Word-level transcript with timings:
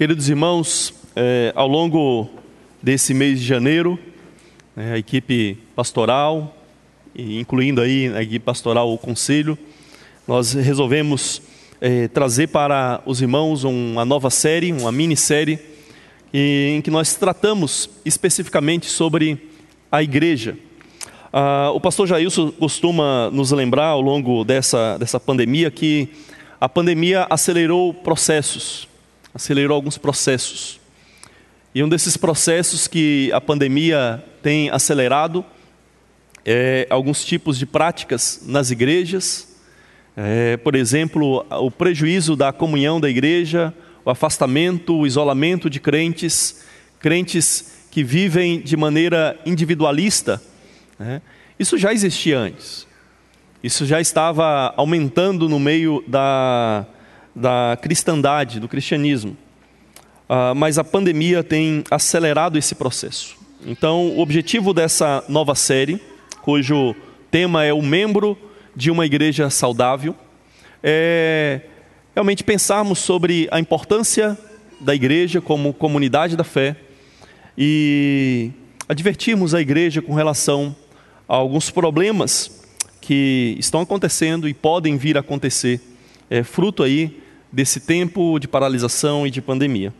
Queridos 0.00 0.30
irmãos, 0.30 0.94
é, 1.14 1.52
ao 1.54 1.68
longo 1.68 2.26
desse 2.82 3.12
mês 3.12 3.38
de 3.38 3.44
janeiro, 3.44 3.98
é, 4.74 4.92
a 4.92 4.98
equipe 4.98 5.58
pastoral, 5.76 6.56
incluindo 7.14 7.82
aí 7.82 8.10
a 8.14 8.22
equipe 8.22 8.42
pastoral 8.42 8.90
o 8.90 8.96
conselho, 8.96 9.58
nós 10.26 10.54
resolvemos 10.54 11.42
é, 11.82 12.08
trazer 12.08 12.46
para 12.46 13.02
os 13.04 13.20
irmãos 13.20 13.62
uma 13.64 14.02
nova 14.06 14.30
série, 14.30 14.72
uma 14.72 14.90
minissérie, 14.90 15.58
em 16.32 16.80
que 16.80 16.90
nós 16.90 17.14
tratamos 17.16 17.90
especificamente 18.02 18.86
sobre 18.86 19.50
a 19.92 20.02
igreja. 20.02 20.56
Ah, 21.30 21.72
o 21.74 21.78
pastor 21.78 22.06
Jailson 22.06 22.50
costuma 22.52 23.28
nos 23.30 23.52
lembrar 23.52 23.88
ao 23.88 24.00
longo 24.00 24.46
dessa, 24.46 24.96
dessa 24.96 25.20
pandemia 25.20 25.70
que 25.70 26.08
a 26.58 26.70
pandemia 26.70 27.26
acelerou 27.28 27.92
processos, 27.92 28.88
acelerou 29.34 29.74
alguns 29.74 29.98
processos. 29.98 30.80
E 31.74 31.82
um 31.82 31.88
desses 31.88 32.16
processos 32.16 32.88
que 32.88 33.30
a 33.32 33.40
pandemia 33.40 34.24
tem 34.42 34.70
acelerado 34.70 35.44
é 36.44 36.86
alguns 36.90 37.24
tipos 37.24 37.58
de 37.58 37.66
práticas 37.66 38.42
nas 38.44 38.70
igrejas, 38.70 39.50
é, 40.16 40.56
por 40.56 40.74
exemplo, 40.74 41.46
o 41.50 41.70
prejuízo 41.70 42.34
da 42.34 42.52
comunhão 42.52 43.00
da 43.00 43.08
igreja, 43.08 43.72
o 44.04 44.10
afastamento, 44.10 44.96
o 44.96 45.06
isolamento 45.06 45.70
de 45.70 45.78
crentes, 45.78 46.64
crentes 46.98 47.86
que 47.90 48.02
vivem 48.02 48.60
de 48.60 48.76
maneira 48.76 49.38
individualista. 49.46 50.42
Né? 50.98 51.22
Isso 51.58 51.78
já 51.78 51.92
existia 51.92 52.38
antes. 52.38 52.86
Isso 53.62 53.84
já 53.84 54.00
estava 54.00 54.72
aumentando 54.76 55.48
no 55.48 55.60
meio 55.60 56.02
da, 56.06 56.86
da 57.34 57.78
cristandade, 57.80 58.60
do 58.60 58.68
cristianismo. 58.68 59.36
Uh, 60.28 60.54
mas 60.54 60.78
a 60.78 60.84
pandemia 60.84 61.42
tem 61.42 61.84
acelerado 61.90 62.56
esse 62.56 62.74
processo. 62.74 63.36
Então, 63.66 64.08
o 64.08 64.20
objetivo 64.20 64.72
dessa 64.72 65.24
nova 65.28 65.54
série, 65.54 66.00
cujo 66.40 66.94
tema 67.30 67.64
é 67.64 67.72
o 67.72 67.82
membro 67.82 68.38
de 68.74 68.90
uma 68.90 69.04
igreja 69.04 69.50
saudável, 69.50 70.14
é 70.82 71.60
realmente 72.14 72.42
pensarmos 72.42 72.98
sobre 72.98 73.48
a 73.50 73.60
importância 73.60 74.38
da 74.80 74.94
igreja 74.94 75.40
como 75.40 75.74
comunidade 75.74 76.36
da 76.36 76.44
fé 76.44 76.76
e 77.56 78.50
advertirmos 78.88 79.54
a 79.54 79.60
igreja 79.60 80.00
com 80.00 80.14
relação 80.14 80.74
a 81.28 81.36
alguns 81.36 81.70
problemas 81.70 82.64
que 83.00 83.56
estão 83.58 83.80
acontecendo 83.80 84.48
e 84.48 84.54
podem 84.54 84.96
vir 84.96 85.16
a 85.16 85.20
acontecer, 85.20 85.80
é, 86.30 86.44
fruto 86.44 86.84
aí 86.84 87.20
desse 87.52 87.80
tempo 87.80 88.38
de 88.38 88.46
paralisação 88.46 89.26
e 89.26 89.30
de 89.30 89.42
pandemia. 89.42 89.92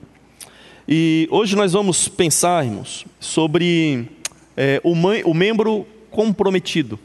E 0.88 1.28
hoje 1.30 1.56
nós 1.56 1.72
vamos 1.72 2.08
pensar, 2.08 2.64
irmãos, 2.64 3.04
sobre 3.18 4.08
é, 4.56 4.80
o, 4.84 4.92
o, 5.28 5.34
membro 5.34 5.86
comprometido. 6.10 6.98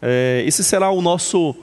É, 0.00 0.42
esse 0.46 0.64
será 0.64 0.90
o 0.90 1.02
nosso, 1.02 1.54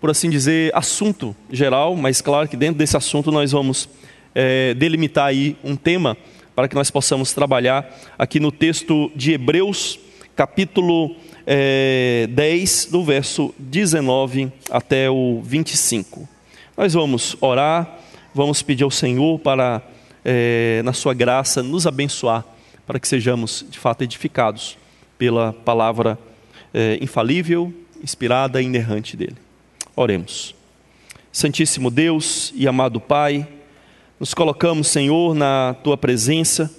por 0.00 0.10
assim 0.10 0.28
dizer, 0.28 0.74
assunto 0.74 1.34
geral, 1.50 1.94
mas 1.96 2.20
claro 2.20 2.48
que 2.48 2.56
dentro 2.56 2.78
desse 2.78 2.96
assunto 2.96 3.30
nós 3.30 3.52
vamos 3.52 3.88
é, 4.34 4.74
delimitar 4.74 5.26
aí 5.26 5.56
um 5.62 5.76
tema 5.76 6.16
para 6.54 6.68
que 6.68 6.74
nós 6.74 6.90
possamos 6.90 7.32
trabalhar 7.32 7.88
aqui 8.18 8.40
no 8.40 8.50
texto 8.50 9.10
de 9.14 9.32
Hebreus, 9.32 9.98
capítulo 10.34 11.14
é, 11.46 12.26
10, 12.30 12.86
do 12.86 13.04
verso 13.04 13.54
19 13.58 14.52
até 14.70 15.08
o 15.08 15.40
25. 15.42 16.35
Nós 16.76 16.92
vamos 16.92 17.34
orar, 17.40 18.00
vamos 18.34 18.60
pedir 18.60 18.84
ao 18.84 18.90
Senhor 18.90 19.38
para, 19.38 19.80
é, 20.22 20.82
na 20.84 20.92
Sua 20.92 21.14
graça, 21.14 21.62
nos 21.62 21.86
abençoar, 21.86 22.44
para 22.86 23.00
que 23.00 23.08
sejamos 23.08 23.64
de 23.70 23.78
fato 23.78 24.04
edificados 24.04 24.76
pela 25.16 25.54
palavra 25.54 26.18
é, 26.74 26.98
infalível, 27.00 27.72
inspirada 28.04 28.60
e 28.60 28.66
inerrante 28.66 29.16
dele. 29.16 29.36
Oremos. 29.96 30.54
Santíssimo 31.32 31.90
Deus 31.90 32.52
e 32.54 32.68
amado 32.68 33.00
Pai, 33.00 33.48
nos 34.20 34.34
colocamos, 34.34 34.88
Senhor, 34.88 35.34
na 35.34 35.74
tua 35.82 35.96
presença, 35.96 36.70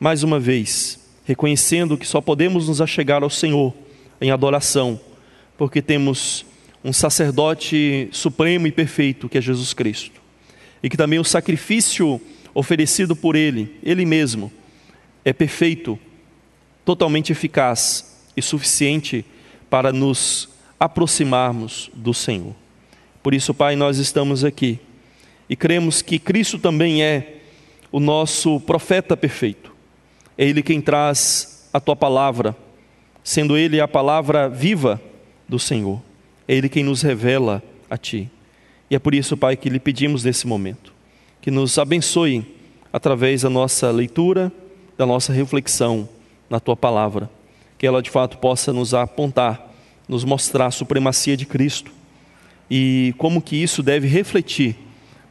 mais 0.00 0.22
uma 0.22 0.40
vez, 0.40 0.98
reconhecendo 1.26 1.98
que 1.98 2.06
só 2.06 2.22
podemos 2.22 2.68
nos 2.68 2.80
achegar 2.80 3.22
ao 3.22 3.28
Senhor 3.28 3.74
em 4.18 4.30
adoração, 4.30 4.98
porque 5.58 5.82
temos 5.82 6.46
um 6.86 6.92
sacerdote 6.92 8.08
supremo 8.12 8.68
e 8.68 8.70
perfeito, 8.70 9.28
que 9.28 9.36
é 9.36 9.40
Jesus 9.40 9.74
Cristo, 9.74 10.20
e 10.80 10.88
que 10.88 10.96
também 10.96 11.18
o 11.18 11.24
sacrifício 11.24 12.20
oferecido 12.54 13.16
por 13.16 13.34
Ele, 13.34 13.74
Ele 13.82 14.06
mesmo, 14.06 14.52
é 15.24 15.32
perfeito, 15.32 15.98
totalmente 16.84 17.32
eficaz 17.32 18.16
e 18.36 18.40
suficiente 18.40 19.24
para 19.68 19.92
nos 19.92 20.48
aproximarmos 20.78 21.90
do 21.92 22.14
Senhor. 22.14 22.54
Por 23.20 23.34
isso, 23.34 23.52
Pai, 23.52 23.74
nós 23.74 23.98
estamos 23.98 24.44
aqui 24.44 24.78
e 25.50 25.56
cremos 25.56 26.02
que 26.02 26.20
Cristo 26.20 26.56
também 26.56 27.02
é 27.02 27.38
o 27.90 27.98
nosso 27.98 28.60
profeta 28.60 29.16
perfeito. 29.16 29.74
É 30.38 30.44
Ele 30.44 30.62
quem 30.62 30.80
traz 30.80 31.68
a 31.72 31.80
tua 31.80 31.96
palavra 31.96 32.56
sendo 33.24 33.58
Ele 33.58 33.80
a 33.80 33.88
palavra 33.88 34.48
viva 34.48 35.02
do 35.48 35.58
Senhor. 35.58 36.00
É 36.48 36.54
Ele 36.54 36.68
quem 36.68 36.84
nos 36.84 37.02
revela 37.02 37.62
a 37.88 37.96
Ti. 37.96 38.30
E 38.90 38.94
é 38.94 38.98
por 38.98 39.14
isso, 39.14 39.36
Pai, 39.36 39.56
que 39.56 39.68
lhe 39.68 39.80
pedimos 39.80 40.24
nesse 40.24 40.46
momento 40.46 40.96
que 41.46 41.50
nos 41.52 41.78
abençoe 41.78 42.44
através 42.92 43.42
da 43.42 43.48
nossa 43.48 43.88
leitura, 43.92 44.52
da 44.98 45.06
nossa 45.06 45.32
reflexão 45.32 46.08
na 46.50 46.58
Tua 46.58 46.76
palavra, 46.76 47.30
que 47.78 47.86
ela 47.86 48.02
de 48.02 48.10
fato 48.10 48.38
possa 48.38 48.72
nos 48.72 48.94
apontar, 48.94 49.72
nos 50.08 50.24
mostrar 50.24 50.66
a 50.66 50.70
supremacia 50.72 51.36
de 51.36 51.46
Cristo 51.46 51.92
e 52.68 53.14
como 53.16 53.40
que 53.40 53.54
isso 53.54 53.80
deve 53.80 54.08
refletir 54.08 54.74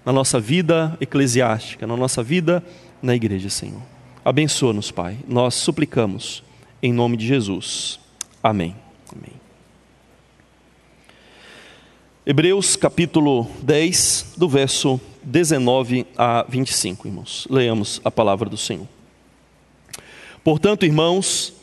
na 0.06 0.14
nossa 0.14 0.40
vida 0.40 0.98
eclesiástica, 1.02 1.86
na 1.86 1.98
nossa 1.98 2.24
vida 2.24 2.64
na 3.02 3.14
igreja, 3.14 3.50
Senhor. 3.50 3.82
Abençoa-nos, 4.24 4.92
Pai. 4.92 5.18
Nós 5.28 5.54
suplicamos 5.56 6.46
em 6.82 6.94
nome 6.94 7.18
de 7.18 7.28
Jesus. 7.28 8.00
Amém. 8.42 8.74
Amém. 9.14 9.45
Hebreus 12.26 12.76
capítulo 12.76 13.48
10, 13.62 14.34
do 14.38 14.50
verso 14.50 15.00
19 15.22 16.08
a 16.18 16.46
25, 16.50 17.08
irmãos. 17.08 17.48
Leamos 17.50 18.02
a 18.04 18.10
palavra 18.10 18.50
do 18.50 18.58
Senhor. 18.58 18.88
Portanto, 20.44 20.86
irmãos, 20.86 21.54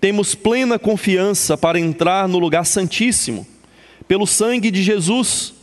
temos 0.00 0.34
plena 0.34 0.78
confiança 0.78 1.58
para 1.58 1.78
entrar 1.78 2.28
no 2.28 2.38
lugar 2.38 2.64
santíssimo, 2.64 3.46
pelo 4.06 4.26
sangue 4.26 4.70
de 4.70 4.82
Jesus, 4.82 5.54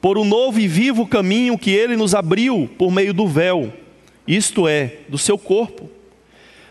por 0.00 0.16
um 0.16 0.24
novo 0.24 0.60
e 0.60 0.68
vivo 0.68 1.06
caminho 1.06 1.58
que 1.58 1.70
ele 1.70 1.96
nos 1.96 2.14
abriu 2.14 2.70
por 2.78 2.90
meio 2.90 3.12
do 3.12 3.26
véu, 3.26 3.72
isto 4.26 4.68
é, 4.68 4.98
do 5.08 5.18
seu 5.18 5.36
corpo 5.36 5.98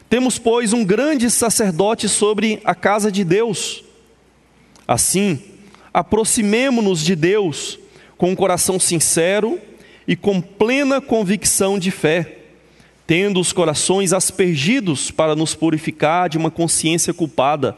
temos, 0.10 0.40
pois, 0.40 0.72
um 0.72 0.86
grande 0.86 1.30
sacerdote 1.30 2.08
sobre 2.08 2.62
a 2.64 2.74
casa 2.74 3.12
de 3.12 3.24
Deus. 3.24 3.84
Assim, 4.88 5.42
aproximemo-nos 5.98 7.04
de 7.04 7.16
Deus 7.16 7.80
com 8.20 8.30
um 8.30 8.36
coração 8.36 8.80
sincero 8.80 9.60
e 10.08 10.16
com 10.16 10.40
plena 10.40 11.02
convicção 11.02 11.80
de 11.80 11.90
fé, 11.90 12.38
tendo 13.08 13.40
os 13.40 13.52
corações 13.52 14.14
aspergidos 14.14 15.10
para 15.10 15.36
nos 15.36 15.56
purificar 15.56 16.30
de 16.30 16.38
uma 16.38 16.52
consciência 16.52 17.16
culpada 17.16 17.76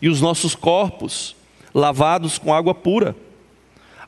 e 0.00 0.08
os 0.08 0.18
nossos 0.18 0.54
corpos 0.54 1.36
lavados 1.74 2.38
com 2.38 2.54
água 2.54 2.74
pura. 2.74 3.14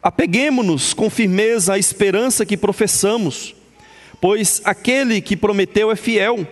Apeguemo-nos 0.02 0.94
com 0.94 1.10
firmeza 1.10 1.74
à 1.74 1.78
esperança 1.78 2.46
que 2.46 2.56
professamos, 2.56 3.54
pois 4.22 4.62
aquele 4.64 5.20
que 5.20 5.36
prometeu 5.36 5.92
é 5.92 5.96
fiel 5.96 6.46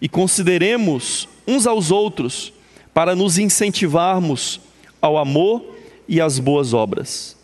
e 0.00 0.08
consideremos 0.08 1.28
uns 1.46 1.66
aos 1.66 1.90
outros 1.90 2.54
para 2.94 3.14
nos 3.14 3.36
incentivarmos 3.36 4.58
ao 5.02 5.18
amor 5.18 5.74
e 6.08 6.20
às 6.20 6.38
boas 6.38 6.72
obras. 6.72 7.36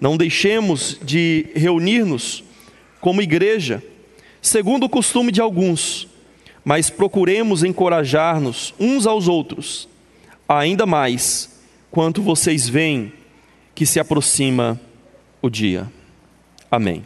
Não 0.00 0.16
deixemos 0.16 1.00
de 1.02 1.46
reunir-nos 1.54 2.44
como 3.00 3.22
igreja, 3.22 3.82
segundo 4.40 4.84
o 4.84 4.88
costume 4.88 5.32
de 5.32 5.40
alguns, 5.40 6.06
mas 6.64 6.90
procuremos 6.90 7.64
encorajar-nos 7.64 8.74
uns 8.78 9.06
aos 9.06 9.26
outros, 9.26 9.88
ainda 10.46 10.84
mais 10.84 11.58
quanto 11.90 12.22
vocês 12.22 12.68
veem 12.68 13.12
que 13.74 13.86
se 13.86 13.98
aproxima 13.98 14.78
o 15.40 15.48
dia. 15.48 15.90
Amém. 16.70 17.04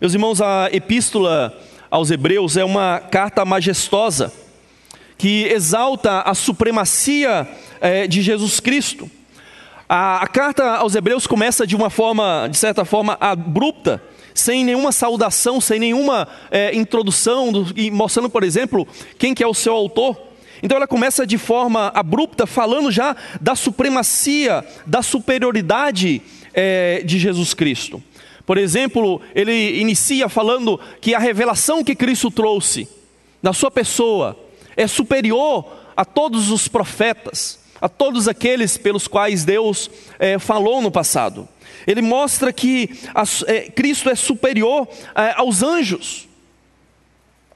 Meus 0.00 0.12
irmãos, 0.12 0.40
a 0.40 0.68
epístola 0.72 1.58
aos 1.90 2.10
Hebreus 2.10 2.56
é 2.56 2.64
uma 2.64 3.00
carta 3.00 3.44
majestosa 3.44 4.32
que 5.18 5.46
exalta 5.46 6.20
a 6.20 6.32
supremacia 6.32 7.46
é, 7.80 8.06
de 8.06 8.22
Jesus 8.22 8.60
Cristo. 8.60 9.10
A, 9.88 10.22
a 10.22 10.28
carta 10.28 10.76
aos 10.76 10.94
Hebreus 10.94 11.26
começa 11.26 11.66
de 11.66 11.74
uma 11.74 11.90
forma, 11.90 12.46
de 12.48 12.56
certa 12.56 12.84
forma, 12.84 13.16
abrupta, 13.20 14.00
sem 14.32 14.64
nenhuma 14.64 14.92
saudação, 14.92 15.60
sem 15.60 15.80
nenhuma 15.80 16.28
é, 16.52 16.72
introdução, 16.74 17.50
do, 17.50 17.72
e 17.76 17.90
mostrando, 17.90 18.30
por 18.30 18.44
exemplo, 18.44 18.86
quem 19.18 19.34
que 19.34 19.42
é 19.42 19.46
o 19.46 19.52
seu 19.52 19.74
autor. 19.74 20.16
Então 20.62 20.76
ela 20.76 20.86
começa 20.86 21.26
de 21.26 21.36
forma 21.36 21.90
abrupta, 21.94 22.46
falando 22.46 22.90
já 22.90 23.16
da 23.40 23.56
supremacia, 23.56 24.64
da 24.86 25.02
superioridade 25.02 26.22
é, 26.54 27.02
de 27.04 27.18
Jesus 27.18 27.54
Cristo. 27.54 28.00
Por 28.46 28.56
exemplo, 28.56 29.20
ele 29.34 29.80
inicia 29.80 30.28
falando 30.28 30.78
que 31.00 31.14
a 31.14 31.18
revelação 31.18 31.82
que 31.82 31.94
Cristo 31.94 32.30
trouxe 32.30 32.88
na 33.42 33.52
sua 33.52 33.70
pessoa 33.70 34.47
é 34.78 34.86
superior 34.86 35.70
a 35.96 36.04
todos 36.04 36.50
os 36.50 36.68
profetas, 36.68 37.58
a 37.80 37.88
todos 37.88 38.28
aqueles 38.28 38.78
pelos 38.78 39.08
quais 39.08 39.44
Deus 39.44 39.90
é, 40.18 40.38
falou 40.38 40.80
no 40.80 40.90
passado. 40.90 41.48
Ele 41.84 42.00
mostra 42.00 42.52
que 42.52 42.98
a, 43.12 43.24
é, 43.46 43.68
Cristo 43.68 44.08
é 44.08 44.14
superior 44.14 44.88
é, 45.16 45.32
aos 45.36 45.62
anjos, 45.64 46.28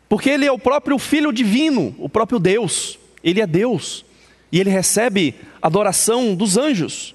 porque 0.08 0.28
Ele 0.28 0.44
é 0.44 0.52
o 0.52 0.58
próprio 0.58 0.98
Filho 0.98 1.32
divino, 1.32 1.94
o 1.96 2.08
próprio 2.08 2.40
Deus. 2.40 2.98
Ele 3.22 3.40
é 3.40 3.46
Deus 3.46 4.04
e 4.50 4.60
ele 4.60 4.69
recebe 4.69 5.34
adoração 5.62 6.34
dos 6.34 6.58
anjos. 6.58 7.14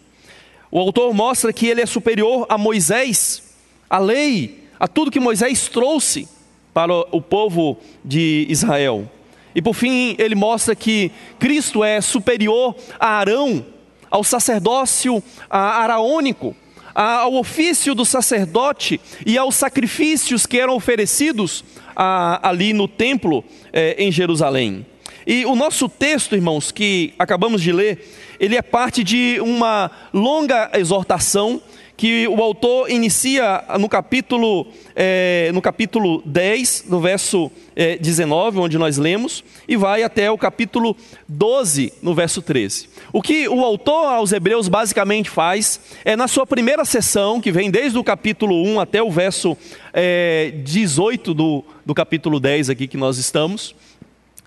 O 0.72 0.80
autor 0.80 1.14
mostra 1.14 1.52
que 1.52 1.68
ele 1.68 1.82
é 1.82 1.86
superior 1.86 2.46
a 2.50 2.58
Moisés, 2.58 3.44
a 3.90 4.00
lei, 4.00 4.64
a 4.80 4.88
tudo 4.88 5.12
que 5.12 5.20
Moisés 5.20 5.68
trouxe 5.68 6.28
para 6.74 6.94
o 6.94 7.22
povo 7.22 7.78
de 8.04 8.48
Israel. 8.50 9.10
E 9.58 9.62
por 9.62 9.74
fim, 9.74 10.16
ele 10.20 10.36
mostra 10.36 10.76
que 10.76 11.12
Cristo 11.40 11.84
é 11.84 12.00
superior 12.00 12.76
a 13.00 13.18
Arão, 13.18 13.66
ao 14.08 14.24
sacerdócio 14.24 15.22
araônico, 15.50 16.56
ao 16.94 17.34
ofício 17.34 17.96
do 17.96 18.06
sacerdote 18.06 19.02
e 19.26 19.36
aos 19.36 19.56
sacrifícios 19.56 20.46
que 20.46 20.60
eram 20.60 20.76
oferecidos 20.76 21.66
ali 21.96 22.72
no 22.72 22.88
templo 22.88 23.44
eh, 23.74 23.96
em 23.98 24.12
Jerusalém. 24.12 24.86
E 25.26 25.44
o 25.44 25.56
nosso 25.56 25.90
texto, 25.90 26.36
irmãos, 26.36 26.72
que 26.72 27.16
acabamos 27.18 27.60
de 27.60 27.72
ler, 27.72 28.08
ele 28.40 28.56
é 28.56 28.62
parte 28.62 29.04
de 29.04 29.40
uma 29.42 29.90
longa 30.14 30.70
exortação 30.76 31.60
que 31.98 32.28
o 32.28 32.40
autor 32.44 32.92
inicia 32.92 33.64
no 33.80 33.90
capítulo, 33.90 34.68
é, 34.96 35.50
no 35.52 35.60
capítulo 35.60 36.22
10, 36.24 36.86
no 36.88 37.02
verso 37.02 37.52
é, 37.76 37.98
19, 37.98 38.60
onde 38.60 38.78
nós 38.78 38.98
lemos, 38.98 39.44
e 39.68 39.76
vai 39.76 40.04
até 40.04 40.30
o 40.30 40.38
capítulo 40.38 40.96
12, 41.28 41.92
no 42.04 42.14
verso 42.14 42.40
13. 42.40 42.88
O 43.12 43.20
que 43.20 43.50
o 43.50 43.66
autor 43.66 44.14
aos 44.14 44.32
Hebreus 44.32 44.68
basicamente 44.68 45.28
faz 45.28 45.82
é 46.06 46.16
na 46.16 46.28
sua 46.28 46.46
primeira 46.46 46.86
sessão, 46.86 47.42
que 47.42 47.52
vem 47.52 47.72
desde 47.72 47.98
o 47.98 48.04
capítulo 48.04 48.64
1 48.64 48.80
até 48.80 49.02
o 49.02 49.10
verso 49.10 49.58
é, 49.92 50.54
18 50.64 51.34
do, 51.34 51.64
do 51.84 51.96
capítulo 51.96 52.40
10 52.40 52.70
aqui 52.70 52.88
que 52.88 52.96
nós 52.98 53.18
estamos, 53.18 53.76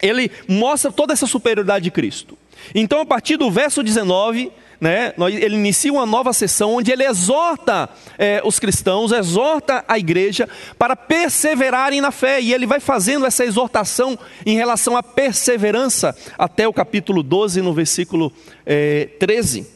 ele 0.01 0.31
mostra 0.47 0.93
toda 0.93 1.13
essa 1.13 1.27
superioridade 1.27 1.83
de 1.83 1.91
Cristo. 1.91 2.39
Então, 2.75 3.01
a 3.01 3.07
partir 3.07 3.37
do 3.37 3.51
verso 3.51 3.83
19, 3.83 4.53
né, 4.81 5.13
ele 5.29 5.57
inicia 5.57 5.93
uma 5.93 6.07
nova 6.07 6.33
sessão 6.33 6.75
onde 6.75 6.91
ele 6.91 7.05
exorta 7.05 7.89
é, 8.17 8.41
os 8.45 8.59
cristãos, 8.59 9.13
exorta 9.13 9.85
a 9.87 9.99
igreja 9.99 10.49
para 10.79 10.97
perseverarem 10.97 12.01
na 12.01 12.11
fé, 12.11 12.41
e 12.41 12.55
ele 12.55 12.67
vai 12.67 12.81
fazendo 12.81 13.27
essa 13.27 13.45
exortação 13.45 14.19
em 14.47 14.57
relação 14.57 14.97
à 14.97 15.03
perseverança 15.03 16.17
até 16.39 16.67
o 16.67 16.73
capítulo 16.73 17.23
12, 17.23 17.61
no 17.61 17.75
versículo 17.75 18.33
é, 18.65 19.11
13. 19.19 19.67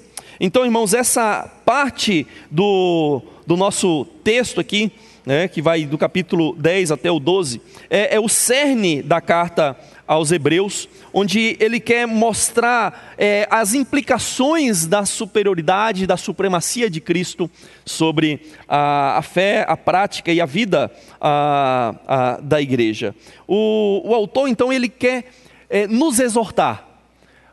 Então, 0.41 0.65
irmãos, 0.65 0.95
essa 0.95 1.49
parte 1.65 2.27
do, 2.51 3.23
do 3.47 3.57
nosso 3.57 4.05
texto 4.25 4.61
aqui, 4.61 4.91
né, 5.25 5.49
que 5.49 5.63
vai 5.63 5.87
do 5.87 5.97
capítulo 5.97 6.55
10 6.57 6.93
até 6.93 7.11
o 7.11 7.19
12, 7.19 7.61
é, 7.89 8.17
é 8.17 8.21
o 8.21 8.29
cerne 8.29 9.03
da 9.03 9.21
carta 9.21 9.77
aos 10.07 10.31
Hebreus, 10.31 10.87
onde 11.13 11.57
ele 11.59 11.81
quer 11.81 12.07
mostrar 12.07 13.15
é, 13.17 13.49
as 13.51 13.73
implicações 13.73 14.87
da 14.87 15.07
superioridade, 15.07 16.07
da 16.07 16.17
supremacia 16.17 16.91
de 16.91 17.01
Cristo 17.01 17.51
sobre 17.87 18.41
a, 18.69 19.17
a 19.19 19.23
fé, 19.23 19.65
a 19.67 19.77
prática 19.77 20.31
e 20.31 20.41
a 20.41 20.47
vida 20.47 20.93
a, 21.19 21.95
a, 22.07 22.41
da 22.41 22.61
igreja. 22.61 23.15
O, 23.47 24.03
o, 24.05 24.15
autor, 24.15 24.49
então, 24.49 24.71
ele 24.71 24.89
quer 24.89 25.31
é, 25.71 25.87
nos 25.87 26.19
exortar 26.19 26.87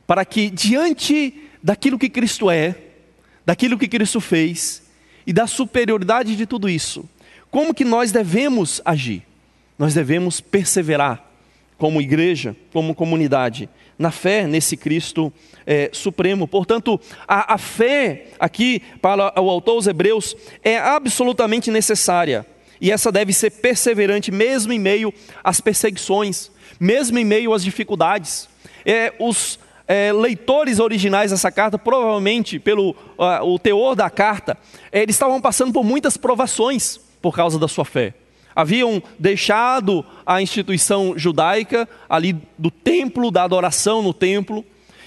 para 0.06 0.25
que, 0.25 0.50
diante 0.50 1.50
daquilo 1.63 1.97
que 1.97 2.09
Cristo 2.09 2.51
é, 2.51 2.75
daquilo 3.45 3.77
que 3.77 3.88
Cristo 3.88 4.19
fez 4.19 4.83
e 5.25 5.31
da 5.31 5.47
superioridade 5.47 6.35
de 6.35 6.45
tudo 6.45 6.68
isso, 6.68 7.07
como 7.51 7.74
que 7.74 7.83
nós 7.83 8.13
devemos 8.13 8.81
agir? 8.86 9.24
Nós 9.77 9.94
devemos 9.94 10.39
perseverar 10.39 11.24
como 11.77 12.01
igreja, 12.01 12.56
como 12.71 12.95
comunidade, 12.95 13.68
na 14.00 14.09
fé 14.09 14.48
nesse 14.48 14.77
Cristo 14.77 15.33
é, 15.65 15.89
supremo. 15.92 16.48
Portanto, 16.48 17.00
a, 17.27 17.56
a 17.56 17.57
fé 17.57 18.27
aqui, 18.39 18.81
para 19.01 19.39
o 19.42 19.50
autor 19.50 19.74
aos 19.74 19.88
Hebreus, 19.88 20.36
é 20.63 20.77
absolutamente 20.77 21.69
necessária. 21.69 22.45
E 22.80 22.92
essa 22.92 23.12
deve 23.12 23.33
ser 23.33 23.51
perseverante, 23.51 24.31
mesmo 24.31 24.71
em 24.71 24.80
meio 24.80 25.13
às 25.44 25.59
perseguições, 25.59 26.50
mesmo 26.80 27.19
em 27.19 27.25
meio 27.25 27.54
às 27.54 27.63
dificuldades. 27.63 28.47
É, 28.86 29.13
os 29.19 29.59
é, 29.88 30.13
leitores 30.13 30.80
originais 30.80 31.31
dessa 31.31 31.51
carta, 31.51 31.77
provavelmente 31.77 32.59
pelo 32.59 32.92
uh, 32.92 33.44
o 33.44 33.59
teor 33.59 33.94
da 33.95 34.09
carta, 34.09 34.57
é, 34.92 35.01
eles 35.01 35.15
estavam 35.15 35.42
passando 35.42 35.74
por 35.74 35.83
muitas 35.83 36.15
provações 36.15 37.11
por 37.21 37.35
causa 37.35 37.59
da 37.59 37.68
sua 37.68 37.85
fé. 37.85 38.13
Haviam 38.56 39.01
deixado 39.18 40.06
a 40.25 40.41
instituição 40.41 41.13
judaica 41.18 41.88
ali 42.09 42.35
do 42.57 42.69
templo, 42.69 43.31
da 43.31 43.44
adoração 43.44 44.01
no 44.01 44.13
templo, 44.13 44.65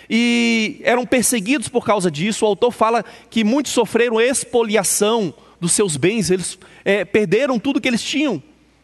e 0.08 0.80
eram 0.82 1.04
perseguidos 1.04 1.68
por 1.68 1.84
causa 1.84 2.10
disso. 2.10 2.44
O 2.44 2.48
autor 2.48 2.72
fala 2.72 3.04
que 3.28 3.44
muitos 3.44 3.72
sofreram 3.72 4.20
expoliação 4.20 5.34
dos 5.60 5.72
seus 5.72 5.96
bens, 5.96 6.30
eles 6.30 6.58
é, 6.84 7.04
perderam 7.04 7.58
tudo 7.58 7.80
que 7.80 7.88
eles 7.88 8.02
tinham, 8.02 8.42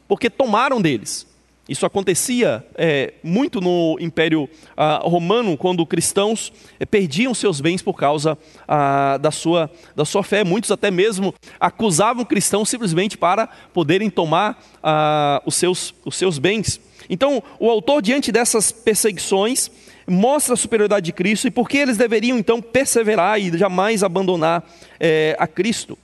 porque 0.09 0.31
tomaram 0.31 0.81
deles. 0.81 1.27
Isso 1.71 1.87
acontecia 1.87 2.67
é, 2.75 3.15
muito 3.23 3.61
no 3.61 3.97
Império 4.01 4.51
ah, 4.77 5.03
Romano, 5.05 5.57
quando 5.57 5.87
cristãos 5.87 6.53
é, 6.81 6.85
perdiam 6.85 7.33
seus 7.33 7.61
bens 7.61 7.81
por 7.81 7.95
causa 7.95 8.37
ah, 8.67 9.17
da, 9.19 9.31
sua, 9.31 9.71
da 9.95 10.05
sua 10.05 10.25
fé. 10.25 10.43
Muitos 10.43 10.73
até 10.73 10.91
mesmo 10.91 11.33
acusavam 11.61 12.25
cristãos 12.25 12.69
simplesmente 12.69 13.17
para 13.17 13.47
poderem 13.73 14.11
tomar 14.11 14.61
ah, 14.83 15.41
os, 15.47 15.55
seus, 15.55 15.95
os 16.05 16.17
seus 16.17 16.41
bens. 16.41 16.81
Então, 17.09 17.41
o 17.61 17.71
autor, 17.71 18.03
diante 18.03 18.33
dessas 18.33 18.73
perseguições, 18.73 19.71
mostra 20.09 20.55
a 20.55 20.57
superioridade 20.57 21.07
de 21.07 21.13
Cristo 21.13 21.47
e 21.47 21.53
por 21.53 21.69
que 21.69 21.79
eles 21.79 21.97
deveriam 21.97 22.37
então 22.37 22.61
perseverar 22.61 23.41
e 23.41 23.57
jamais 23.57 24.03
abandonar 24.03 24.69
é, 24.99 25.37
a 25.39 25.47
Cristo. 25.47 25.97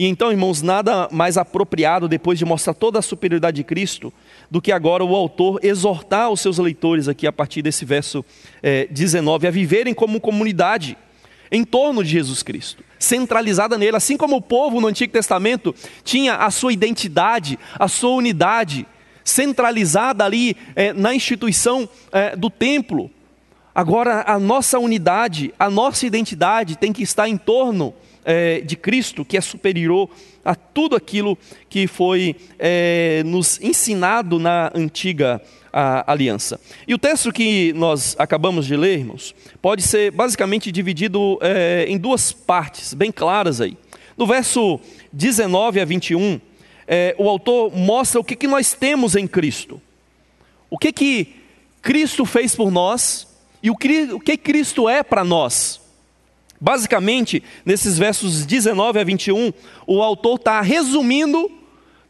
E 0.00 0.06
então, 0.06 0.30
irmãos, 0.30 0.62
nada 0.62 1.10
mais 1.12 1.36
apropriado 1.36 2.08
depois 2.08 2.38
de 2.38 2.46
mostrar 2.46 2.72
toda 2.72 2.98
a 2.98 3.02
superioridade 3.02 3.56
de 3.56 3.64
Cristo 3.64 4.10
do 4.50 4.60
que 4.60 4.72
agora 4.72 5.04
o 5.04 5.14
autor 5.14 5.60
exortar 5.62 6.30
os 6.30 6.40
seus 6.40 6.58
leitores 6.58 7.06
aqui 7.06 7.26
a 7.26 7.32
partir 7.32 7.62
desse 7.62 7.84
verso 7.84 8.24
é, 8.62 8.86
19 8.90 9.46
a 9.46 9.50
viverem 9.50 9.94
como 9.94 10.20
comunidade 10.20 10.98
em 11.52 11.64
torno 11.64 12.02
de 12.02 12.10
Jesus 12.10 12.42
Cristo, 12.42 12.84
centralizada 12.98 13.76
nele, 13.76 13.96
assim 13.96 14.16
como 14.16 14.36
o 14.36 14.42
povo 14.42 14.80
no 14.80 14.86
Antigo 14.86 15.12
Testamento 15.12 15.74
tinha 16.04 16.36
a 16.36 16.50
sua 16.50 16.72
identidade, 16.72 17.58
a 17.78 17.88
sua 17.88 18.10
unidade 18.10 18.86
centralizada 19.24 20.24
ali 20.24 20.56
é, 20.74 20.92
na 20.92 21.14
instituição 21.14 21.88
é, 22.10 22.34
do 22.34 22.50
templo. 22.50 23.10
Agora 23.74 24.24
a 24.26 24.38
nossa 24.38 24.78
unidade, 24.78 25.54
a 25.58 25.70
nossa 25.70 26.06
identidade 26.06 26.76
tem 26.76 26.92
que 26.92 27.02
estar 27.02 27.28
em 27.28 27.36
torno 27.36 27.94
de 28.66 28.76
Cristo, 28.76 29.24
que 29.24 29.36
é 29.36 29.40
superior 29.40 30.08
a 30.44 30.54
tudo 30.54 30.96
aquilo 30.96 31.36
que 31.68 31.86
foi 31.86 32.36
é, 32.58 33.22
nos 33.24 33.60
ensinado 33.60 34.38
na 34.38 34.70
antiga 34.74 35.40
a, 35.72 36.10
aliança. 36.10 36.60
E 36.86 36.94
o 36.94 36.98
texto 36.98 37.32
que 37.32 37.72
nós 37.74 38.16
acabamos 38.18 38.66
de 38.66 38.76
ler, 38.76 38.98
irmãos, 38.98 39.34
pode 39.60 39.82
ser 39.82 40.10
basicamente 40.10 40.72
dividido 40.72 41.38
é, 41.40 41.84
em 41.88 41.98
duas 41.98 42.32
partes, 42.32 42.94
bem 42.94 43.12
claras 43.12 43.60
aí. 43.60 43.76
No 44.16 44.26
verso 44.26 44.80
19 45.12 45.80
a 45.80 45.84
21, 45.84 46.40
é, 46.86 47.14
o 47.18 47.28
autor 47.28 47.74
mostra 47.74 48.20
o 48.20 48.24
que, 48.24 48.36
que 48.36 48.46
nós 48.46 48.72
temos 48.72 49.14
em 49.14 49.26
Cristo. 49.26 49.80
O 50.68 50.78
que, 50.78 50.92
que 50.92 51.36
Cristo 51.80 52.24
fez 52.24 52.54
por 52.54 52.70
nós 52.70 53.26
e 53.62 53.70
o 53.70 53.76
que, 53.76 54.02
o 54.12 54.20
que 54.20 54.36
Cristo 54.36 54.88
é 54.88 55.02
para 55.02 55.24
nós. 55.24 55.80
Basicamente, 56.60 57.42
nesses 57.64 57.96
versos 57.96 58.44
19 58.44 58.98
a 58.98 59.04
21, 59.04 59.52
o 59.86 60.02
autor 60.02 60.36
está 60.36 60.60
resumindo 60.60 61.50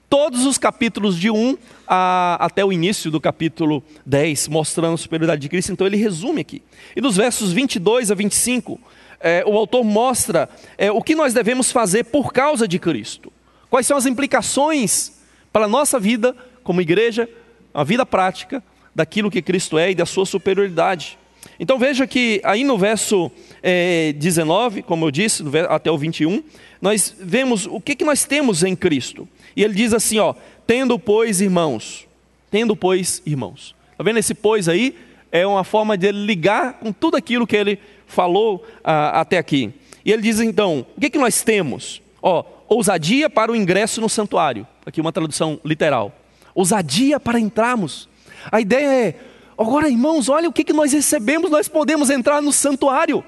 todos 0.09 0.45
os 0.45 0.59
capítulos 0.59 1.16
de 1.16 1.30
1 1.30 1.57
a, 1.87 2.37
até 2.40 2.64
o 2.64 2.73
início 2.73 3.12
do 3.12 3.21
capítulo 3.21 3.83
10, 4.04 4.49
mostrando 4.49 4.95
a 4.95 4.99
superioridade 4.99 5.40
de 5.40 5.49
Cristo. 5.49 5.71
Então, 5.71 5.87
ele 5.87 5.97
resume 5.97 6.40
aqui. 6.40 6.62
E 6.97 7.00
nos 7.00 7.16
versos 7.16 7.52
22 7.52 8.11
a 8.11 8.14
25, 8.14 8.80
é, 9.21 9.45
o 9.47 9.57
autor 9.57 9.85
mostra 9.85 10.49
é, 10.76 10.90
o 10.90 11.00
que 11.00 11.14
nós 11.14 11.33
devemos 11.33 11.71
fazer 11.71 12.04
por 12.04 12.33
causa 12.33 12.66
de 12.66 12.78
Cristo. 12.78 13.33
Quais 13.69 13.87
são 13.87 13.97
as 13.97 14.07
implicações 14.07 15.12
para 15.52 15.66
a 15.66 15.69
nossa 15.69 16.00
vida 16.00 16.35
como 16.64 16.80
igreja, 16.80 17.28
a 17.73 17.85
vida 17.85 18.04
prática 18.04 18.62
daquilo 18.95 19.30
que 19.30 19.40
Cristo 19.40 19.78
é 19.78 19.92
e 19.92 19.95
da 19.95 20.07
sua 20.07 20.26
superioridade. 20.26 21.19
Então 21.59 21.78
veja 21.78 22.07
que 22.07 22.40
aí 22.45 22.64
no 22.64 22.76
verso 22.76 23.30
é, 23.62 24.12
19, 24.14 24.82
como 24.82 25.06
eu 25.06 25.10
disse, 25.10 25.42
até 25.68 25.90
o 25.90 25.98
21, 25.98 26.42
nós 26.80 27.14
vemos 27.18 27.66
o 27.66 27.80
que, 27.80 27.94
que 27.94 28.04
nós 28.04 28.24
temos 28.24 28.62
em 28.62 28.74
Cristo. 28.74 29.28
E 29.54 29.62
ele 29.62 29.74
diz 29.74 29.92
assim: 29.92 30.18
ó, 30.18 30.34
tendo, 30.66 30.98
pois, 30.98 31.40
irmãos, 31.40 32.06
tendo, 32.50 32.74
pois, 32.74 33.22
irmãos. 33.26 33.74
Está 33.92 34.04
vendo 34.04 34.18
esse 34.18 34.34
pois 34.34 34.68
aí? 34.68 34.96
É 35.30 35.46
uma 35.46 35.62
forma 35.62 35.96
de 35.96 36.08
ele 36.08 36.24
ligar 36.24 36.74
com 36.74 36.92
tudo 36.92 37.16
aquilo 37.16 37.46
que 37.46 37.54
ele 37.54 37.78
falou 38.06 38.66
ah, 38.82 39.20
até 39.20 39.38
aqui. 39.38 39.72
E 40.04 40.10
ele 40.10 40.22
diz 40.22 40.40
então: 40.40 40.86
o 40.96 41.00
que, 41.00 41.10
que 41.10 41.18
nós 41.18 41.42
temos? 41.42 42.00
Ó, 42.22 42.44
ousadia 42.68 43.28
para 43.28 43.52
o 43.52 43.56
ingresso 43.56 44.00
no 44.00 44.08
santuário. 44.08 44.66
Aqui 44.84 45.00
uma 45.00 45.12
tradução 45.12 45.60
literal. 45.64 46.14
Ousadia 46.54 47.20
para 47.20 47.38
entrarmos. 47.38 48.08
A 48.50 48.60
ideia 48.60 49.08
é: 49.08 49.14
agora, 49.58 49.88
irmãos, 49.88 50.28
olha 50.28 50.48
o 50.48 50.52
que, 50.52 50.64
que 50.64 50.72
nós 50.72 50.92
recebemos, 50.92 51.50
nós 51.50 51.68
podemos 51.68 52.10
entrar 52.10 52.40
no 52.40 52.52
santuário. 52.52 53.22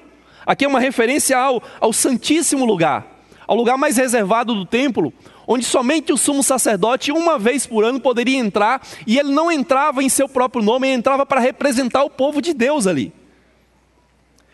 Aqui 0.45 0.65
é 0.65 0.67
uma 0.67 0.79
referência 0.79 1.37
ao, 1.37 1.61
ao 1.79 1.93
Santíssimo 1.93 2.65
Lugar, 2.65 3.05
ao 3.47 3.55
lugar 3.55 3.77
mais 3.77 3.97
reservado 3.97 4.53
do 4.53 4.65
templo, 4.65 5.13
onde 5.47 5.65
somente 5.65 6.11
o 6.11 6.17
sumo 6.17 6.43
sacerdote, 6.43 7.11
uma 7.11 7.37
vez 7.37 7.65
por 7.65 7.83
ano, 7.83 7.99
poderia 7.99 8.37
entrar, 8.37 8.81
e 9.05 9.17
ele 9.17 9.31
não 9.31 9.51
entrava 9.51 10.03
em 10.03 10.09
seu 10.09 10.27
próprio 10.27 10.63
nome, 10.63 10.87
ele 10.87 10.95
entrava 10.95 11.25
para 11.25 11.39
representar 11.39 12.03
o 12.03 12.09
povo 12.09 12.41
de 12.41 12.53
Deus 12.53 12.87
ali. 12.87 13.11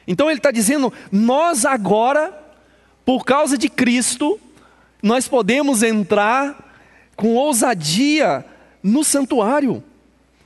Então 0.07 0.29
ele 0.29 0.39
está 0.39 0.49
dizendo: 0.49 0.91
nós 1.11 1.65
agora, 1.65 2.33
por 3.05 3.23
causa 3.23 3.57
de 3.57 3.69
Cristo, 3.69 4.39
nós 5.01 5.27
podemos 5.27 5.83
entrar 5.83 6.73
com 7.15 7.35
ousadia 7.35 8.45
no 8.81 9.03
santuário. 9.03 9.83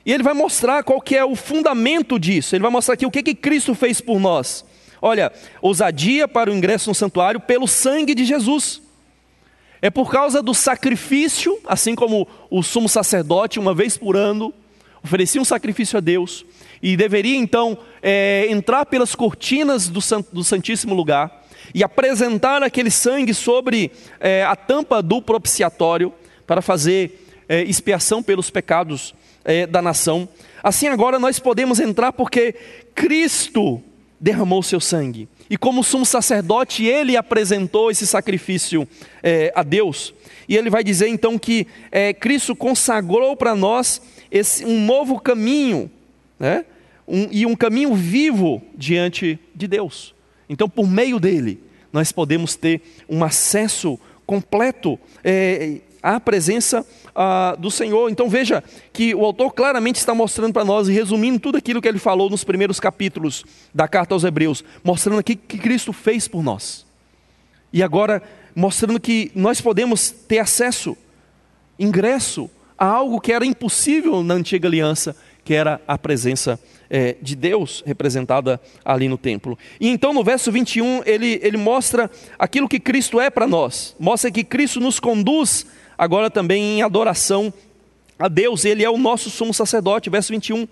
E 0.04 0.12
ele 0.12 0.22
vai 0.22 0.34
mostrar 0.34 0.82
qual 0.82 1.00
que 1.00 1.16
é 1.16 1.24
o 1.24 1.34
fundamento 1.34 2.18
disso. 2.18 2.54
Ele 2.54 2.62
vai 2.62 2.70
mostrar 2.70 2.94
aqui 2.94 3.06
o 3.06 3.10
que, 3.10 3.22
que 3.22 3.34
Cristo 3.34 3.74
fez 3.74 4.02
por 4.02 4.20
nós. 4.20 4.64
Olha, 5.06 5.30
ousadia 5.60 6.26
para 6.26 6.50
o 6.50 6.54
ingresso 6.54 6.88
no 6.88 6.94
santuário 6.94 7.38
pelo 7.38 7.68
sangue 7.68 8.14
de 8.14 8.24
Jesus. 8.24 8.80
É 9.82 9.90
por 9.90 10.10
causa 10.10 10.42
do 10.42 10.54
sacrifício, 10.54 11.58
assim 11.66 11.94
como 11.94 12.26
o 12.48 12.62
sumo 12.62 12.88
sacerdote, 12.88 13.58
uma 13.58 13.74
vez 13.74 13.98
por 13.98 14.16
ano, 14.16 14.50
oferecia 15.02 15.38
um 15.38 15.44
sacrifício 15.44 15.98
a 15.98 16.00
Deus 16.00 16.46
e 16.82 16.96
deveria 16.96 17.36
então 17.36 17.76
é, 18.02 18.46
entrar 18.48 18.86
pelas 18.86 19.14
cortinas 19.14 19.90
do, 19.90 20.00
do, 20.32 20.42
Santíssimo 20.42 20.94
Lugar 20.94 21.44
e 21.74 21.84
apresentar 21.84 22.62
aquele 22.62 22.90
sangue 22.90 23.34
sobre 23.34 23.92
é, 24.18 24.42
a 24.42 24.56
tampa 24.56 25.02
do 25.02 25.20
propiciatório 25.20 26.14
para 26.46 26.62
fazer 26.62 27.28
é, 27.46 27.62
expiação 27.62 28.22
pelos 28.22 28.48
pecados 28.48 29.14
é, 29.44 29.66
da 29.66 29.82
nação. 29.82 30.26
Assim 30.62 30.88
agora 30.88 31.18
nós 31.18 31.38
podemos 31.38 31.78
entrar 31.78 32.10
porque 32.10 32.54
Cristo 32.94 33.82
derramou 34.20 34.62
seu 34.62 34.80
sangue. 34.80 35.28
E 35.48 35.56
como 35.56 35.84
sumo 35.84 36.06
sacerdote, 36.06 36.84
ele 36.84 37.16
apresentou 37.16 37.90
esse 37.90 38.06
sacrifício 38.06 38.88
é, 39.22 39.52
a 39.54 39.62
Deus. 39.62 40.14
E 40.48 40.56
ele 40.56 40.70
vai 40.70 40.82
dizer 40.82 41.08
então 41.08 41.38
que 41.38 41.66
é, 41.90 42.12
Cristo 42.12 42.56
consagrou 42.56 43.36
para 43.36 43.54
nós 43.54 44.00
esse, 44.30 44.64
um 44.64 44.84
novo 44.84 45.20
caminho, 45.20 45.90
né? 46.38 46.64
Um, 47.06 47.28
e 47.30 47.44
um 47.44 47.54
caminho 47.54 47.94
vivo 47.94 48.62
diante 48.74 49.38
de 49.54 49.66
Deus. 49.68 50.14
Então, 50.48 50.68
por 50.68 50.88
meio 50.88 51.20
dele, 51.20 51.60
nós 51.92 52.10
podemos 52.10 52.56
ter 52.56 52.80
um 53.08 53.22
acesso 53.22 53.98
completo 54.26 54.98
é, 55.22 55.80
à 56.04 56.20
presença 56.20 56.86
ah, 57.14 57.56
do 57.58 57.70
Senhor. 57.70 58.10
Então 58.10 58.28
veja 58.28 58.62
que 58.92 59.14
o 59.14 59.24
autor 59.24 59.54
claramente 59.54 59.96
está 59.96 60.14
mostrando 60.14 60.52
para 60.52 60.64
nós, 60.64 60.86
e 60.86 60.92
resumindo 60.92 61.38
tudo 61.38 61.56
aquilo 61.56 61.80
que 61.80 61.88
ele 61.88 61.98
falou 61.98 62.28
nos 62.28 62.44
primeiros 62.44 62.78
capítulos 62.78 63.42
da 63.74 63.88
carta 63.88 64.14
aos 64.14 64.22
Hebreus, 64.22 64.62
mostrando 64.84 65.18
aqui 65.18 65.34
que 65.34 65.56
Cristo 65.56 65.94
fez 65.94 66.28
por 66.28 66.42
nós. 66.42 66.84
E 67.72 67.82
agora 67.82 68.22
mostrando 68.54 69.00
que 69.00 69.32
nós 69.34 69.62
podemos 69.62 70.10
ter 70.10 70.38
acesso, 70.38 70.94
ingresso 71.78 72.50
a 72.78 72.86
algo 72.86 73.20
que 73.20 73.32
era 73.32 73.46
impossível 73.46 74.22
na 74.22 74.34
antiga 74.34 74.68
aliança, 74.68 75.16
que 75.42 75.54
era 75.54 75.80
a 75.88 75.96
presença 75.96 76.60
é, 76.88 77.16
de 77.20 77.34
Deus 77.34 77.82
representada 77.86 78.60
ali 78.84 79.08
no 79.08 79.16
templo. 79.16 79.58
E 79.80 79.88
então 79.88 80.12
no 80.12 80.22
verso 80.22 80.52
21 80.52 81.02
ele, 81.06 81.40
ele 81.42 81.56
mostra 81.56 82.10
aquilo 82.38 82.68
que 82.68 82.78
Cristo 82.78 83.18
é 83.18 83.30
para 83.30 83.46
nós, 83.46 83.96
mostra 83.98 84.30
que 84.30 84.44
Cristo 84.44 84.80
nos 84.80 85.00
conduz 85.00 85.66
agora 85.96 86.30
também 86.30 86.78
em 86.78 86.82
adoração 86.82 87.52
a 88.18 88.28
Deus, 88.28 88.64
ele 88.64 88.84
é 88.84 88.90
o 88.90 88.96
nosso 88.96 89.28
sumo 89.30 89.52
sacerdote, 89.52 90.08
verso 90.08 90.32
21, 90.32 90.68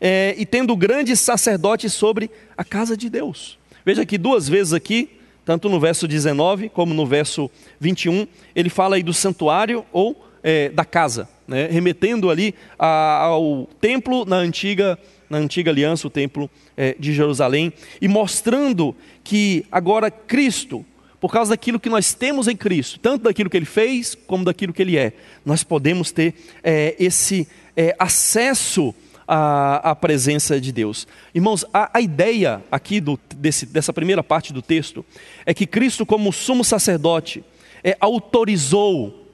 é, 0.00 0.34
e 0.38 0.46
tendo 0.46 0.76
grande 0.76 1.16
sacerdote 1.16 1.88
sobre 1.90 2.30
a 2.56 2.64
casa 2.64 2.96
de 2.96 3.10
Deus. 3.10 3.58
Veja 3.84 4.04
que 4.04 4.18
duas 4.18 4.48
vezes 4.48 4.72
aqui, 4.72 5.10
tanto 5.44 5.68
no 5.68 5.78
verso 5.78 6.08
19 6.08 6.68
como 6.68 6.94
no 6.94 7.06
verso 7.06 7.50
21, 7.78 8.26
ele 8.54 8.68
fala 8.68 8.96
aí 8.96 9.02
do 9.02 9.12
santuário 9.12 9.84
ou 9.92 10.26
é, 10.42 10.68
da 10.70 10.84
casa, 10.84 11.28
né, 11.46 11.66
remetendo 11.66 12.30
ali 12.30 12.54
a, 12.78 13.22
ao 13.22 13.68
templo 13.80 14.24
na 14.24 14.36
antiga, 14.36 14.98
na 15.28 15.38
antiga 15.38 15.70
aliança, 15.70 16.06
o 16.06 16.10
templo 16.10 16.50
é, 16.76 16.96
de 16.98 17.12
Jerusalém, 17.12 17.72
e 18.00 18.08
mostrando 18.08 18.94
que 19.22 19.64
agora 19.70 20.10
Cristo, 20.10 20.84
por 21.26 21.32
causa 21.32 21.50
daquilo 21.50 21.80
que 21.80 21.88
nós 21.88 22.14
temos 22.14 22.46
em 22.46 22.54
Cristo, 22.56 23.00
tanto 23.00 23.24
daquilo 23.24 23.50
que 23.50 23.56
Ele 23.56 23.66
fez 23.66 24.14
como 24.28 24.44
daquilo 24.44 24.72
que 24.72 24.80
Ele 24.80 24.96
é, 24.96 25.12
nós 25.44 25.64
podemos 25.64 26.12
ter 26.12 26.34
é, 26.62 26.94
esse 27.00 27.48
é, 27.76 27.96
acesso 27.98 28.94
à, 29.26 29.90
à, 29.90 29.96
presença 29.96 30.60
de 30.60 30.70
Deus. 30.70 31.04
Irmãos, 31.34 31.64
a, 31.74 31.90
a 31.98 32.00
ideia 32.00 32.62
aqui 32.70 33.00
do, 33.00 33.18
desse, 33.34 33.66
dessa 33.66 33.92
primeira 33.92 34.22
parte 34.22 34.52
do 34.52 34.62
texto 34.62 35.04
é 35.44 35.52
que 35.52 35.66
Cristo, 35.66 36.06
como 36.06 36.32
sumo 36.32 36.62
sacerdote, 36.62 37.42
é, 37.82 37.96
autorizou 37.98 39.26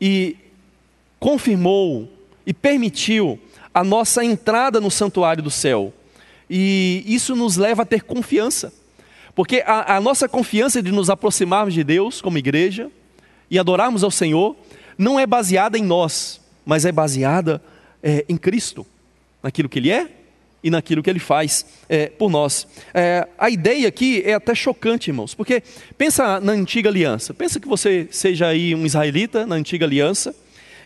e 0.00 0.36
confirmou 1.20 2.10
e 2.44 2.52
permitiu 2.52 3.38
a 3.72 3.84
nossa 3.84 4.24
entrada 4.24 4.80
no 4.80 4.90
santuário 4.90 5.44
do 5.44 5.50
céu. 5.50 5.94
E 6.50 7.04
isso 7.06 7.36
nos 7.36 7.56
leva 7.56 7.82
a 7.82 7.86
ter 7.86 8.02
confiança. 8.02 8.81
Porque 9.34 9.62
a, 9.66 9.96
a 9.96 10.00
nossa 10.00 10.28
confiança 10.28 10.82
de 10.82 10.92
nos 10.92 11.08
aproximarmos 11.08 11.74
de 11.74 11.82
Deus 11.82 12.20
como 12.20 12.38
igreja 12.38 12.90
e 13.50 13.58
adorarmos 13.58 14.04
ao 14.04 14.10
Senhor 14.10 14.56
não 14.96 15.18
é 15.18 15.26
baseada 15.26 15.78
em 15.78 15.82
nós, 15.82 16.40
mas 16.64 16.84
é 16.84 16.92
baseada 16.92 17.62
é, 18.02 18.24
em 18.28 18.36
Cristo, 18.36 18.86
naquilo 19.42 19.68
que 19.68 19.78
Ele 19.78 19.90
é 19.90 20.08
e 20.62 20.70
naquilo 20.70 21.02
que 21.02 21.10
Ele 21.10 21.18
faz 21.18 21.66
é, 21.88 22.06
por 22.06 22.30
nós. 22.30 22.66
É, 22.92 23.26
a 23.38 23.50
ideia 23.50 23.88
aqui 23.88 24.22
é 24.24 24.34
até 24.34 24.54
chocante, 24.54 25.10
irmãos, 25.10 25.34
porque 25.34 25.62
pensa 25.96 26.38
na 26.40 26.52
antiga 26.52 26.88
aliança. 26.88 27.32
Pensa 27.32 27.58
que 27.58 27.66
você 27.66 28.06
seja 28.10 28.48
aí 28.48 28.74
um 28.74 28.84
israelita 28.84 29.46
na 29.46 29.54
antiga 29.54 29.86
aliança 29.86 30.34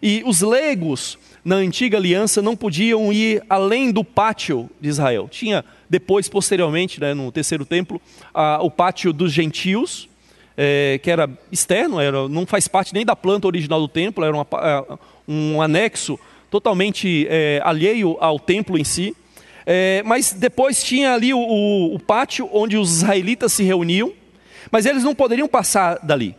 e 0.02 0.22
os 0.24 0.40
legos 0.40 1.18
na 1.44 1.56
antiga 1.56 1.98
aliança 1.98 2.42
não 2.42 2.56
podiam 2.56 3.12
ir 3.12 3.42
além 3.48 3.92
do 3.92 4.02
pátio 4.02 4.68
de 4.80 4.88
Israel. 4.88 5.28
Tinha 5.30 5.64
depois, 5.88 6.28
posteriormente, 6.28 7.00
né, 7.00 7.14
no 7.14 7.30
terceiro 7.30 7.64
templo, 7.64 8.00
a, 8.34 8.60
o 8.62 8.70
pátio 8.70 9.12
dos 9.12 9.32
gentios, 9.32 10.08
é, 10.56 10.98
que 11.02 11.10
era 11.10 11.28
externo, 11.52 12.00
era, 12.00 12.28
não 12.28 12.46
faz 12.46 12.66
parte 12.66 12.92
nem 12.92 13.04
da 13.04 13.14
planta 13.14 13.46
original 13.46 13.80
do 13.80 13.88
templo, 13.88 14.24
era 14.24 14.34
uma, 14.34 14.46
é, 14.54 14.98
um 15.28 15.60
anexo 15.62 16.18
totalmente 16.50 17.26
é, 17.28 17.60
alheio 17.64 18.16
ao 18.20 18.38
templo 18.38 18.78
em 18.78 18.84
si. 18.84 19.14
É, 19.64 20.02
mas 20.04 20.32
depois 20.32 20.82
tinha 20.82 21.12
ali 21.12 21.34
o, 21.34 21.38
o, 21.38 21.94
o 21.94 21.98
pátio 21.98 22.48
onde 22.52 22.76
os 22.76 22.98
israelitas 22.98 23.52
se 23.52 23.64
reuniam, 23.64 24.12
mas 24.70 24.86
eles 24.86 25.02
não 25.02 25.14
poderiam 25.14 25.48
passar 25.48 25.98
dali. 26.04 26.36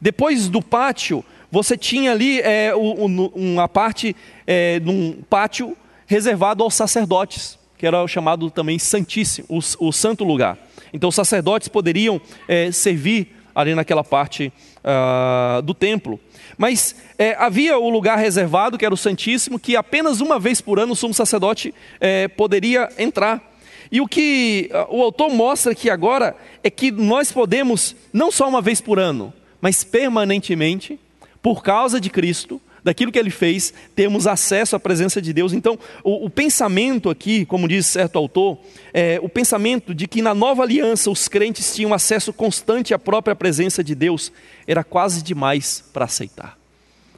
Depois 0.00 0.48
do 0.48 0.62
pátio, 0.62 1.24
você 1.50 1.76
tinha 1.76 2.12
ali 2.12 2.40
é, 2.40 2.72
uma 2.74 3.68
parte 3.68 4.14
é, 4.46 4.80
num 4.80 5.20
pátio 5.28 5.76
reservado 6.06 6.62
aos 6.62 6.74
sacerdotes 6.74 7.58
que 7.78 7.86
era 7.86 8.02
o 8.02 8.08
chamado 8.08 8.50
também 8.50 8.78
Santíssimo, 8.78 9.46
o, 9.48 9.58
o 9.86 9.92
Santo 9.92 10.24
Lugar. 10.24 10.58
Então, 10.92 11.08
os 11.08 11.14
sacerdotes 11.14 11.68
poderiam 11.68 12.20
é, 12.48 12.72
servir 12.72 13.28
ali 13.54 13.74
naquela 13.74 14.04
parte 14.04 14.52
uh, 14.78 15.62
do 15.62 15.74
templo. 15.74 16.20
Mas 16.56 16.94
é, 17.18 17.34
havia 17.38 17.78
o 17.78 17.88
lugar 17.88 18.16
reservado, 18.18 18.78
que 18.78 18.84
era 18.84 18.94
o 18.94 18.96
Santíssimo, 18.96 19.58
que 19.58 19.76
apenas 19.76 20.20
uma 20.20 20.38
vez 20.38 20.60
por 20.60 20.78
ano 20.78 20.92
o 20.92 20.96
sumo 20.96 21.12
sacerdote 21.12 21.74
é, 22.00 22.28
poderia 22.28 22.88
entrar. 22.98 23.42
E 23.90 24.00
o 24.00 24.06
que 24.06 24.70
uh, 24.72 24.96
o 24.96 25.02
autor 25.02 25.30
mostra 25.30 25.72
aqui 25.72 25.90
agora 25.90 26.36
é 26.62 26.70
que 26.70 26.90
nós 26.90 27.32
podemos, 27.32 27.96
não 28.12 28.30
só 28.30 28.48
uma 28.48 28.60
vez 28.60 28.80
por 28.80 28.98
ano, 28.98 29.32
mas 29.60 29.82
permanentemente, 29.82 30.98
por 31.42 31.62
causa 31.62 32.00
de 32.00 32.10
Cristo, 32.10 32.60
daquilo 32.82 33.12
que 33.12 33.18
ele 33.18 33.30
fez, 33.30 33.72
temos 33.94 34.26
acesso 34.26 34.76
à 34.76 34.80
presença 34.80 35.20
de 35.20 35.32
Deus. 35.32 35.52
Então, 35.52 35.78
o, 36.02 36.26
o 36.26 36.30
pensamento 36.30 37.10
aqui, 37.10 37.44
como 37.44 37.68
diz 37.68 37.86
certo 37.86 38.16
autor, 38.18 38.58
é 38.92 39.18
o 39.22 39.28
pensamento 39.28 39.94
de 39.94 40.06
que 40.06 40.22
na 40.22 40.34
nova 40.34 40.62
aliança 40.62 41.10
os 41.10 41.28
crentes 41.28 41.74
tinham 41.74 41.92
acesso 41.92 42.32
constante 42.32 42.94
à 42.94 42.98
própria 42.98 43.34
presença 43.34 43.82
de 43.82 43.94
Deus, 43.94 44.32
era 44.66 44.84
quase 44.84 45.22
demais 45.22 45.84
para 45.92 46.04
aceitar. 46.04 46.58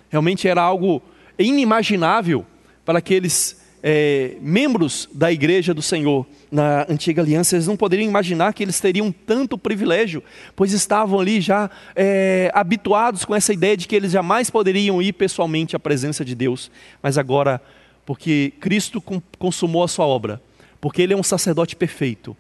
Realmente 0.09 0.49
era 0.49 0.63
algo 0.63 1.03
inimaginável 1.39 2.45
para 2.85 2.99
aqueles 2.99 3.60
é, 3.83 4.37
membros 4.41 5.09
da 5.13 5.33
igreja 5.33 5.73
do 5.73 5.83
Senhor 5.83 6.27
na 6.51 6.85
antiga 6.89 7.23
aliança, 7.23 7.55
eles 7.55 7.67
não 7.67 7.77
poderiam 7.77 8.09
imaginar 8.09 8.53
que 8.53 8.63
eles 8.63 8.81
teriam 8.81 9.13
tanto 9.13 9.57
privilégio, 9.57 10.23
pois 10.55 10.73
estavam 10.73 11.21
ali 11.21 11.41
já 11.41 11.71
é, 11.95 12.51
habituados 12.55 13.25
com 13.25 13.35
essa 13.35 13.53
ideia 13.53 13.77
de 13.77 13.87
que 13.87 13.97
eles 13.97 14.13
jamais 14.13 14.51
poderiam 14.51 15.01
ir 15.01 15.13
pessoalmente 15.13 15.77
à 15.77 15.79
presença 15.79 16.25
de 16.25 16.35
Deus, 16.35 16.71
mas 17.03 17.17
agora, 17.17 17.61
porque 18.05 18.53
Cristo 18.61 19.03
consumou 19.39 19.85
a 19.85 19.89
sua 19.89 20.07
obra, 20.07 20.43
porque 20.81 21.03
Ele 21.03 21.13
é 21.13 21.17
um 21.17 21.23
sacerdote 21.23 21.77
perfeito, 21.77 22.37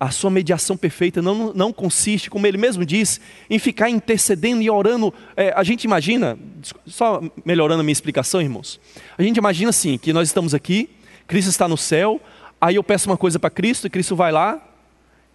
a 0.00 0.10
sua 0.10 0.30
mediação 0.30 0.76
perfeita 0.76 1.20
não, 1.20 1.52
não 1.52 1.72
consiste, 1.72 2.30
como 2.30 2.46
ele 2.46 2.56
mesmo 2.56 2.84
diz, 2.84 3.20
em 3.50 3.58
ficar 3.58 3.90
intercedendo 3.90 4.62
e 4.62 4.70
orando. 4.70 5.12
É, 5.36 5.52
a 5.56 5.64
gente 5.64 5.84
imagina, 5.84 6.38
só 6.86 7.20
melhorando 7.44 7.80
a 7.80 7.82
minha 7.82 7.92
explicação, 7.92 8.40
irmãos, 8.40 8.80
a 9.16 9.22
gente 9.22 9.36
imagina 9.36 9.70
assim, 9.70 9.98
que 9.98 10.12
nós 10.12 10.28
estamos 10.28 10.54
aqui, 10.54 10.88
Cristo 11.26 11.48
está 11.48 11.66
no 11.66 11.76
céu, 11.76 12.20
aí 12.60 12.76
eu 12.76 12.84
peço 12.84 13.10
uma 13.10 13.16
coisa 13.16 13.38
para 13.38 13.50
Cristo 13.50 13.86
e 13.86 13.90
Cristo 13.90 14.14
vai 14.14 14.30
lá 14.30 14.62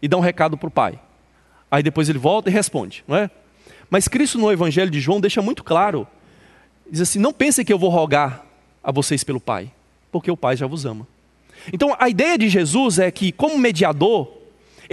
e 0.02 0.08
dá 0.08 0.18
um 0.18 0.22
recado 0.22 0.58
para 0.58 0.68
o 0.68 0.72
Pai. 0.72 1.00
Aí 1.70 1.84
depois 1.84 2.08
ele 2.08 2.20
volta 2.20 2.50
e 2.50 2.54
responde, 2.54 3.04
não 3.08 3.18
é? 3.18 3.30
Mas 3.90 4.08
Cristo 4.08 4.38
no 4.40 4.52
Evangelho 4.52 4.90
de 4.90 5.00
João 5.00 5.20
deixa 5.20 5.42
muito 5.42 5.64
claro, 5.64 6.08
diz 6.90 7.02
assim, 7.02 7.20
não 7.20 7.34
pensem 7.34 7.66
que 7.66 7.74
eu 7.74 7.78
vou 7.78 7.90
rogar 7.90 8.46
a 8.82 8.92
vocês 8.92 9.24
pelo 9.24 9.42
Pai, 9.42 9.72
porque 10.12 10.32
o 10.32 10.38
Pai 10.38 10.56
já 10.56 10.68
vos 10.68 10.86
ama. 10.86 11.06
Então 11.72 11.96
a 12.00 12.08
ideia 12.08 12.38
de 12.38 12.48
Jesus 12.48 13.00
é 13.00 13.12
que, 13.12 13.32
como 13.32 13.58
mediador, 13.58 14.43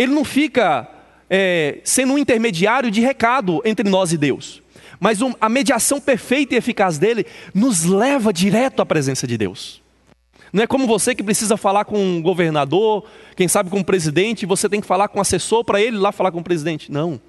ele 0.01 0.13
não 0.15 0.25
fica 0.25 0.89
é, 1.29 1.79
sendo 1.85 2.15
um 2.15 2.19
intermediário 2.19 2.91
de 2.91 3.03
recado 3.03 3.61
entre 3.67 3.87
nós 3.87 4.15
e 4.15 4.17
Deus. 4.17 4.63
Mas 4.99 5.21
um, 5.21 5.35
a 5.39 5.47
mediação 5.47 6.01
perfeita 6.01 6.55
e 6.55 6.59
eficaz 6.59 6.97
dele 6.97 7.27
nos 7.55 7.85
leva 7.85 8.33
direto 8.33 8.81
à 8.81 8.87
presença 8.87 9.27
de 9.27 9.37
Deus. 9.37 9.83
Não 10.53 10.63
é 10.63 10.67
como 10.67 10.87
você 10.87 11.15
que 11.15 11.23
precisa 11.23 11.57
falar 11.57 11.85
com 11.85 11.99
um 11.99 12.23
governador, 12.23 13.05
quem 13.37 13.47
sabe 13.47 13.69
com 13.69 13.79
um 13.79 13.85
presidente, 13.85 14.47
você 14.47 14.71
tem 14.71 14.81
que 14.81 14.87
falar 14.87 15.09
com 15.09 15.19
um 15.19 15.21
assessor 15.21 15.65
para 15.65 15.81
ele 15.81 15.99
lá 15.99 16.13
falar 16.13 16.33
com 16.33 16.41
o 16.41 16.45
presidente. 16.45 16.91
Não. 16.91 17.21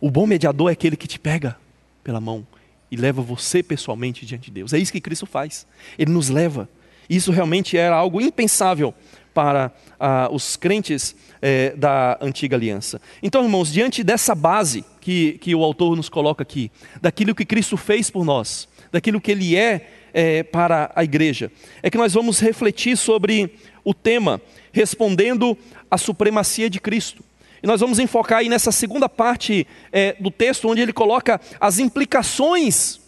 O 0.00 0.10
bom 0.10 0.26
mediador 0.26 0.70
é 0.70 0.72
aquele 0.72 0.96
que 0.96 1.06
te 1.06 1.20
pega 1.20 1.56
pela 2.02 2.20
mão 2.20 2.44
e 2.90 2.96
leva 2.96 3.22
você 3.22 3.62
pessoalmente 3.62 4.26
diante 4.26 4.46
de 4.46 4.50
Deus. 4.50 4.72
É 4.72 4.78
isso 4.78 4.92
que 4.92 5.00
Cristo 5.00 5.26
faz. 5.26 5.64
Ele 5.96 6.10
nos 6.10 6.28
leva. 6.28 6.68
Isso 7.08 7.30
realmente 7.30 7.76
era 7.76 7.94
algo 7.94 8.20
impensável 8.20 8.92
para 9.34 9.72
ah, 9.98 10.28
os 10.30 10.56
crentes 10.56 11.14
eh, 11.42 11.74
da 11.76 12.16
antiga 12.22 12.56
aliança. 12.56 13.00
Então, 13.22 13.42
irmãos, 13.42 13.70
diante 13.70 14.02
dessa 14.02 14.34
base 14.34 14.84
que, 15.00 15.32
que 15.32 15.54
o 15.54 15.62
autor 15.62 15.96
nos 15.96 16.08
coloca 16.08 16.42
aqui, 16.42 16.70
daquilo 17.02 17.34
que 17.34 17.44
Cristo 17.44 17.76
fez 17.76 18.08
por 18.08 18.24
nós, 18.24 18.66
daquilo 18.90 19.20
que 19.20 19.32
Ele 19.32 19.56
é 19.56 19.86
eh, 20.14 20.42
para 20.44 20.90
a 20.94 21.04
igreja, 21.04 21.52
é 21.82 21.90
que 21.90 21.98
nós 21.98 22.14
vamos 22.14 22.40
refletir 22.40 22.96
sobre 22.96 23.52
o 23.84 23.92
tema, 23.92 24.40
respondendo 24.72 25.58
à 25.90 25.98
supremacia 25.98 26.70
de 26.70 26.80
Cristo. 26.80 27.22
E 27.62 27.66
nós 27.66 27.80
vamos 27.80 27.98
enfocar 27.98 28.38
aí 28.38 28.48
nessa 28.48 28.70
segunda 28.70 29.08
parte 29.08 29.66
eh, 29.92 30.16
do 30.20 30.30
texto, 30.30 30.68
onde 30.68 30.80
ele 30.80 30.92
coloca 30.92 31.40
as 31.60 31.78
implicações 31.78 33.03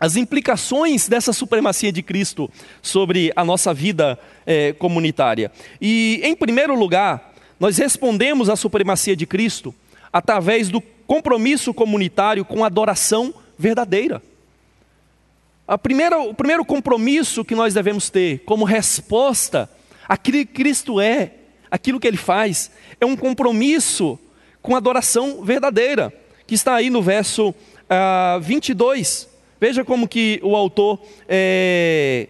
as 0.00 0.16
implicações 0.16 1.06
dessa 1.06 1.30
supremacia 1.30 1.92
de 1.92 2.02
Cristo 2.02 2.50
sobre 2.80 3.30
a 3.36 3.44
nossa 3.44 3.74
vida 3.74 4.18
é, 4.46 4.72
comunitária. 4.72 5.52
E, 5.78 6.22
em 6.24 6.34
primeiro 6.34 6.74
lugar, 6.74 7.34
nós 7.60 7.76
respondemos 7.76 8.48
à 8.48 8.56
supremacia 8.56 9.14
de 9.14 9.26
Cristo 9.26 9.74
através 10.10 10.70
do 10.70 10.80
compromisso 10.80 11.74
comunitário 11.74 12.46
com 12.46 12.64
adoração 12.64 13.34
verdadeira. 13.58 14.22
A 15.68 15.76
primeira, 15.76 16.18
o 16.18 16.32
primeiro 16.32 16.64
compromisso 16.64 17.44
que 17.44 17.54
nós 17.54 17.74
devemos 17.74 18.08
ter 18.08 18.38
como 18.40 18.64
resposta 18.64 19.70
àquilo 20.08 20.38
que 20.38 20.46
Cristo 20.46 20.98
é, 20.98 21.32
aquilo 21.70 22.00
que 22.00 22.08
Ele 22.08 22.16
faz, 22.16 22.70
é 22.98 23.04
um 23.04 23.16
compromisso 23.16 24.18
com 24.62 24.74
adoração 24.74 25.44
verdadeira, 25.44 26.12
que 26.46 26.54
está 26.54 26.74
aí 26.74 26.90
no 26.90 27.02
verso 27.02 27.54
ah, 27.88 28.38
22. 28.42 29.29
Veja 29.60 29.84
como 29.84 30.08
que 30.08 30.40
o 30.42 30.56
autor 30.56 30.98
é, 31.28 32.28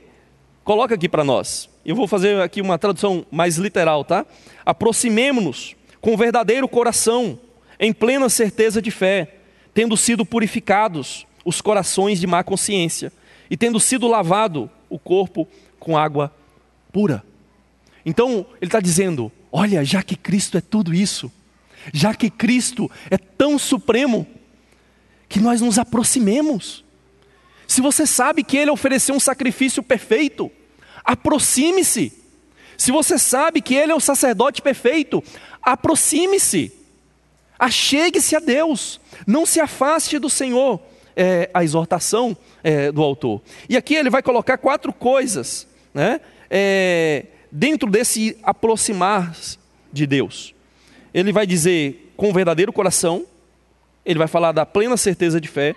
coloca 0.65 0.97
aqui 0.97 1.09
para 1.09 1.23
nós. 1.23 1.71
Eu 1.87 1.95
vou 1.95 2.09
fazer 2.09 2.41
aqui 2.41 2.61
uma 2.61 2.77
tradução 2.77 3.25
mais 3.31 3.57
literal, 3.57 4.05
tá? 4.05 4.27
Aproximemo-nos 4.67 5.77
com 6.01 6.17
verdadeiro 6.17 6.67
coração, 6.67 7.39
em 7.79 7.93
plena 7.93 8.29
certeza 8.29 8.83
de 8.83 8.91
fé, 8.91 9.37
tendo 9.73 9.97
sido 9.97 10.27
purificados 10.27 11.25
os 11.45 11.61
corações 11.61 12.19
de 12.19 12.27
má 12.27 12.43
consciência 12.43 13.13
e 13.49 13.57
tendo 13.57 13.79
sido 13.79 14.09
lavado 14.09 14.69
o 14.89 14.99
corpo 14.99 15.47
com 15.79 15.97
água 15.97 16.35
pura. 16.93 17.25
Então, 18.05 18.45
ele 18.61 18.69
está 18.69 18.81
dizendo: 18.81 19.31
olha, 19.53 19.85
já 19.85 20.03
que 20.03 20.17
Cristo 20.17 20.59
é 20.59 20.61
tudo 20.61 20.93
isso, 20.93 21.31
já 21.93 22.13
que 22.13 22.29
Cristo 22.29 22.91
é 23.09 23.17
tão 23.17 23.57
supremo, 23.57 24.27
que 25.29 25.39
nós 25.39 25.61
nos 25.61 25.79
aproximemos 25.79 26.85
se 27.71 27.81
você 27.81 28.05
sabe 28.05 28.43
que 28.43 28.57
ele 28.57 28.73
ofereceu 28.73 29.15
um 29.15 29.21
sacrifício 29.21 29.81
perfeito, 29.81 30.51
aproxime-se. 31.05 32.13
Se 32.77 32.91
você 32.91 33.17
sabe 33.17 33.61
que 33.61 33.77
ele 33.77 33.93
é 33.93 33.95
o 33.95 34.01
sacerdote 34.01 34.61
perfeito, 34.61 35.23
aproxime-se. 35.63 36.73
Achegue-se 37.57 38.35
a 38.35 38.41
Deus. 38.41 39.01
Não 39.25 39.47
se 39.47 39.61
afaste 39.61 40.19
do 40.19 40.29
Senhor. 40.29 40.81
É 41.15 41.49
a 41.55 41.63
exortação 41.63 42.37
é, 42.65 42.91
do 42.91 43.05
autor. 43.05 43.41
E 43.69 43.77
aqui 43.77 43.95
ele 43.95 44.11
vai 44.11 44.21
colocar 44.21 44.59
quatro 44.59 44.93
coisas 44.93 45.65
né, 45.95 46.21
é, 46.51 47.27
dentro 47.53 47.89
desse 47.89 48.37
aproximar 48.43 49.33
de 49.93 50.09
Deus. 50.09 50.57
Ele 51.15 51.31
vai 51.31 51.47
dizer 51.47 52.13
com 52.17 52.31
o 52.31 52.33
verdadeiro 52.33 52.73
coração, 52.73 53.25
ele 54.05 54.19
vai 54.19 54.27
falar 54.27 54.51
da 54.51 54.67
plena 54.67 54.97
certeza 54.97 55.41
de 55.41 55.47
fé, 55.47 55.77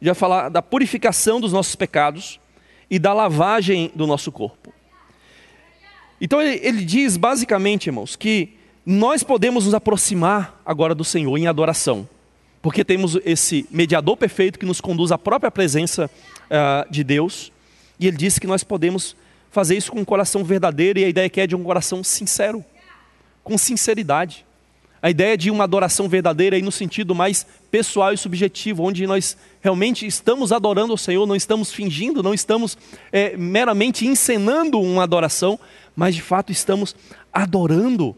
já 0.00 0.14
falar 0.14 0.48
da 0.48 0.62
purificação 0.62 1.40
dos 1.40 1.52
nossos 1.52 1.74
pecados 1.74 2.40
e 2.90 2.98
da 2.98 3.12
lavagem 3.12 3.90
do 3.94 4.06
nosso 4.06 4.30
corpo. 4.30 4.72
Então 6.20 6.40
ele, 6.40 6.60
ele 6.62 6.84
diz 6.84 7.16
basicamente, 7.16 7.88
irmãos, 7.88 8.16
que 8.16 8.54
nós 8.84 9.24
podemos 9.24 9.64
nos 9.64 9.74
aproximar 9.74 10.62
agora 10.64 10.94
do 10.94 11.02
Senhor 11.02 11.36
em 11.36 11.48
adoração, 11.48 12.08
porque 12.62 12.84
temos 12.84 13.18
esse 13.24 13.66
mediador 13.68 14.16
perfeito 14.16 14.58
que 14.58 14.64
nos 14.64 14.80
conduz 14.80 15.10
à 15.10 15.18
própria 15.18 15.50
presença 15.50 16.08
uh, 16.44 16.90
de 16.90 17.02
Deus, 17.02 17.52
e 17.98 18.06
ele 18.06 18.16
disse 18.16 18.40
que 18.40 18.46
nós 18.46 18.62
podemos 18.62 19.16
fazer 19.50 19.76
isso 19.76 19.90
com 19.90 19.98
um 19.98 20.04
coração 20.04 20.44
verdadeiro, 20.44 21.00
e 21.00 21.04
a 21.04 21.08
ideia 21.08 21.28
que 21.28 21.40
é 21.40 21.48
de 21.48 21.56
um 21.56 21.64
coração 21.64 22.04
sincero, 22.04 22.64
com 23.42 23.58
sinceridade. 23.58 24.45
A 25.06 25.10
ideia 25.10 25.38
de 25.38 25.52
uma 25.52 25.62
adoração 25.62 26.08
verdadeira 26.08 26.56
aí 26.56 26.62
no 26.62 26.72
sentido 26.72 27.14
mais 27.14 27.46
pessoal 27.70 28.12
e 28.12 28.18
subjetivo, 28.18 28.82
onde 28.82 29.06
nós 29.06 29.36
realmente 29.60 30.04
estamos 30.04 30.50
adorando 30.50 30.92
o 30.92 30.98
Senhor, 30.98 31.24
não 31.28 31.36
estamos 31.36 31.70
fingindo, 31.70 32.24
não 32.24 32.34
estamos 32.34 32.76
é, 33.12 33.36
meramente 33.36 34.04
encenando 34.04 34.80
uma 34.80 35.04
adoração, 35.04 35.60
mas 35.94 36.12
de 36.16 36.22
fato 36.22 36.50
estamos 36.50 36.96
adorando 37.32 38.16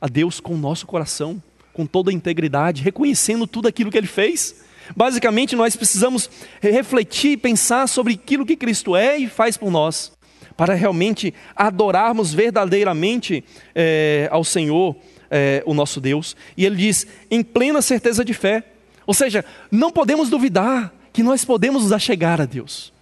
a 0.00 0.08
Deus 0.08 0.40
com 0.40 0.54
o 0.54 0.58
nosso 0.58 0.88
coração, 0.88 1.40
com 1.72 1.86
toda 1.86 2.10
a 2.10 2.12
integridade, 2.12 2.82
reconhecendo 2.82 3.46
tudo 3.46 3.68
aquilo 3.68 3.92
que 3.92 3.98
Ele 3.98 4.08
fez. 4.08 4.56
Basicamente, 4.96 5.54
nós 5.54 5.76
precisamos 5.76 6.28
refletir 6.60 7.30
e 7.30 7.36
pensar 7.36 7.86
sobre 7.86 8.14
aquilo 8.14 8.44
que 8.44 8.56
Cristo 8.56 8.96
é 8.96 9.16
e 9.16 9.28
faz 9.28 9.56
por 9.56 9.70
nós, 9.70 10.10
para 10.56 10.74
realmente 10.74 11.32
adorarmos 11.54 12.34
verdadeiramente 12.34 13.44
é, 13.72 14.28
ao 14.32 14.42
Senhor 14.42 14.96
é, 15.36 15.64
o 15.66 15.74
nosso 15.74 16.00
Deus, 16.00 16.36
e 16.56 16.64
ele 16.64 16.76
diz, 16.76 17.08
em 17.28 17.42
plena 17.42 17.82
certeza 17.82 18.24
de 18.24 18.32
fé. 18.32 18.62
Ou 19.04 19.12
seja, 19.12 19.44
não 19.68 19.90
podemos 19.90 20.30
duvidar 20.30 20.94
que 21.12 21.24
nós 21.24 21.44
podemos 21.44 21.82
nos 21.82 21.90
achegar 21.90 22.40
a 22.40 22.44
Deus. 22.44 22.92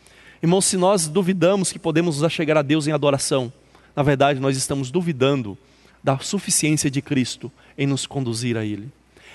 Irmãos, 0.43 0.65
se 0.65 0.79
nós 0.79 1.09
duvidamos 1.09 1.71
que 1.71 1.79
podemos 1.79 2.17
nos 2.17 2.25
achegar 2.25 2.57
a 2.57 2.63
Deus 2.63 2.87
em 2.87 2.93
adoração, 2.93 3.53
na 3.95 4.03
verdade 4.03 4.41
nós 4.41 4.57
estamos 4.57 4.91
duvidando 4.91 5.59
da 6.03 6.19
suficiência 6.19 6.91
de 6.91 7.03
Cristo 7.03 7.53
em 7.77 7.87
nos 7.87 8.07
conduzir 8.07 8.57
a 8.57 8.65
Ele. 8.65 8.91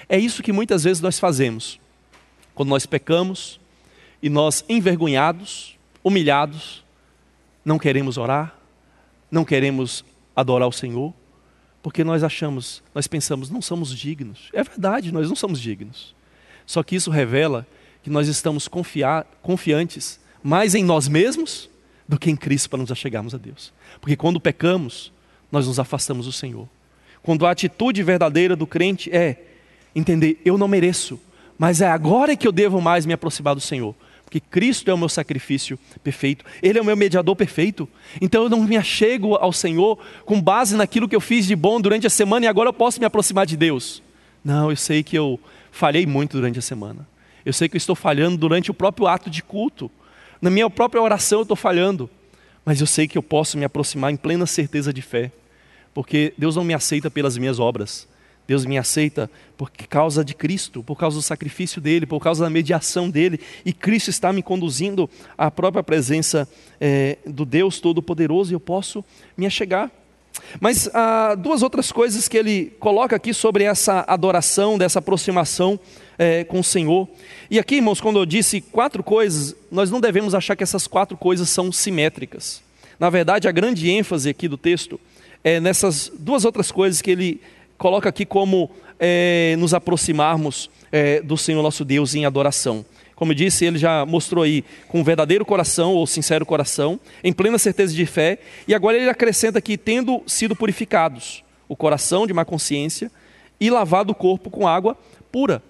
É 0.10 0.18
isso 0.18 0.42
que 0.42 0.52
muitas 0.52 0.84
vezes 0.84 1.00
nós 1.00 1.20
fazemos. 1.20 1.80
Quando 2.56 2.70
nós 2.70 2.88
pecamos 2.88 3.60
e 4.24 4.28
nós, 4.28 4.66
envergonhados, 4.68 5.78
humilhados, 6.04 6.84
não 7.64 7.78
queremos 7.78 8.18
orar, 8.18 8.56
não 9.30 9.46
queremos 9.46 10.04
adorar 10.36 10.68
o 10.68 10.72
Senhor, 10.72 11.14
porque 11.88 12.04
nós 12.04 12.22
achamos, 12.22 12.84
nós 12.94 13.08
pensamos, 13.08 13.50
não 13.50 13.62
somos 13.62 13.98
dignos. 13.98 14.50
É 14.52 14.62
verdade, 14.62 15.10
nós 15.10 15.30
não 15.30 15.38
somos 15.38 15.58
dignos. 15.58 16.14
Só 16.66 16.84
que 16.84 16.98
isso 16.98 17.10
revela 17.10 17.66
que 18.04 18.10
nós 18.10 18.28
estamos 18.28 18.68
confiar, 18.68 19.26
confiantes 19.42 20.20
mais 20.44 20.76
em 20.76 20.84
nós 20.84 21.08
mesmos 21.08 21.70
do 22.06 22.20
que 22.20 22.30
em 22.30 22.36
Cristo 22.36 22.70
para 22.70 22.80
nos 22.80 22.92
achegarmos 22.92 23.34
a 23.34 23.38
Deus. 23.38 23.72
Porque 24.02 24.18
quando 24.18 24.38
pecamos, 24.38 25.14
nós 25.50 25.66
nos 25.66 25.80
afastamos 25.80 26.26
do 26.26 26.32
Senhor. 26.34 26.68
Quando 27.24 27.46
a 27.46 27.52
atitude 27.52 28.04
verdadeira 28.04 28.54
do 28.54 28.68
crente 28.68 29.10
é 29.10 29.46
entender, 29.96 30.42
eu 30.44 30.58
não 30.58 30.68
mereço, 30.68 31.18
mas 31.58 31.80
é 31.80 31.88
agora 31.88 32.36
que 32.36 32.46
eu 32.46 32.52
devo 32.52 32.82
mais 32.82 33.06
me 33.06 33.14
aproximar 33.14 33.56
do 33.56 33.62
Senhor, 33.62 33.96
Porque 34.28 34.42
Cristo 34.42 34.92
é 34.92 34.94
o 34.94 34.98
meu 34.98 35.08
sacrifício 35.08 35.80
perfeito, 36.04 36.44
Ele 36.62 36.78
é 36.78 36.82
o 36.82 36.86
meu 36.86 36.98
mediador 36.98 37.34
perfeito. 37.34 37.88
Então 38.20 38.44
eu 38.44 38.50
não 38.50 38.62
me 38.66 38.76
achego 38.76 39.36
ao 39.36 39.54
Senhor 39.54 39.98
com 40.26 40.42
base 40.42 40.76
naquilo 40.76 41.08
que 41.08 41.16
eu 41.16 41.22
fiz 41.22 41.46
de 41.46 41.56
bom 41.56 41.80
durante 41.80 42.06
a 42.06 42.10
semana 42.10 42.46
e 42.46 42.50
agora 42.50 42.68
eu 42.68 42.74
posso 42.74 43.00
me 43.00 43.06
aproximar 43.06 43.46
de 43.46 43.56
Deus. 43.56 44.04
Não, 44.44 44.70
eu 44.70 44.76
sei 44.76 45.02
que 45.02 45.18
eu 45.18 45.40
falhei 45.72 46.06
muito 46.06 46.36
durante 46.36 46.60
a 46.60 46.62
semana. 46.62 47.08
Eu 47.46 47.54
sei 47.54 47.70
que 47.70 47.78
eu 47.78 47.80
estou 47.80 47.96
falhando 47.96 48.36
durante 48.36 48.70
o 48.70 48.74
próprio 48.74 49.08
ato 49.08 49.30
de 49.30 49.42
culto. 49.42 49.90
Na 50.42 50.50
minha 50.50 50.70
própria 50.70 51.02
oração 51.02 51.40
eu 51.40 51.44
estou 51.44 51.56
falhando. 51.56 52.10
Mas 52.66 52.82
eu 52.82 52.86
sei 52.86 53.08
que 53.08 53.18
eu 53.18 53.24
posso 53.24 53.58
me 53.58 53.64
aproximar 53.64 54.12
em 54.12 54.18
plena 54.18 54.46
certeza 54.46 54.92
de 54.92 55.02
fé. 55.02 55.32
Porque 55.94 56.34
Deus 56.38 56.58
não 56.58 56.66
me 56.66 56.74
aceita 56.74 57.10
pelas 57.10 57.38
minhas 57.38 57.60
obras. 57.62 58.06
Deus 58.48 58.66
me 58.66 58.78
aceita 58.78 59.30
por 59.58 59.70
causa 59.70 60.24
de 60.24 60.34
Cristo, 60.34 60.82
por 60.82 60.98
causa 60.98 61.18
do 61.18 61.22
sacrifício 61.22 61.82
dele, 61.82 62.06
por 62.06 62.22
causa 62.22 62.44
da 62.44 62.50
mediação 62.50 63.10
dele, 63.10 63.40
e 63.66 63.74
Cristo 63.74 64.10
está 64.10 64.32
me 64.32 64.42
conduzindo 64.42 65.10
à 65.38 65.52
própria 65.52 65.84
presença 65.84 66.48
é, 66.80 67.18
do 67.26 67.44
Deus 67.44 67.80
Todo-Poderoso 67.80 68.52
e 68.52 68.56
eu 68.56 68.60
posso 68.60 69.04
me 69.36 69.46
achegar. 69.46 69.92
Mas 70.60 70.90
há 70.94 71.36
duas 71.36 71.62
outras 71.62 71.92
coisas 71.92 72.28
que 72.28 72.38
ele 72.38 72.74
coloca 72.80 73.16
aqui 73.16 73.34
sobre 73.34 73.64
essa 73.64 74.06
adoração, 74.08 74.78
dessa 74.78 75.00
aproximação 75.00 75.80
é, 76.18 76.44
com 76.44 76.60
o 76.60 76.64
Senhor. 76.64 77.08
E 77.50 77.60
aqui, 77.60 77.76
irmãos, 77.76 78.00
quando 78.00 78.20
eu 78.20 78.26
disse 78.26 78.62
quatro 78.62 79.04
coisas, 79.04 79.56
nós 79.72 79.92
não 79.92 80.00
devemos 80.00 80.34
achar 80.36 80.56
que 80.56 80.64
essas 80.64 80.88
quatro 80.88 81.18
coisas 81.18 81.50
são 81.50 81.72
simétricas. 81.72 82.62
Na 83.00 83.10
verdade, 83.10 83.48
a 83.48 83.52
grande 83.52 83.90
ênfase 83.90 84.30
aqui 84.30 84.48
do 84.48 84.58
texto 84.58 85.00
é 85.44 85.60
nessas 85.60 86.12
duas 86.18 86.46
outras 86.46 86.72
coisas 86.72 87.02
que 87.02 87.12
ele 87.12 87.42
coloca 87.78 88.10
aqui 88.10 88.26
como 88.26 88.70
é, 89.00 89.56
nos 89.58 89.74
aproximarmos 89.74 90.70
é, 90.92 91.22
do 91.22 91.38
Senhor 91.38 91.62
nosso 91.62 91.86
Deus 91.86 92.16
em 92.16 92.26
adoração. 92.26 92.86
Como 93.16 93.32
eu 93.32 93.36
disse, 93.36 93.66
ele 93.66 93.78
já 93.78 94.06
mostrou 94.06 94.44
aí 94.44 94.64
com 94.88 95.04
verdadeiro 95.04 95.44
coração 95.44 95.94
ou 95.94 96.06
sincero 96.06 96.46
coração, 96.46 97.00
em 97.24 97.34
plena 97.34 97.58
certeza 97.58 97.94
de 97.94 98.06
fé, 98.06 98.38
e 98.68 98.76
agora 98.76 98.96
ele 98.96 99.10
acrescenta 99.10 99.58
aqui, 99.58 99.76
tendo 99.76 100.22
sido 100.28 100.56
purificados, 100.56 101.44
o 101.68 101.76
coração 101.76 102.28
de 102.28 102.34
má 102.34 102.46
consciência 102.46 103.12
e 103.60 103.70
lavado 103.70 104.12
o 104.12 104.16
corpo 104.16 104.50
com 104.50 104.68
água 104.68 104.96
pura. 105.32 105.64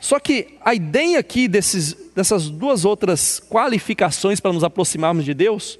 Só 0.00 0.18
que 0.18 0.58
a 0.64 0.74
ideia 0.74 1.18
aqui 1.18 1.46
desses, 1.48 1.92
dessas 2.14 2.48
duas 2.48 2.84
outras 2.84 3.40
qualificações 3.40 4.40
para 4.40 4.52
nos 4.52 4.64
aproximarmos 4.64 5.24
de 5.24 5.34
Deus 5.34 5.78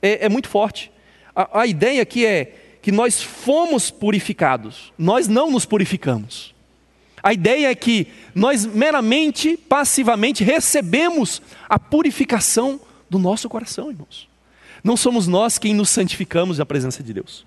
é, 0.00 0.26
é 0.26 0.28
muito 0.28 0.48
forte. 0.48 0.90
A, 1.34 1.60
a 1.60 1.66
ideia 1.66 2.02
aqui 2.02 2.24
é 2.24 2.52
que 2.80 2.92
nós 2.92 3.22
fomos 3.22 3.90
purificados, 3.90 4.92
nós 4.96 5.28
não 5.28 5.50
nos 5.50 5.64
purificamos. 5.64 6.54
A 7.22 7.32
ideia 7.32 7.70
é 7.70 7.74
que 7.74 8.06
nós 8.34 8.64
meramente, 8.64 9.56
passivamente, 9.56 10.44
recebemos 10.44 11.42
a 11.68 11.78
purificação 11.78 12.80
do 13.10 13.18
nosso 13.18 13.48
coração, 13.48 13.90
irmãos. 13.90 14.28
Não 14.82 14.96
somos 14.96 15.26
nós 15.26 15.58
quem 15.58 15.74
nos 15.74 15.90
santificamos 15.90 16.58
na 16.58 16.66
presença 16.66 17.02
de 17.02 17.12
Deus, 17.12 17.44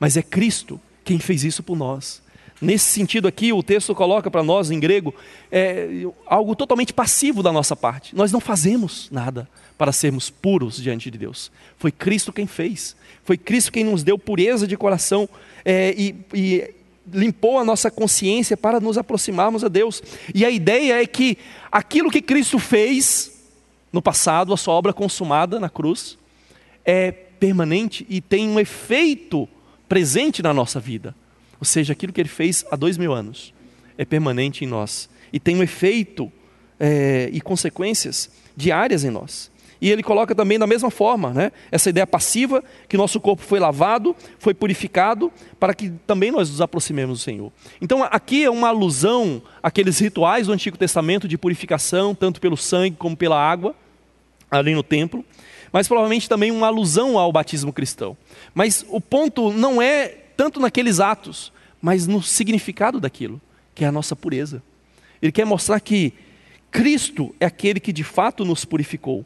mas 0.00 0.16
é 0.16 0.22
Cristo 0.22 0.80
quem 1.04 1.18
fez 1.18 1.44
isso 1.44 1.62
por 1.62 1.76
nós. 1.76 2.22
Nesse 2.60 2.86
sentido 2.86 3.28
aqui, 3.28 3.52
o 3.52 3.62
texto 3.62 3.94
coloca 3.94 4.30
para 4.30 4.42
nós 4.42 4.70
em 4.70 4.80
grego 4.80 5.14
é, 5.52 6.06
algo 6.24 6.56
totalmente 6.56 6.92
passivo 6.92 7.42
da 7.42 7.52
nossa 7.52 7.76
parte. 7.76 8.16
Nós 8.16 8.32
não 8.32 8.40
fazemos 8.40 9.08
nada 9.10 9.48
para 9.76 9.92
sermos 9.92 10.30
puros 10.30 10.76
diante 10.76 11.10
de 11.10 11.18
Deus. 11.18 11.52
Foi 11.76 11.92
Cristo 11.92 12.32
quem 12.32 12.46
fez. 12.46 12.96
Foi 13.24 13.36
Cristo 13.36 13.70
quem 13.70 13.84
nos 13.84 14.02
deu 14.02 14.18
pureza 14.18 14.66
de 14.66 14.76
coração 14.76 15.28
é, 15.64 15.94
e, 15.98 16.14
e 16.32 16.74
limpou 17.12 17.58
a 17.58 17.64
nossa 17.64 17.90
consciência 17.90 18.56
para 18.56 18.80
nos 18.80 18.96
aproximarmos 18.96 19.62
a 19.62 19.68
Deus. 19.68 20.02
E 20.34 20.44
a 20.44 20.50
ideia 20.50 21.02
é 21.02 21.06
que 21.06 21.36
aquilo 21.70 22.10
que 22.10 22.22
Cristo 22.22 22.58
fez 22.58 23.32
no 23.92 24.00
passado, 24.00 24.52
a 24.52 24.56
sua 24.56 24.74
obra 24.74 24.94
consumada 24.94 25.60
na 25.60 25.68
cruz, 25.68 26.16
é 26.84 27.10
permanente 27.10 28.06
e 28.08 28.20
tem 28.20 28.48
um 28.48 28.58
efeito 28.58 29.46
presente 29.88 30.42
na 30.42 30.54
nossa 30.54 30.80
vida. 30.80 31.14
Ou 31.60 31.64
seja, 31.64 31.92
aquilo 31.92 32.12
que 32.12 32.20
ele 32.20 32.28
fez 32.28 32.64
há 32.70 32.76
dois 32.76 32.96
mil 32.98 33.12
anos 33.12 33.54
é 33.98 34.04
permanente 34.04 34.64
em 34.64 34.68
nós 34.68 35.08
e 35.32 35.40
tem 35.40 35.56
um 35.56 35.62
efeito 35.62 36.30
é, 36.78 37.28
e 37.32 37.40
consequências 37.40 38.30
diárias 38.56 39.04
em 39.04 39.10
nós. 39.10 39.50
E 39.80 39.90
ele 39.90 40.02
coloca 40.02 40.34
também 40.34 40.58
da 40.58 40.66
mesma 40.66 40.90
forma, 40.90 41.32
né? 41.34 41.52
essa 41.70 41.90
ideia 41.90 42.06
passiva, 42.06 42.64
que 42.88 42.96
nosso 42.96 43.20
corpo 43.20 43.42
foi 43.42 43.60
lavado, 43.60 44.16
foi 44.38 44.54
purificado, 44.54 45.30
para 45.60 45.74
que 45.74 45.90
também 46.06 46.30
nós 46.30 46.48
nos 46.50 46.60
aproximemos 46.62 47.18
do 47.18 47.22
Senhor. 47.22 47.52
Então 47.80 48.02
aqui 48.02 48.44
é 48.44 48.50
uma 48.50 48.68
alusão 48.68 49.42
àqueles 49.62 49.98
rituais 49.98 50.46
do 50.46 50.52
Antigo 50.52 50.78
Testamento 50.78 51.28
de 51.28 51.36
purificação, 51.36 52.14
tanto 52.14 52.40
pelo 52.40 52.56
sangue 52.56 52.96
como 52.96 53.16
pela 53.16 53.38
água, 53.38 53.74
ali 54.50 54.74
no 54.74 54.82
templo, 54.82 55.24
mas 55.72 55.86
provavelmente 55.86 56.28
também 56.28 56.50
uma 56.50 56.68
alusão 56.68 57.18
ao 57.18 57.30
batismo 57.30 57.72
cristão. 57.72 58.16
Mas 58.54 58.86
o 58.88 59.00
ponto 59.00 59.52
não 59.52 59.82
é 59.82 60.25
tanto 60.36 60.60
naqueles 60.60 61.00
atos, 61.00 61.52
mas 61.80 62.06
no 62.06 62.22
significado 62.22 63.00
daquilo, 63.00 63.40
que 63.74 63.84
é 63.84 63.88
a 63.88 63.92
nossa 63.92 64.14
pureza. 64.14 64.62
Ele 65.20 65.32
quer 65.32 65.46
mostrar 65.46 65.80
que 65.80 66.12
Cristo 66.70 67.34
é 67.40 67.46
aquele 67.46 67.80
que 67.80 67.92
de 67.92 68.04
fato 68.04 68.44
nos 68.44 68.64
purificou 68.64 69.24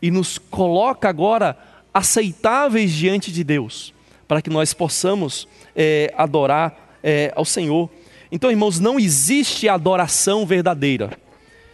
e 0.00 0.10
nos 0.10 0.38
coloca 0.38 1.08
agora 1.08 1.58
aceitáveis 1.92 2.92
diante 2.92 3.32
de 3.32 3.42
Deus, 3.42 3.92
para 4.28 4.42
que 4.42 4.50
nós 4.50 4.74
possamos 4.74 5.48
é, 5.74 6.12
adorar 6.16 6.98
é, 7.02 7.32
ao 7.34 7.44
Senhor. 7.44 7.90
Então, 8.30 8.50
irmãos, 8.50 8.78
não 8.78 9.00
existe 9.00 9.68
adoração 9.68 10.44
verdadeira 10.44 11.18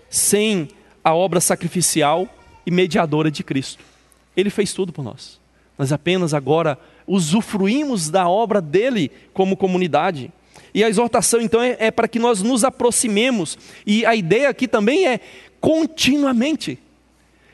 sem 0.09 0.69
a 1.03 1.15
obra 1.15 1.41
sacrificial 1.41 2.29
e 2.65 2.71
mediadora 2.71 3.31
de 3.31 3.43
Cristo. 3.43 3.83
Ele 4.37 4.51
fez 4.51 4.73
tudo 4.73 4.93
por 4.93 5.03
nós. 5.03 5.41
Nós 5.79 5.93
apenas 5.93 6.33
agora 6.33 6.79
usufruímos 7.07 8.11
da 8.11 8.29
obra 8.29 8.61
dele 8.61 9.11
como 9.33 9.57
comunidade. 9.57 10.31
E 10.75 10.83
a 10.83 10.89
exortação, 10.89 11.41
então, 11.41 11.61
é, 11.63 11.77
é 11.79 11.91
para 11.91 12.09
que 12.09 12.19
nós 12.19 12.43
nos 12.43 12.65
aproximemos. 12.65 13.59
E 13.87 14.07
a 14.07 14.15
ideia 14.15 14.49
aqui 14.49 14.67
também 14.67 15.07
é 15.07 15.21
continuamente 15.61 16.79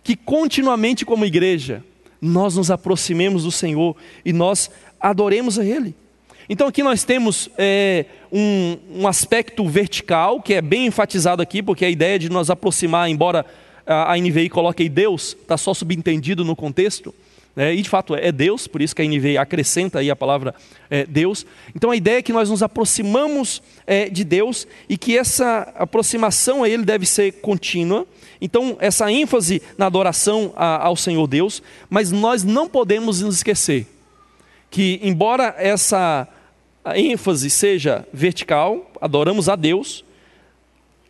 que 0.02 0.16
continuamente, 0.16 1.04
como 1.04 1.24
igreja, 1.24 1.84
nós 2.20 2.56
nos 2.56 2.70
aproximemos 2.70 3.44
do 3.44 3.50
Senhor 3.50 3.94
e 4.24 4.32
nós 4.32 4.70
adoremos 4.98 5.58
a 5.58 5.64
Ele. 5.64 5.94
Então 6.48 6.66
aqui 6.66 6.82
nós 6.82 7.04
temos 7.04 7.50
é, 7.58 8.06
um, 8.32 8.78
um, 9.00 9.06
aspecto 9.06 9.68
vertical, 9.68 10.40
que 10.40 10.54
é 10.54 10.62
bem 10.62 10.86
enfatizado 10.86 11.42
aqui, 11.42 11.62
porque 11.62 11.84
a 11.84 11.90
ideia 11.90 12.18
de 12.18 12.30
nos 12.30 12.48
aproximar, 12.48 13.10
embora 13.10 13.44
a, 13.86 14.14
a 14.14 14.16
NVI 14.16 14.48
coloque 14.48 14.82
aí 14.82 14.88
Deus, 14.88 15.36
está 15.38 15.58
só 15.58 15.74
subentendido 15.74 16.42
no 16.42 16.56
contexto, 16.56 17.14
né? 17.58 17.74
e 17.74 17.82
de 17.82 17.88
fato 17.90 18.14
é 18.14 18.30
Deus, 18.30 18.68
por 18.68 18.80
isso 18.80 18.94
que 18.94 19.02
a 19.02 19.04
NVI 19.04 19.36
acrescenta 19.36 19.98
aí 19.98 20.10
a 20.10 20.14
palavra 20.14 20.54
é, 20.88 21.04
Deus. 21.04 21.44
Então 21.74 21.90
a 21.90 21.96
ideia 21.96 22.18
é 22.18 22.22
que 22.22 22.32
nós 22.32 22.48
nos 22.48 22.62
aproximamos 22.62 23.60
é, 23.84 24.08
de 24.08 24.22
Deus 24.22 24.68
e 24.88 24.96
que 24.96 25.18
essa 25.18 25.72
aproximação 25.74 26.62
a 26.62 26.68
Ele 26.68 26.84
deve 26.84 27.04
ser 27.04 27.32
contínua, 27.32 28.06
então, 28.40 28.76
essa 28.78 29.10
ênfase 29.10 29.60
na 29.76 29.86
adoração 29.86 30.52
ao 30.54 30.94
Senhor 30.94 31.26
Deus, 31.26 31.60
mas 31.90 32.12
nós 32.12 32.44
não 32.44 32.68
podemos 32.68 33.20
nos 33.20 33.34
esquecer 33.34 33.84
que, 34.70 35.00
embora 35.02 35.56
essa 35.58 36.28
ênfase 36.94 37.50
seja 37.50 38.06
vertical, 38.12 38.88
adoramos 39.00 39.48
a 39.48 39.56
Deus, 39.56 40.04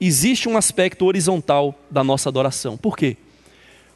existe 0.01 0.49
um 0.49 0.57
aspecto 0.57 1.05
horizontal 1.05 1.75
da 1.91 2.03
nossa 2.03 2.31
adoração. 2.31 2.79
Por 2.79 2.97
quê? 2.97 3.19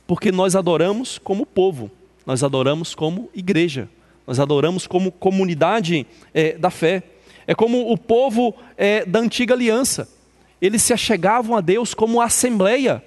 Porque 0.07 0.31
nós 0.31 0.55
adoramos 0.55 1.17
como 1.17 1.47
povo, 1.47 1.91
nós 2.27 2.43
adoramos 2.43 2.95
como 2.95 3.29
igreja, 3.35 3.89
nós 4.27 4.39
adoramos 4.39 4.87
como 4.87 5.11
comunidade 5.11 6.07
é, 6.33 6.53
da 6.53 6.71
fé. 6.71 7.03
É 7.47 7.55
como 7.55 7.91
o 7.91 7.99
povo 7.99 8.55
é, 8.77 9.05
da 9.05 9.19
antiga 9.19 9.55
aliança. 9.55 10.09
Eles 10.61 10.83
se 10.83 10.93
achegavam 10.93 11.57
a 11.57 11.61
Deus 11.61 11.93
como 11.93 12.21
assembleia. 12.21 13.03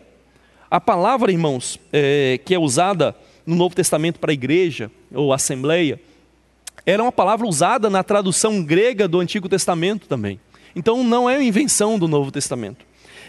A 0.70 0.82
palavra, 0.82 1.32
irmãos, 1.32 1.80
é, 1.94 2.40
que 2.44 2.54
é 2.54 2.60
usada 2.60 3.16
no 3.46 3.56
Novo 3.56 3.76
Testamento 3.76 4.20
para 4.20 4.34
igreja 4.34 4.92
ou 5.14 5.32
assembleia, 5.32 6.02
era 6.86 7.02
uma 7.02 7.12
palavra 7.12 7.48
usada 7.48 7.90
na 7.90 8.04
tradução 8.04 8.64
grega 8.64 9.08
do 9.08 9.20
Antigo 9.20 9.48
Testamento 9.48 10.08
também. 10.08 10.40
Então 10.76 11.04
não 11.04 11.30
é 11.30 11.42
invenção 11.42 11.98
do 11.98 12.08
Novo 12.08 12.32
Testamento. 12.32 12.86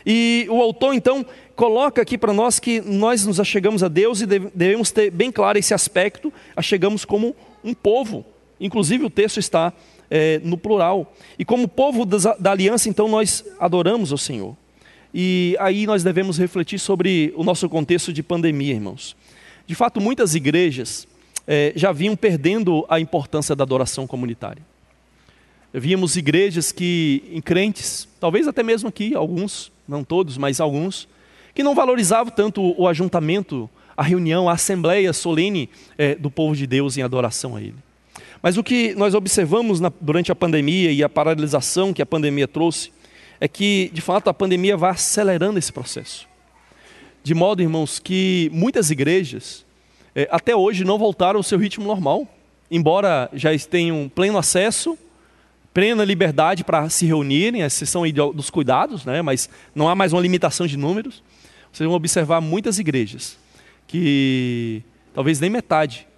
E 0.07 0.47
o 0.49 0.63
autor 0.63 0.95
então 0.95 1.27
coloca 1.57 2.01
aqui 2.01 2.17
para 2.17 2.33
nós 2.33 2.61
que 2.61 2.81
nós 2.81 3.27
nos 3.27 3.41
achegamos 3.41 3.83
a 3.83 3.89
Deus 3.89 4.21
e 4.21 4.27
devemos 4.27 4.93
ter 4.93 5.11
bem 5.11 5.33
claro 5.33 5.59
esse 5.59 5.75
aspecto, 5.75 6.33
achegamos 6.55 7.05
como 7.05 7.35
um 7.65 7.75
povo. 7.75 8.25
Inclusive 8.61 9.05
o 9.05 9.11
texto 9.11 9.41
está 9.41 9.73
é, 10.09 10.41
no 10.45 10.57
plural. 10.57 11.13
E 11.37 11.45
como 11.45 11.67
povo 11.67 12.05
da 12.07 12.53
aliança, 12.53 12.89
então 12.89 13.09
nós 13.09 13.45
adoramos 13.59 14.13
o 14.13 14.19
Senhor. 14.19 14.57
E 15.13 15.57
aí 15.59 15.87
nós 15.87 16.05
devemos 16.05 16.39
refletir 16.39 16.79
sobre 16.79 17.33
o 17.37 17.43
nosso 17.43 17.69
contexto 17.69 18.13
de 18.13 18.23
pandemia, 18.23 18.75
irmãos. 18.75 19.17
De 19.67 19.75
fato, 19.75 20.01
muitas 20.01 20.35
igrejas 20.35 21.09
é, 21.47 21.73
já 21.75 21.91
vinham 21.91 22.15
perdendo 22.15 22.85
a 22.89 23.01
importância 23.01 23.57
da 23.57 23.65
adoração 23.65 24.07
comunitária. 24.07 24.63
Víamos 25.73 26.17
igrejas 26.17 26.71
que, 26.71 27.25
em 27.33 27.41
crentes, 27.41 28.07
talvez 28.21 28.47
até 28.47 28.63
mesmo 28.63 28.89
aqui, 28.89 29.15
alguns, 29.15 29.73
não 29.87 30.05
todos, 30.05 30.37
mas 30.37 30.61
alguns, 30.61 31.09
que 31.55 31.63
não 31.63 31.75
valorizavam 31.75 32.33
tanto 32.33 32.75
o 32.81 32.87
ajuntamento, 32.87 33.69
a 33.97 34.03
reunião, 34.03 34.49
a 34.49 34.53
assembleia 34.53 35.13
solene 35.13 35.71
é, 35.97 36.15
do 36.15 36.31
povo 36.31 36.55
de 36.55 36.67
Deus 36.67 36.97
em 36.97 37.03
adoração 37.03 37.57
a 37.57 37.63
Ele. 37.63 37.77
Mas 38.43 38.57
o 38.57 38.63
que 38.63 38.95
nós 38.95 39.15
observamos 39.15 39.81
na, 39.81 39.91
durante 40.01 40.31
a 40.31 40.35
pandemia 40.35 40.93
e 40.93 41.03
a 41.03 41.09
paralisação 41.09 41.93
que 41.93 42.03
a 42.03 42.07
pandemia 42.07 42.47
trouxe 42.47 42.93
é 43.41 43.49
que, 43.49 43.91
de 43.93 44.01
fato, 44.01 44.29
a 44.29 44.35
pandemia 44.35 44.77
vai 44.77 44.91
acelerando 44.91 45.59
esse 45.59 45.73
processo. 45.73 46.29
De 47.23 47.35
modo, 47.35 47.61
irmãos, 47.61 47.99
que 47.99 48.51
muitas 48.53 48.91
igrejas 48.91 49.65
é, 50.15 50.29
até 50.31 50.55
hoje 50.55 50.85
não 50.85 50.99
voltaram 50.99 51.39
ao 51.39 51.43
seu 51.43 51.59
ritmo 51.59 51.85
normal, 51.85 52.27
embora 52.71 53.29
já 53.33 53.51
tenham 53.59 54.09
pleno 54.09 54.39
acesso, 54.39 54.97
plena 55.77 56.07
liberdade 56.07 56.65
para 56.65 56.89
se 56.89 57.05
reunirem, 57.05 57.63
a 57.63 57.67
exceção 57.67 58.03
dos 58.35 58.49
cuidados, 58.49 59.05
né, 59.05 59.21
mas 59.21 59.47
não 59.75 59.91
há 59.91 59.95
mais 59.95 60.11
uma 60.15 60.23
limitação 60.23 60.67
de 60.67 60.75
números. 60.75 61.23
Vocês 61.71 61.87
vão 61.87 61.95
observar 61.95 62.41
muitas 62.41 62.79
igrejas 62.79 63.37
que 63.87 64.83
talvez 65.13 65.39
nem 65.39 65.51
metade 65.51 66.09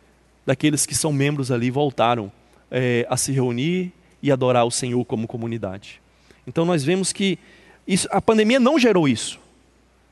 daqueles 0.47 0.87
que 0.87 0.94
são 0.94 1.12
membros 1.12 1.51
ali 1.51 1.73
voltaram 1.73 2.31
é, 2.71 3.05
a 3.11 3.16
se 3.16 3.33
reunir 3.33 3.92
e 4.23 4.31
adorar 4.31 4.64
o 4.64 4.71
Senhor 4.71 5.05
como 5.05 5.27
comunidade. 5.27 6.01
Então 6.47 6.64
nós 6.64 6.85
vemos 6.85 7.12
que 7.12 7.37
isso, 7.85 8.07
a 8.12 8.23
pandemia 8.23 8.61
não 8.61 8.79
gerou 8.79 9.09
isso. 9.09 9.40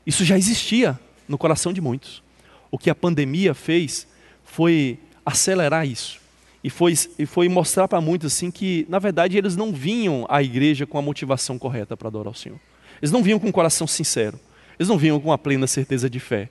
Isso 0.05 0.25
já 0.25 0.37
existia 0.37 0.99
no 1.25 1.37
coração 1.37 1.71
de 1.71 1.79
muitos. 1.79 2.21
O 2.69 2.77
que 2.77 2.89
a 2.89 2.95
pandemia 2.95 3.53
fez 3.53 4.09
foi 4.43 4.99
acelerar 5.25 5.87
isso. 5.87 6.19
E 6.67 6.69
foi, 6.69 6.93
e 7.17 7.25
foi 7.25 7.47
mostrar 7.47 7.87
para 7.87 8.01
muitos 8.01 8.33
assim 8.33 8.51
que, 8.51 8.85
na 8.89 8.99
verdade, 8.99 9.37
eles 9.37 9.55
não 9.55 9.71
vinham 9.71 10.25
à 10.27 10.43
igreja 10.43 10.85
com 10.85 10.97
a 10.97 11.01
motivação 11.01 11.57
correta 11.57 11.95
para 11.95 12.09
adorar 12.09 12.33
o 12.33 12.35
Senhor. 12.35 12.59
Eles 13.01 13.09
não 13.09 13.23
vinham 13.23 13.39
com 13.39 13.47
um 13.47 13.53
coração 13.53 13.87
sincero. 13.87 14.37
Eles 14.77 14.89
não 14.89 14.97
vinham 14.97 15.17
com 15.17 15.31
a 15.31 15.37
plena 15.37 15.65
certeza 15.65 16.09
de 16.09 16.19
fé. 16.19 16.49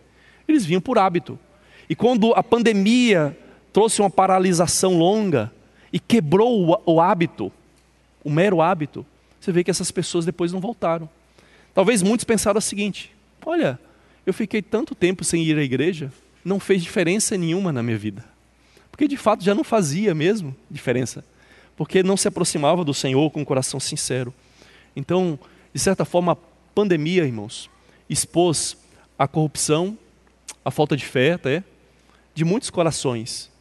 Eles 0.48 0.64
vinham 0.64 0.80
por 0.80 0.96
hábito. 0.96 1.38
E 1.86 1.94
quando 1.94 2.32
a 2.32 2.42
pandemia 2.42 3.36
trouxe 3.74 4.00
uma 4.00 4.08
paralisação 4.08 4.96
longa 4.96 5.52
e 5.92 6.00
quebrou 6.00 6.66
o, 6.66 6.94
o 6.94 6.98
hábito, 6.98 7.52
o 8.24 8.30
mero 8.30 8.62
hábito, 8.62 9.04
você 9.38 9.52
vê 9.52 9.62
que 9.62 9.70
essas 9.70 9.90
pessoas 9.90 10.24
depois 10.24 10.50
não 10.50 10.60
voltaram. 10.60 11.10
Talvez 11.74 12.02
muitos 12.02 12.24
pensaram 12.24 12.56
o 12.56 12.62
seguinte: 12.62 13.14
olha, 13.44 13.78
eu 14.24 14.32
fiquei 14.32 14.62
tanto 14.62 14.94
tempo 14.94 15.22
sem 15.24 15.42
ir 15.42 15.58
à 15.58 15.62
igreja, 15.62 16.10
não 16.42 16.58
fez 16.58 16.82
diferença 16.82 17.36
nenhuma 17.36 17.70
na 17.70 17.82
minha 17.82 17.98
vida. 17.98 18.24
Porque 18.96 19.06
de 19.06 19.18
fato 19.18 19.44
já 19.44 19.54
não 19.54 19.62
fazia 19.62 20.14
mesmo 20.14 20.56
diferença. 20.70 21.22
Porque 21.76 22.02
não 22.02 22.16
se 22.16 22.28
aproximava 22.28 22.82
do 22.82 22.94
Senhor 22.94 23.30
com 23.30 23.42
um 23.42 23.44
coração 23.44 23.78
sincero. 23.78 24.32
Então, 24.96 25.38
de 25.70 25.78
certa 25.78 26.06
forma, 26.06 26.32
a 26.32 26.36
pandemia, 26.74 27.22
irmãos, 27.22 27.68
expôs 28.08 28.74
a 29.18 29.28
corrupção, 29.28 29.98
a 30.64 30.70
falta 30.70 30.96
de 30.96 31.04
fé 31.04 31.34
até, 31.34 31.62
de 32.34 32.42
muitos 32.42 32.70
corações 32.70 33.52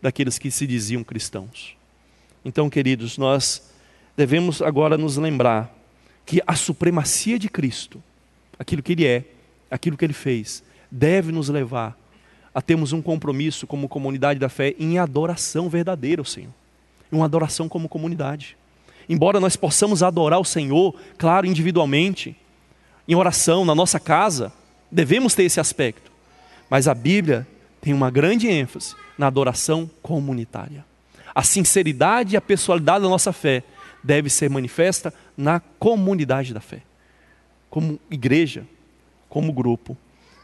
daqueles 0.00 0.38
que 0.38 0.50
se 0.50 0.66
diziam 0.66 1.04
cristãos. 1.04 1.76
Então, 2.42 2.70
queridos, 2.70 3.18
nós 3.18 3.70
devemos 4.16 4.62
agora 4.62 4.96
nos 4.96 5.18
lembrar 5.18 5.70
que 6.24 6.40
a 6.46 6.54
supremacia 6.54 7.38
de 7.38 7.50
Cristo, 7.50 8.02
aquilo 8.58 8.82
que 8.82 8.92
Ele 8.92 9.06
é, 9.06 9.22
aquilo 9.70 9.98
que 9.98 10.04
Ele 10.06 10.14
fez, 10.14 10.64
deve 10.90 11.30
nos 11.30 11.50
levar 11.50 11.99
a 12.54 12.60
termos 12.60 12.92
um 12.92 13.00
compromisso 13.00 13.66
como 13.66 13.88
comunidade 13.88 14.40
da 14.40 14.48
fé 14.48 14.74
em 14.78 14.98
adoração 14.98 15.68
verdadeira 15.68 16.20
ao 16.20 16.24
Senhor, 16.24 16.52
uma 17.10 17.24
adoração 17.24 17.68
como 17.68 17.88
comunidade. 17.88 18.56
Embora 19.08 19.40
nós 19.40 19.56
possamos 19.56 20.02
adorar 20.02 20.40
o 20.40 20.44
Senhor, 20.44 20.94
claro, 21.18 21.46
individualmente, 21.46 22.36
em 23.08 23.14
oração, 23.14 23.64
na 23.64 23.74
nossa 23.74 23.98
casa, 23.98 24.52
devemos 24.90 25.34
ter 25.34 25.44
esse 25.44 25.58
aspecto. 25.58 26.10
Mas 26.68 26.86
a 26.86 26.94
Bíblia 26.94 27.46
tem 27.80 27.92
uma 27.92 28.10
grande 28.10 28.48
ênfase 28.48 28.94
na 29.18 29.26
adoração 29.26 29.90
comunitária. 30.02 30.84
A 31.34 31.42
sinceridade 31.42 32.34
e 32.34 32.36
a 32.36 32.40
pessoalidade 32.40 33.02
da 33.02 33.08
nossa 33.08 33.32
fé 33.32 33.62
deve 34.02 34.30
ser 34.30 34.48
manifesta 34.48 35.12
na 35.36 35.60
comunidade 35.60 36.54
da 36.54 36.60
fé, 36.60 36.82
como 37.68 37.98
igreja, 38.10 38.64
como 39.28 39.52
grupo. 39.52 39.96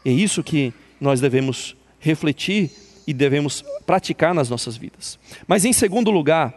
É 0.05 0.11
isso 0.11 0.43
que 0.43 0.73
nós 0.99 1.19
devemos 1.19 1.75
refletir 1.99 2.71
e 3.05 3.13
devemos 3.13 3.63
praticar 3.85 4.33
nas 4.33 4.49
nossas 4.49 4.75
vidas. 4.75 5.17
Mas 5.47 5.65
em 5.65 5.73
segundo 5.73 6.11
lugar, 6.11 6.53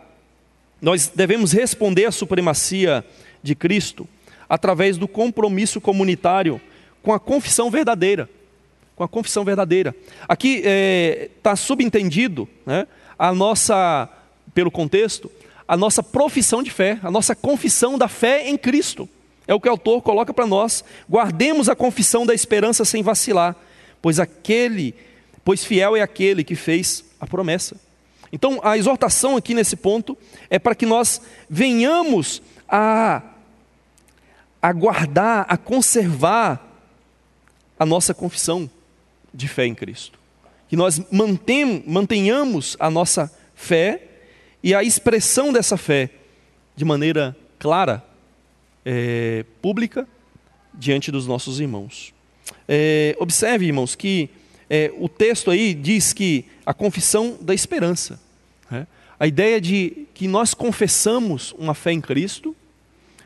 nós 0.81 1.09
devemos 1.15 1.53
responder 1.53 2.07
à 2.07 2.11
supremacia 2.11 3.05
de 3.43 3.55
Cristo 3.55 4.09
através 4.49 4.97
do 4.97 5.07
compromisso 5.07 5.81
comunitário 5.81 6.61
com 7.03 7.13
a 7.13 7.21
confissão 7.21 7.71
verdadeira 7.71 8.29
com 9.01 9.05
a 9.05 9.09
confissão 9.09 9.47
verdadeira. 9.47 9.97
Aqui 10.29 10.57
está 10.57 10.69
é, 10.69 11.31
tá 11.43 11.57
subentendido 11.57 12.47
né, 12.67 12.87
a 13.19 13.33
nossa, 13.33 14.07
pelo 14.53 14.71
contexto, 14.71 15.33
a 15.67 15.75
nossa 15.75 16.03
profissão 16.03 16.63
de 16.63 16.71
fé, 16.71 16.99
a 17.03 17.11
nossa 17.11 17.35
confissão 17.35 17.97
da 17.97 18.09
fé 18.09 18.47
em 18.47 18.59
Cristo. 18.59 19.09
É 19.49 19.55
o 19.55 19.61
que 19.61 19.69
o 19.69 19.71
autor 19.71 20.03
coloca 20.03 20.35
para 20.35 20.47
nós. 20.47 20.85
Guardemos 21.09 21.71
a 21.71 21.75
confissão 21.75 22.27
da 22.27 22.35
esperança 22.35 22.85
sem 22.85 23.03
vacilar, 23.03 23.57
pois 24.03 24.21
aquele, 24.21 24.95
pois 25.45 25.65
fiel 25.65 25.97
é 25.97 26.01
aquele 26.01 26.45
que 26.45 26.55
fez 26.55 27.05
a 27.21 27.27
promessa. 27.27 27.77
Então, 28.33 28.61
a 28.63 28.79
exortação 28.79 29.37
aqui 29.37 29.55
nesse 29.55 29.77
ponto 29.77 30.17
é 30.49 30.59
para 30.59 30.75
que 30.75 30.87
nós 30.87 31.21
venhamos 31.49 32.41
a, 32.69 33.23
a 34.63 34.73
guardar, 34.73 35.47
a 35.49 35.57
conservar 35.57 36.67
a 37.79 37.85
nossa 37.85 38.15
confissão 38.15 38.71
de 39.35 39.49
fé 39.49 39.67
em 39.67 39.75
Cristo. 39.75 40.19
Que 40.69 40.77
nós 40.77 41.03
mantenhamos 41.87 42.77
a 42.79 42.89
nossa 42.89 43.33
fé 43.55 44.03
e 44.63 44.75
a 44.75 44.85
expressão 44.85 45.53
dessa 45.53 45.77
fé 45.77 46.11
de 46.77 46.85
maneira 46.85 47.37
clara, 47.59 48.05
é, 48.85 49.45
pública, 49.61 50.07
diante 50.73 51.11
dos 51.11 51.27
nossos 51.27 51.59
irmãos. 51.59 52.15
É, 52.69 53.17
observe, 53.19 53.67
irmãos, 53.67 53.95
que 53.97 54.31
é, 54.71 54.93
o 54.97 55.09
texto 55.09 55.51
aí 55.51 55.75
diz 55.75 56.13
que 56.13 56.45
a 56.65 56.73
confissão 56.73 57.37
da 57.41 57.53
esperança. 57.53 58.21
Né? 58.71 58.87
A 59.19 59.27
ideia 59.27 59.61
de 59.61 60.07
que 60.15 60.29
nós 60.29 60.55
confessamos 60.55 61.53
uma 61.59 61.75
fé 61.75 61.91
em 61.91 62.01
Cristo, 62.01 62.55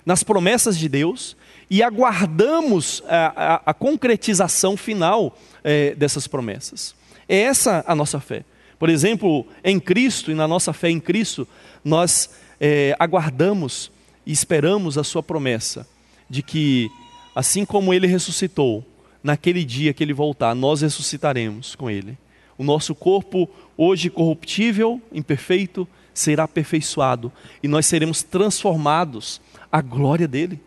nas 0.07 0.23
promessas 0.23 0.79
de 0.79 0.89
Deus, 0.89 1.37
e 1.69 1.83
aguardamos 1.83 3.03
a, 3.07 3.55
a, 3.57 3.63
a 3.67 3.75
concretização 3.75 4.75
final 4.75 5.37
é, 5.63 5.95
dessas 5.95 6.27
promessas. 6.27 6.95
É 7.29 7.37
essa 7.41 7.85
a 7.87 7.95
nossa 7.95 8.19
fé. 8.21 8.43
Por 8.79 8.89
exemplo, 8.89 9.47
em 9.63 9.79
Cristo 9.79 10.31
e 10.31 10.35
na 10.35 10.49
nossa 10.49 10.73
fé 10.73 10.89
em 10.89 11.01
Cristo, 11.01 11.47
nós 11.85 12.31
é, 12.59 12.97
aguardamos 12.99 13.91
e 14.25 14.33
esperamos 14.33 14.97
a 14.97 15.05
Sua 15.05 15.23
promessa 15.23 15.87
de 16.29 16.43
que, 16.43 16.89
assim 17.35 17.65
como 17.65 17.93
Ele 17.93 18.07
ressuscitou, 18.07 18.85
naquele 19.25 19.65
dia 19.65 19.95
que 19.95 20.05
Ele 20.05 20.13
voltar, 20.13 20.55
nós 20.55 20.83
ressuscitaremos 20.83 21.75
com 21.75 21.91
Ele. 21.91 22.19
O 22.59 22.63
nosso 22.63 22.95
corpo, 22.95 23.49
hoje 23.77 24.11
corruptível, 24.11 25.01
imperfeito, 25.11 25.89
será 26.13 26.45
aperfeiçoado 26.45 27.33
e 27.63 27.67
nós 27.67 27.87
seremos 27.87 28.23
transformados 28.23 29.41
à 29.73 29.81
glória 29.81 30.29
dele. 30.29 30.61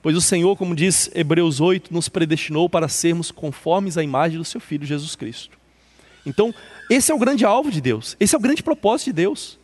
Pois 0.00 0.16
o 0.16 0.20
Senhor, 0.20 0.56
como 0.56 0.74
diz 0.74 1.10
Hebreus 1.14 1.60
8, 1.60 1.92
nos 1.92 2.08
predestinou 2.08 2.70
para 2.70 2.88
sermos 2.88 3.30
conformes 3.30 3.98
à 3.98 4.02
imagem 4.02 4.38
do 4.38 4.44
seu 4.44 4.60
Filho 4.60 4.86
Jesus 4.86 5.14
Cristo. 5.14 5.58
Então, 6.24 6.54
esse 6.88 7.10
é 7.10 7.14
o 7.14 7.18
grande 7.18 7.44
alvo 7.44 7.70
de 7.70 7.80
Deus, 7.80 8.16
esse 8.18 8.34
é 8.34 8.38
o 8.38 8.40
grande 8.40 8.62
propósito 8.62 9.06
de 9.06 9.14
Deus, 9.14 9.58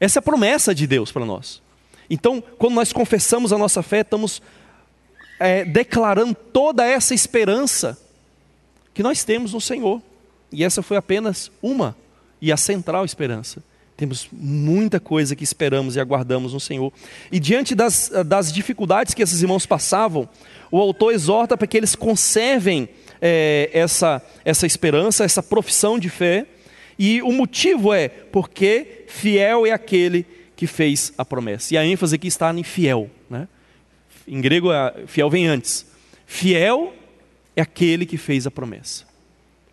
essa 0.00 0.18
é 0.18 0.20
a 0.20 0.22
promessa 0.22 0.74
de 0.74 0.86
Deus 0.86 1.12
para 1.12 1.26
nós. 1.26 1.62
Então, 2.08 2.42
quando 2.58 2.74
nós 2.74 2.92
confessamos 2.92 3.52
a 3.52 3.58
nossa 3.58 3.82
fé, 3.82 4.00
estamos 4.00 4.42
é, 5.40 5.64
declarando 5.64 6.34
toda 6.34 6.86
essa 6.86 7.14
esperança 7.14 7.98
que 8.92 9.02
nós 9.02 9.24
temos 9.24 9.54
no 9.54 9.60
Senhor. 9.60 10.02
E 10.52 10.62
essa 10.62 10.82
foi 10.82 10.98
apenas 10.98 11.50
uma 11.62 11.96
e 12.40 12.52
a 12.52 12.56
central 12.56 13.06
esperança. 13.06 13.62
Temos 13.96 14.28
muita 14.30 15.00
coisa 15.00 15.34
que 15.34 15.44
esperamos 15.44 15.96
e 15.96 16.00
aguardamos 16.00 16.52
no 16.52 16.60
Senhor. 16.60 16.92
E 17.32 17.40
diante 17.40 17.74
das, 17.74 18.10
das 18.26 18.52
dificuldades 18.52 19.14
que 19.14 19.22
esses 19.22 19.40
irmãos 19.40 19.64
passavam, 19.64 20.28
o 20.70 20.78
autor 20.78 21.12
exorta 21.12 21.56
para 21.56 21.66
que 21.66 21.76
eles 21.76 21.94
conservem 21.94 22.88
é, 23.20 23.70
essa, 23.72 24.22
essa 24.44 24.66
esperança, 24.66 25.24
essa 25.24 25.42
profissão 25.42 25.98
de 25.98 26.10
fé. 26.10 26.46
E 26.98 27.22
o 27.22 27.32
motivo 27.32 27.94
é 27.94 28.08
porque 28.08 29.04
fiel 29.06 29.66
é 29.66 29.72
aquele 29.72 30.26
que 30.54 30.66
fez 30.66 31.12
a 31.16 31.24
promessa. 31.24 31.74
E 31.74 31.78
a 31.78 31.84
ênfase 31.84 32.14
aqui 32.14 32.28
está 32.28 32.52
em 32.52 32.62
fiel. 32.62 33.10
Em 34.30 34.40
grego, 34.40 34.68
fiel 35.06 35.28
vem 35.28 35.46
antes. 35.46 35.84
Fiel 36.24 36.94
é 37.56 37.60
aquele 37.60 38.06
que 38.06 38.16
fez 38.16 38.46
a 38.46 38.50
promessa. 38.50 39.04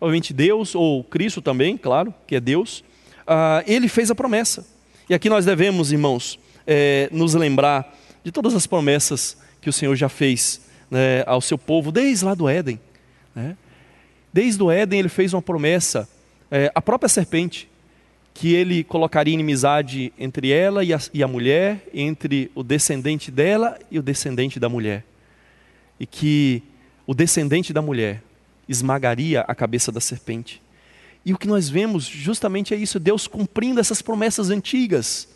Obviamente 0.00 0.34
Deus, 0.34 0.74
ou 0.74 1.02
Cristo 1.04 1.40
também, 1.40 1.76
claro, 1.76 2.12
que 2.26 2.34
é 2.36 2.40
Deus 2.40 2.84
ah, 3.28 3.62
ele 3.66 3.88
fez 3.88 4.10
a 4.10 4.14
promessa. 4.14 4.66
E 5.08 5.14
aqui 5.14 5.28
nós 5.28 5.44
devemos, 5.44 5.92
irmãos, 5.92 6.38
é, 6.66 7.08
nos 7.12 7.34
lembrar 7.34 7.94
de 8.24 8.32
todas 8.32 8.54
as 8.54 8.66
promessas 8.66 9.36
que 9.60 9.68
o 9.68 9.72
Senhor 9.72 9.94
já 9.94 10.08
fez 10.08 10.62
né, 10.90 11.22
ao 11.26 11.40
seu 11.42 11.58
povo 11.58 11.92
desde 11.92 12.24
lá 12.24 12.34
do 12.34 12.48
Éden. 12.48 12.80
Né? 13.34 13.54
Desde 14.32 14.62
o 14.62 14.70
Éden 14.70 15.00
ele 15.00 15.08
fez 15.10 15.34
uma 15.34 15.42
promessa, 15.42 16.08
é, 16.50 16.72
a 16.74 16.80
própria 16.80 17.08
serpente, 17.08 17.68
que 18.38 18.54
ele 18.54 18.84
colocaria 18.84 19.34
inimizade 19.34 20.12
entre 20.16 20.52
ela 20.52 20.84
e 20.84 20.94
a, 20.94 21.00
e 21.12 21.24
a 21.24 21.26
mulher, 21.26 21.84
entre 21.92 22.52
o 22.54 22.62
descendente 22.62 23.32
dela 23.32 23.76
e 23.90 23.98
o 23.98 24.02
descendente 24.02 24.60
da 24.60 24.68
mulher. 24.68 25.04
E 25.98 26.06
que 26.06 26.62
o 27.04 27.14
descendente 27.14 27.72
da 27.72 27.82
mulher 27.82 28.22
esmagaria 28.68 29.40
a 29.40 29.56
cabeça 29.56 29.90
da 29.90 30.00
serpente. 30.00 30.62
E 31.24 31.34
o 31.34 31.36
que 31.36 31.48
nós 31.48 31.68
vemos 31.68 32.04
justamente 32.04 32.72
é 32.72 32.76
isso, 32.76 33.00
Deus 33.00 33.26
cumprindo 33.26 33.80
essas 33.80 34.00
promessas 34.00 34.50
antigas. 34.50 35.28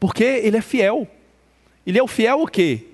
Porque 0.00 0.24
Ele 0.24 0.56
é 0.56 0.62
fiel. 0.62 1.06
Ele 1.86 1.98
é 1.98 2.02
o 2.02 2.08
fiel 2.08 2.40
o 2.40 2.46
quê? 2.46 2.86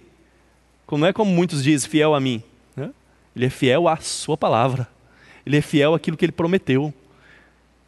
Não 0.90 1.06
é 1.06 1.12
como 1.12 1.30
muitos 1.30 1.62
dizem, 1.62 1.88
fiel 1.88 2.16
a 2.16 2.20
mim. 2.20 2.42
Né? 2.74 2.90
Ele 3.36 3.46
é 3.46 3.50
fiel 3.50 3.86
à 3.86 3.96
sua 3.98 4.36
palavra. 4.36 4.88
Ele 5.46 5.56
é 5.56 5.62
fiel 5.62 5.94
àquilo 5.94 6.16
que 6.16 6.24
Ele 6.24 6.32
prometeu. 6.32 6.92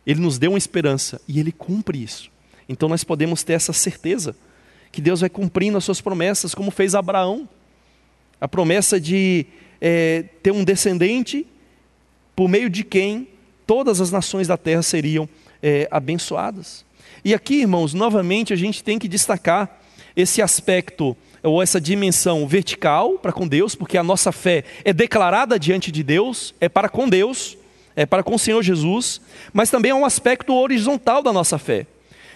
Ele 0.06 0.20
nos 0.20 0.38
deu 0.38 0.52
uma 0.52 0.58
esperança 0.58 1.20
e 1.28 1.38
Ele 1.38 1.52
cumpre 1.52 2.02
isso. 2.02 2.30
Então 2.68 2.88
nós 2.88 3.04
podemos 3.04 3.42
ter 3.42 3.54
essa 3.54 3.72
certeza 3.72 4.34
que 4.90 5.00
Deus 5.00 5.20
vai 5.20 5.30
cumprindo 5.30 5.78
as 5.78 5.84
suas 5.84 6.00
promessas, 6.00 6.54
como 6.54 6.70
fez 6.70 6.94
Abraão. 6.94 7.48
A 8.40 8.46
promessa 8.46 9.00
de 9.00 9.46
é, 9.80 10.24
ter 10.42 10.50
um 10.50 10.64
descendente 10.64 11.46
por 12.36 12.48
meio 12.48 12.68
de 12.68 12.84
quem 12.84 13.28
todas 13.66 14.00
as 14.00 14.10
nações 14.10 14.48
da 14.48 14.56
terra 14.56 14.82
seriam 14.82 15.28
é, 15.62 15.88
abençoadas. 15.90 16.84
E 17.24 17.34
aqui, 17.34 17.60
irmãos, 17.60 17.94
novamente 17.94 18.52
a 18.52 18.56
gente 18.56 18.82
tem 18.82 18.98
que 18.98 19.08
destacar 19.08 19.80
esse 20.16 20.42
aspecto 20.42 21.16
ou 21.42 21.62
essa 21.62 21.80
dimensão 21.80 22.46
vertical 22.46 23.18
para 23.18 23.32
com 23.32 23.46
Deus, 23.46 23.74
porque 23.74 23.96
a 23.96 24.02
nossa 24.02 24.30
fé 24.30 24.64
é 24.84 24.92
declarada 24.92 25.58
diante 25.58 25.90
de 25.90 26.02
Deus, 26.02 26.54
é 26.60 26.68
para 26.68 26.88
com 26.88 27.08
Deus, 27.08 27.56
é 27.94 28.06
para 28.06 28.22
com 28.22 28.34
o 28.34 28.38
Senhor 28.38 28.62
Jesus, 28.62 29.20
mas 29.52 29.70
também 29.70 29.90
é 29.90 29.94
um 29.94 30.04
aspecto 30.04 30.54
horizontal 30.54 31.22
da 31.22 31.32
nossa 31.32 31.58
fé. 31.58 31.86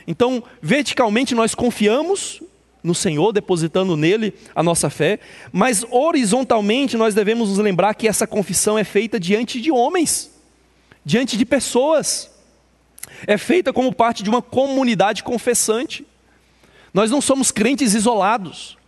Então, 0.07 0.43
verticalmente 0.63 1.35
nós 1.35 1.55
confiamos 1.55 2.43
no 2.83 2.95
Senhor, 2.95 3.33
depositando 3.33 3.97
nele 3.97 4.33
a 4.55 4.63
nossa 4.63 4.89
fé, 4.89 5.19
mas 5.51 5.85
horizontalmente 5.91 6.97
nós 6.97 7.15
devemos 7.15 7.49
nos 7.49 7.59
lembrar 7.59 7.95
que 7.95 8.07
essa 8.07 8.27
confissão 8.27 8.79
é 8.79 8.85
feita 8.85 9.19
diante 9.19 9.61
de 9.61 9.73
homens, 9.73 10.31
diante 11.05 11.37
de 11.37 11.45
pessoas, 11.45 12.31
é 13.27 13.37
feita 13.37 13.73
como 13.73 13.93
parte 13.93 14.23
de 14.23 14.31
uma 14.31 14.41
comunidade 14.41 15.25
confessante. 15.25 16.07
Nós 16.95 17.11
não 17.11 17.21
somos 17.21 17.51
crentes 17.51 17.93
isolados, 17.93 18.79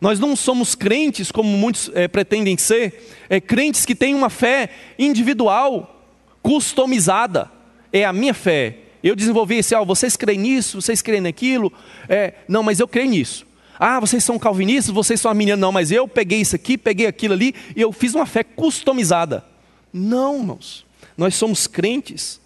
nós 0.00 0.18
não 0.18 0.34
somos 0.36 0.74
crentes 0.76 1.30
como 1.32 1.48
muitos 1.48 1.90
é, 1.94 2.08
pretendem 2.08 2.56
ser, 2.56 3.14
é, 3.28 3.40
crentes 3.40 3.84
que 3.84 3.94
têm 3.94 4.14
uma 4.14 4.30
fé 4.30 4.70
individual, 4.98 5.99
customizada. 6.42 7.50
É 7.92 8.04
a 8.04 8.12
minha 8.12 8.34
fé, 8.34 8.78
eu 9.02 9.16
desenvolvi 9.16 9.56
esse, 9.56 9.74
ah, 9.74 9.82
vocês 9.82 10.16
creem 10.16 10.38
nisso, 10.38 10.80
vocês 10.80 11.00
creem 11.00 11.22
naquilo. 11.22 11.72
É, 12.08 12.34
não, 12.46 12.62
mas 12.62 12.80
eu 12.80 12.86
creio 12.86 13.10
nisso. 13.10 13.46
Ah, 13.78 13.98
vocês 13.98 14.22
são 14.22 14.38
calvinistas, 14.38 14.94
vocês 14.94 15.20
são 15.20 15.30
arminianos. 15.30 15.60
Não, 15.60 15.72
mas 15.72 15.90
eu 15.90 16.06
peguei 16.06 16.40
isso 16.40 16.54
aqui, 16.54 16.76
peguei 16.76 17.06
aquilo 17.06 17.32
ali 17.32 17.54
e 17.74 17.80
eu 17.80 17.92
fiz 17.92 18.14
uma 18.14 18.26
fé 18.26 18.44
customizada. 18.44 19.44
Não, 19.92 20.38
irmãos. 20.38 20.86
Nós 21.16 21.34
somos 21.34 21.66
crentes 21.66 22.40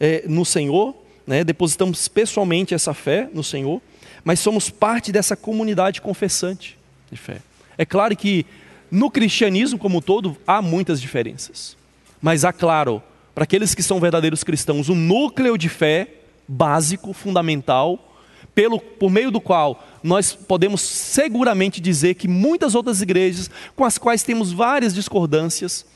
é, 0.00 0.24
no 0.26 0.44
Senhor, 0.44 0.94
né, 1.26 1.44
depositamos 1.44 2.08
pessoalmente 2.08 2.74
essa 2.74 2.92
fé 2.92 3.28
no 3.32 3.44
Senhor, 3.44 3.80
mas 4.24 4.40
somos 4.40 4.70
parte 4.70 5.12
dessa 5.12 5.36
comunidade 5.36 6.00
confessante 6.00 6.76
de 7.10 7.16
fé. 7.16 7.40
É 7.78 7.84
claro 7.84 8.16
que 8.16 8.44
no 8.90 9.10
cristianismo 9.10 9.78
como 9.78 9.98
um 9.98 10.02
todo 10.02 10.36
há 10.46 10.60
muitas 10.60 11.00
diferenças, 11.00 11.76
mas 12.20 12.44
há, 12.44 12.52
claro, 12.52 13.02
para 13.34 13.44
aqueles 13.44 13.74
que 13.74 13.82
são 13.82 14.00
verdadeiros 14.00 14.44
cristãos, 14.44 14.88
o 14.88 14.94
núcleo 14.94 15.56
de 15.56 15.68
fé 15.68 16.08
básico, 16.46 17.12
fundamental, 17.12 18.12
pelo, 18.54 18.78
por 18.78 19.10
meio 19.10 19.30
do 19.30 19.40
qual 19.40 19.82
nós 20.02 20.34
podemos 20.34 20.82
seguramente 20.82 21.80
dizer 21.80 22.14
que 22.14 22.28
muitas 22.28 22.74
outras 22.74 23.00
igrejas, 23.00 23.50
com 23.74 23.84
as 23.84 23.96
quais 23.96 24.22
temos 24.22 24.52
várias 24.52 24.94
discordâncias, 24.94 25.86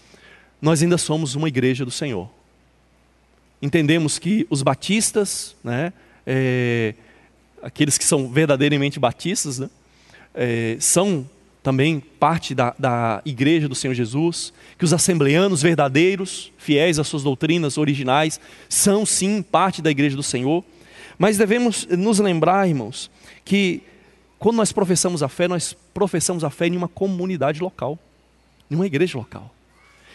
nós 0.61 0.83
ainda 0.83 0.97
somos 0.97 1.35
uma 1.35 1.49
igreja 1.49 1.85
do 1.85 1.91
Senhor. 1.91 2.29
Entendemos 3.61 4.19
que 4.19 4.47
os 4.49 4.63
batistas, 4.63 5.55
né, 5.63 5.93
é, 6.27 6.95
aqueles 7.63 7.99
que 7.99 8.05
são 8.05 8.29
verdadeiramente 8.29 8.99
batistas, 8.99 9.59
né, 9.59 9.69
é, 10.35 10.77
são 10.81 11.29
também 11.67 11.99
parte 11.99 12.55
da, 12.55 12.77
da 12.79 13.21
igreja 13.25 13.69
do 13.69 13.75
Senhor 13.75 13.93
Jesus, 13.93 14.53
que 14.79 14.85
os 14.85 14.93
assembleanos 14.93 15.61
verdadeiros, 15.61 16.53
fiéis 16.57 16.97
às 16.97 17.09
suas 17.09 17.25
doutrinas 17.25 17.77
originais, 17.77 18.39
são 18.69 19.05
sim 19.05 19.43
parte 19.43 19.83
da 19.83 19.91
igreja 19.91 20.15
do 20.15 20.23
Senhor. 20.23 20.63
Mas 21.19 21.37
devemos 21.37 21.85
nos 21.87 22.21
lembrar, 22.21 22.69
irmãos, 22.69 23.11
que 23.45 23.83
quando 24.39 24.59
nós 24.59 24.71
professamos 24.71 25.25
a 25.25 25.29
fé, 25.29 25.49
nós 25.49 25.77
professamos 25.93 26.45
a 26.45 26.51
fé 26.51 26.69
em 26.69 26.77
uma 26.77 26.87
comunidade 26.87 27.61
local, 27.61 27.99
em 28.71 28.77
uma 28.77 28.87
igreja 28.87 29.19
local. 29.19 29.53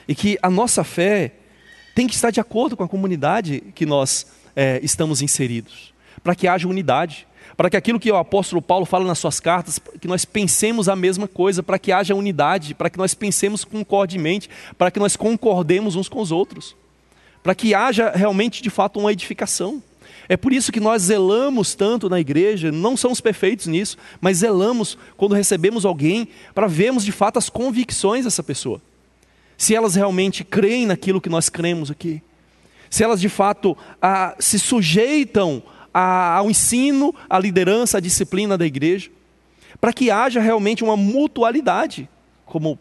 E 0.07 0.15
que 0.15 0.39
a 0.41 0.49
nossa 0.49 0.85
fé 0.85 1.33
tem 1.93 2.07
que 2.07 2.15
estar 2.15 2.31
de 2.31 2.39
acordo 2.39 2.77
com 2.77 2.83
a 2.85 2.87
comunidade 2.87 3.59
que 3.75 3.85
nós 3.85 4.25
é, 4.55 4.79
estamos 4.81 5.21
inseridos, 5.21 5.93
para 6.23 6.33
que 6.33 6.47
haja 6.47 6.65
unidade 6.65 7.27
para 7.55 7.69
que 7.69 7.77
aquilo 7.77 7.99
que 7.99 8.11
o 8.11 8.17
apóstolo 8.17 8.61
Paulo 8.61 8.85
fala 8.85 9.05
nas 9.05 9.19
suas 9.19 9.39
cartas, 9.39 9.79
que 9.99 10.07
nós 10.07 10.25
pensemos 10.25 10.87
a 10.87 10.95
mesma 10.95 11.27
coisa, 11.27 11.61
para 11.61 11.79
que 11.79 11.91
haja 11.91 12.15
unidade, 12.15 12.73
para 12.73 12.89
que 12.89 12.97
nós 12.97 13.13
pensemos 13.13 13.63
concordemente, 13.63 14.49
para 14.77 14.91
que 14.91 14.99
nós 14.99 15.15
concordemos 15.15 15.95
uns 15.95 16.09
com 16.09 16.19
os 16.19 16.31
outros, 16.31 16.75
para 17.43 17.55
que 17.55 17.73
haja 17.73 18.11
realmente 18.11 18.61
de 18.61 18.69
fato 18.69 18.99
uma 18.99 19.11
edificação. 19.11 19.81
É 20.29 20.37
por 20.37 20.53
isso 20.53 20.71
que 20.71 20.79
nós 20.79 21.03
zelamos 21.03 21.75
tanto 21.75 22.09
na 22.09 22.19
igreja, 22.19 22.71
não 22.71 22.95
somos 22.95 23.19
perfeitos 23.19 23.67
nisso, 23.67 23.97
mas 24.21 24.37
zelamos 24.37 24.97
quando 25.17 25.35
recebemos 25.35 25.85
alguém 25.85 26.27
para 26.55 26.67
vermos 26.67 27.03
de 27.03 27.11
fato 27.11 27.37
as 27.37 27.49
convicções 27.49 28.23
dessa 28.23 28.41
pessoa. 28.41 28.81
Se 29.57 29.75
elas 29.75 29.95
realmente 29.95 30.43
creem 30.43 30.85
naquilo 30.85 31.19
que 31.21 31.29
nós 31.29 31.49
cremos 31.49 31.91
aqui. 31.91 32.21
Se 32.89 33.03
elas 33.03 33.21
de 33.21 33.29
fato 33.29 33.77
a, 34.01 34.35
se 34.39 34.57
sujeitam 34.57 35.61
ao 35.93 36.49
ensino, 36.49 37.13
à 37.29 37.37
liderança, 37.37 37.97
à 37.97 38.01
disciplina 38.01 38.57
da 38.57 38.65
igreja, 38.65 39.09
para 39.79 39.93
que 39.93 40.11
haja 40.11 40.39
realmente 40.39 40.83
uma 40.83 40.95
mutualidade 40.95 42.07
como 42.45 42.77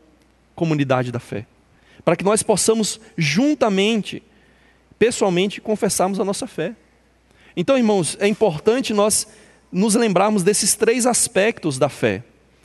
comunidade 0.55 1.11
da 1.11 1.19
fé, 1.19 1.47
para 2.05 2.17
que 2.17 2.25
nós 2.25 2.43
possamos 2.43 3.01
juntamente, 3.17 4.23
pessoalmente, 4.99 5.61
confessarmos 5.61 6.21
a 6.21 6.25
nossa 6.25 6.47
fé. 6.47 6.75
Então, 7.57 7.77
irmãos, 7.77 8.17
é 8.21 8.29
importante 8.29 8.93
nós 8.93 9.27
nos 9.73 9.95
lembrarmos 9.95 10.43
desses 10.43 10.75
três 10.75 11.07
aspectos 11.07 11.79
da 11.79 11.89
fé: 11.89 12.23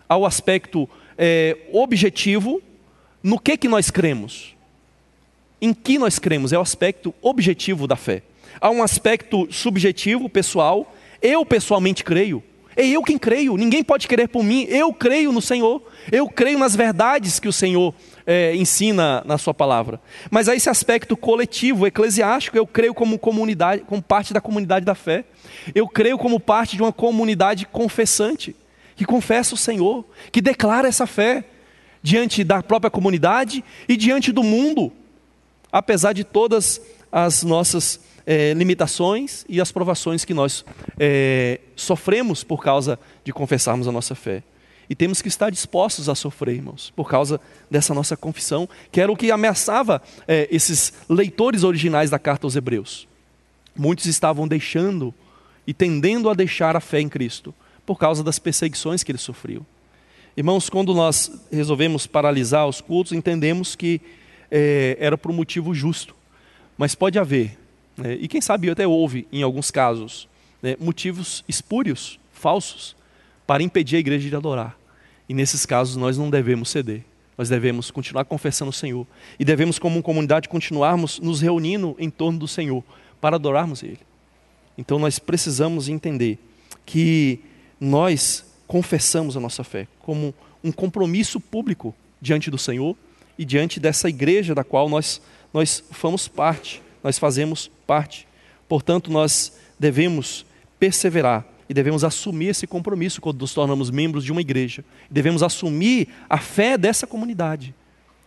ao 0.10 0.26
aspecto 0.26 0.90
é, 1.18 1.58
objetivo, 1.72 2.62
no 3.24 3.40
que 3.40 3.58
que 3.58 3.68
nós 3.68 3.90
cremos, 3.90 4.56
em 5.62 5.74
que 5.74 5.98
nós 5.98 6.20
cremos, 6.20 6.52
é 6.52 6.58
o 6.58 6.62
aspecto 6.62 7.14
objetivo 7.22 7.88
da 7.88 7.96
fé 7.96 8.22
há 8.60 8.70
um 8.70 8.84
aspecto 8.84 9.48
subjetivo, 9.52 10.30
pessoal. 10.30 10.94
Eu 11.22 11.46
pessoalmente 11.46 12.04
creio. 12.04 12.44
É 12.78 12.86
eu 12.86 13.02
quem 13.02 13.18
creio, 13.18 13.56
ninguém 13.56 13.82
pode 13.82 14.06
crer 14.08 14.28
por 14.28 14.44
mim. 14.44 14.66
Eu 14.70 14.94
creio 14.94 15.32
no 15.32 15.42
Senhor, 15.42 15.82
eu 16.12 16.28
creio 16.28 16.60
nas 16.60 16.76
verdades 16.76 17.40
que 17.40 17.48
o 17.48 17.54
Senhor 17.54 17.96
é, 18.28 18.54
ensina 18.54 19.24
na 19.26 19.38
Sua 19.38 19.54
palavra. 19.54 20.02
Mas 20.30 20.50
há 20.50 20.56
esse 20.56 20.70
aspecto 20.70 21.16
coletivo, 21.16 21.88
eclesiástico, 21.88 22.58
eu 22.58 22.68
creio 22.68 22.94
como 22.94 23.18
comunidade, 23.18 23.84
como 23.88 24.02
parte 24.02 24.34
da 24.34 24.42
comunidade 24.42 24.86
da 24.86 24.94
fé. 24.94 25.24
Eu 25.74 25.88
creio 25.88 26.18
como 26.18 26.38
parte 26.38 26.76
de 26.76 26.82
uma 26.82 26.92
comunidade 26.92 27.66
confessante, 27.66 28.54
que 28.98 29.06
confessa 29.06 29.56
o 29.56 29.58
Senhor, 29.58 30.06
que 30.30 30.42
declara 30.42 30.88
essa 30.88 31.08
fé 31.08 31.46
diante 32.04 32.44
da 32.44 32.62
própria 32.62 32.92
comunidade 32.92 33.64
e 33.88 33.96
diante 33.96 34.34
do 34.34 34.44
mundo, 34.44 34.92
apesar 35.72 36.12
de 36.12 36.26
todas 36.26 36.82
as 37.10 37.42
nossas 37.42 38.02
é, 38.26 38.54
limitações 38.54 39.46
e 39.48 39.62
as 39.62 39.72
provações 39.72 40.26
que 40.26 40.34
nós 40.34 40.66
é, 41.00 41.60
sofremos 41.76 42.44
por 42.44 42.64
causa 42.64 43.00
de 43.24 43.32
confessarmos 43.32 43.88
a 43.88 43.92
nossa 43.92 44.16
fé. 44.16 44.44
E 44.90 44.96
temos 44.96 45.22
que 45.22 45.28
estar 45.28 45.50
dispostos 45.50 46.10
a 46.10 46.16
sofrer, 46.16 46.56
irmãos, 46.56 46.92
por 46.96 47.10
causa 47.10 47.42
dessa 47.70 47.94
nossa 47.94 48.16
confissão, 48.16 48.70
que 48.92 49.02
era 49.02 49.12
o 49.12 49.16
que 49.16 49.32
ameaçava 49.32 50.02
é, 50.28 50.48
esses 50.52 50.94
leitores 51.10 51.64
originais 51.64 52.10
da 52.10 52.20
carta 52.20 52.46
aos 52.46 52.56
Hebreus. 52.56 53.08
Muitos 53.76 54.06
estavam 54.06 54.48
deixando 54.48 55.14
e 55.66 55.74
tendendo 55.74 56.30
a 56.30 56.34
deixar 56.34 56.76
a 56.76 56.80
fé 56.80 57.00
em 57.02 57.10
Cristo, 57.10 57.54
por 57.86 57.98
causa 57.98 58.24
das 58.24 58.40
perseguições 58.40 59.04
que 59.04 59.12
eles 59.12 59.22
sofriam. 59.22 59.66
Irmãos, 60.38 60.70
quando 60.70 60.94
nós 60.94 61.32
resolvemos 61.52 62.06
paralisar 62.06 62.68
os 62.68 62.82
cultos, 62.82 63.14
entendemos 63.14 63.76
que 63.76 64.02
é, 64.52 64.98
era 65.00 65.18
por 65.18 65.32
um 65.32 65.36
motivo 65.36 65.74
justo. 65.74 66.16
Mas 66.78 66.94
pode 66.94 67.18
haver 67.18 67.58
né, 67.98 68.14
e 68.20 68.28
quem 68.28 68.42
sabe 68.42 68.70
até 68.70 68.86
houve, 68.86 69.28
em 69.32 69.44
alguns 69.44 69.72
casos, 69.72 70.28
né, 70.62 70.76
motivos 70.80 71.44
espúrios, 71.48 72.20
falsos, 72.34 72.96
para 73.48 73.64
impedir 73.64 73.96
a 73.98 74.00
igreja 74.00 74.30
de 74.30 74.36
adorar. 74.36 74.78
E 75.28 75.34
nesses 75.34 75.66
casos 75.66 75.96
nós 75.96 76.18
não 76.18 76.30
devemos 76.30 76.70
ceder. 76.70 77.04
nós 77.38 77.50
devemos 77.50 77.92
continuar 77.92 78.24
confessando 78.26 78.70
o 78.70 78.74
Senhor. 78.74 79.06
E 79.38 79.44
devemos, 79.44 79.78
como 79.78 80.02
comunidade, 80.02 80.48
continuarmos 80.48 81.20
nos 81.20 81.42
reunindo 81.42 81.96
em 82.00 82.10
torno 82.10 82.40
do 82.40 82.48
Senhor 82.48 82.84
para 83.20 83.36
adorarmos 83.36 83.84
Ele. 83.84 84.00
Então 84.78 84.98
nós 85.00 85.20
precisamos 85.20 85.90
entender 85.90 86.38
que 86.86 87.40
nós 87.80 88.46
confessamos 88.68 89.36
a 89.36 89.40
nossa 89.40 89.64
fé 89.64 89.88
como 90.00 90.34
um 90.64 90.72
compromisso 90.72 91.40
público 91.40 91.94
diante 92.22 92.50
do 92.50 92.58
Senhor 92.58 92.96
e 93.38 93.46
diante 93.46 93.80
dessa 93.80 94.10
igreja 94.10 94.56
da 94.56 94.64
qual 94.64 94.90
nós, 94.90 95.22
nós 95.54 95.84
fomos 95.92 96.28
parte, 96.28 96.82
nós 97.06 97.20
fazemos 97.20 97.70
parte. 97.86 98.28
Portanto, 98.68 99.12
nós 99.12 99.54
devemos 99.80 100.44
perseverar 100.80 101.46
e 101.70 101.74
devemos 101.74 102.04
assumir 102.04 102.48
esse 102.48 102.66
compromisso 102.66 103.22
quando 103.22 103.40
nos 103.42 103.54
tornamos 103.54 103.92
membros 103.92 104.26
de 104.26 104.32
uma 104.32 104.42
igreja. 104.42 104.84
Devemos 105.08 105.44
assumir 105.44 106.08
a 106.28 106.40
fé 106.40 106.80
dessa 106.80 107.06
comunidade, 107.06 107.76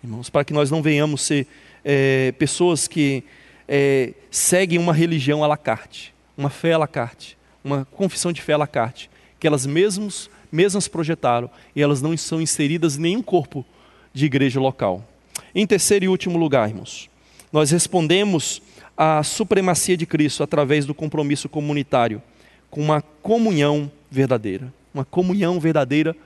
irmãos, 0.02 0.30
para 0.30 0.44
que 0.44 0.52
nós 0.52 0.70
não 0.70 0.80
venhamos 0.80 1.22
ser 1.22 1.48
é, 1.84 2.30
pessoas 2.38 2.86
que 2.86 3.24
é, 3.66 4.14
seguem 4.30 4.78
uma 4.78 4.92
religião 4.92 5.42
à 5.42 5.48
la 5.48 5.56
carte, 5.56 6.14
uma 6.36 6.48
fé 6.48 6.74
à 6.74 6.78
la 6.78 6.86
carte, 6.86 7.36
uma 7.64 7.84
confissão 7.84 8.30
de 8.30 8.40
fé 8.40 8.52
à 8.52 8.58
la 8.58 8.68
carte, 8.68 9.10
que 9.40 9.46
elas 9.48 9.66
mesmas, 9.66 10.30
mesmas 10.52 10.86
projetaram 10.86 11.50
e 11.74 11.82
elas 11.82 12.00
não 12.00 12.16
são 12.16 12.40
inseridas 12.40 12.96
em 12.96 13.00
nenhum 13.00 13.22
corpo 13.22 13.66
de 14.14 14.24
igreja 14.24 14.60
local. 14.60 15.04
Em 15.52 15.66
terceiro 15.66 16.04
e 16.04 16.08
último 16.08 16.38
lugar, 16.38 16.68
irmãos, 16.68 17.10
nós 17.52 17.70
respondemos 17.70 18.62
à 18.98 19.22
supremacia 19.22 19.96
de 19.96 20.04
Cristo 20.04 20.42
através 20.42 20.84
do 20.84 20.92
compromisso 20.92 21.48
comunitário 21.48 22.20
com 22.68 22.80
uma 22.82 23.00
comunhão 23.00 23.88
verdadeira. 24.10 24.72
Uma 24.92 25.04
comunhão 25.04 25.60
verdadeira 25.60 26.16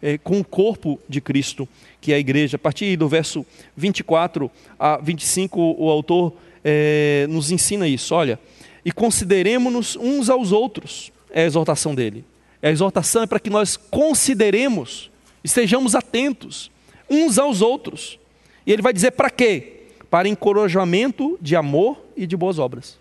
é, 0.00 0.16
com 0.16 0.40
o 0.40 0.44
corpo 0.44 0.98
de 1.06 1.20
Cristo, 1.20 1.68
que 2.00 2.10
é 2.10 2.16
a 2.16 2.18
igreja. 2.18 2.56
A 2.56 2.58
partir 2.58 2.96
do 2.96 3.06
verso 3.06 3.44
24 3.76 4.50
a 4.78 4.96
25, 4.96 5.76
o 5.78 5.90
autor 5.90 6.32
é, 6.64 7.26
nos 7.28 7.50
ensina 7.50 7.86
isso. 7.86 8.14
Olha, 8.14 8.40
e 8.82 8.90
consideremos-nos 8.90 9.94
uns 9.96 10.30
aos 10.30 10.52
outros, 10.52 11.12
é 11.30 11.42
a 11.42 11.46
exortação 11.46 11.94
dele. 11.94 12.24
A 12.62 12.70
exortação 12.70 13.24
é 13.24 13.26
para 13.26 13.40
que 13.40 13.50
nós 13.50 13.76
consideremos, 13.76 15.10
estejamos 15.44 15.94
atentos 15.94 16.70
uns 17.10 17.38
aos 17.38 17.60
outros. 17.60 18.18
E 18.66 18.72
ele 18.72 18.80
vai 18.80 18.92
dizer 18.92 19.10
para 19.10 19.28
quê? 19.28 19.81
Para 20.12 20.28
encorajamento 20.28 21.38
de 21.40 21.56
amor 21.56 21.98
e 22.14 22.26
de 22.26 22.36
boas 22.36 22.58
obras. 22.58 22.98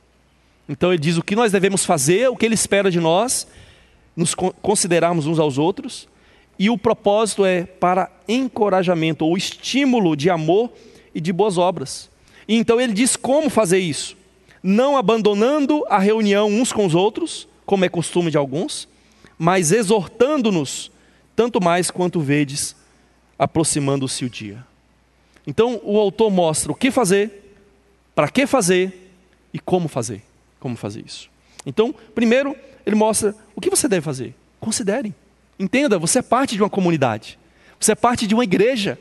Então 0.69 0.93
ele 0.93 1.01
diz 1.01 1.17
o 1.17 1.21
que 1.21 1.35
nós 1.35 1.51
devemos 1.51 1.83
fazer, 1.83 2.29
o 2.29 2.37
que 2.37 2.45
ele 2.45 2.55
espera 2.55 2.89
de 2.89 3.01
nós, 3.01 3.45
nos 4.15 4.33
considerarmos 4.33 5.27
uns 5.27 5.37
aos 5.37 5.57
outros, 5.57 6.07
e 6.57 6.69
o 6.69 6.77
propósito 6.77 7.43
é 7.43 7.63
para 7.63 8.09
encorajamento 8.29 9.25
ou 9.25 9.35
estímulo 9.35 10.15
de 10.15 10.29
amor 10.29 10.71
e 11.13 11.19
de 11.19 11.33
boas 11.33 11.57
obras. 11.57 12.09
E 12.47 12.55
então 12.55 12.79
ele 12.79 12.93
diz 12.93 13.17
como 13.17 13.49
fazer 13.49 13.79
isso: 13.79 14.15
não 14.63 14.95
abandonando 14.95 15.83
a 15.89 15.99
reunião 15.99 16.47
uns 16.47 16.71
com 16.71 16.85
os 16.85 16.95
outros, 16.95 17.45
como 17.65 17.83
é 17.83 17.89
costume 17.89 18.31
de 18.31 18.37
alguns, 18.37 18.87
mas 19.37 19.73
exortando-nos, 19.73 20.89
tanto 21.35 21.61
mais 21.61 21.91
quanto 21.91 22.21
vedes 22.21 22.73
aproximando-se 23.37 24.23
o 24.23 24.29
dia. 24.29 24.70
Então 25.45 25.79
o 25.83 25.97
autor 25.99 26.29
mostra 26.29 26.71
o 26.71 26.75
que 26.75 26.91
fazer, 26.91 27.53
para 28.13 28.29
que 28.29 28.45
fazer 28.45 29.11
e 29.53 29.59
como 29.59 29.87
fazer 29.87 30.23
como 30.61 30.77
fazer 30.77 31.03
isso. 31.05 31.29
Então, 31.65 31.93
primeiro, 32.15 32.55
ele 32.85 32.95
mostra 32.95 33.35
o 33.53 33.59
que 33.59 33.69
você 33.69 33.87
deve 33.87 34.05
fazer. 34.05 34.33
Considere. 34.59 35.13
Entenda, 35.59 35.99
você 35.99 36.19
é 36.19 36.21
parte 36.21 36.55
de 36.55 36.61
uma 36.61 36.69
comunidade. 36.69 37.37
Você 37.79 37.91
é 37.91 37.95
parte 37.95 38.25
de 38.25 38.33
uma 38.33 38.43
igreja. 38.43 38.97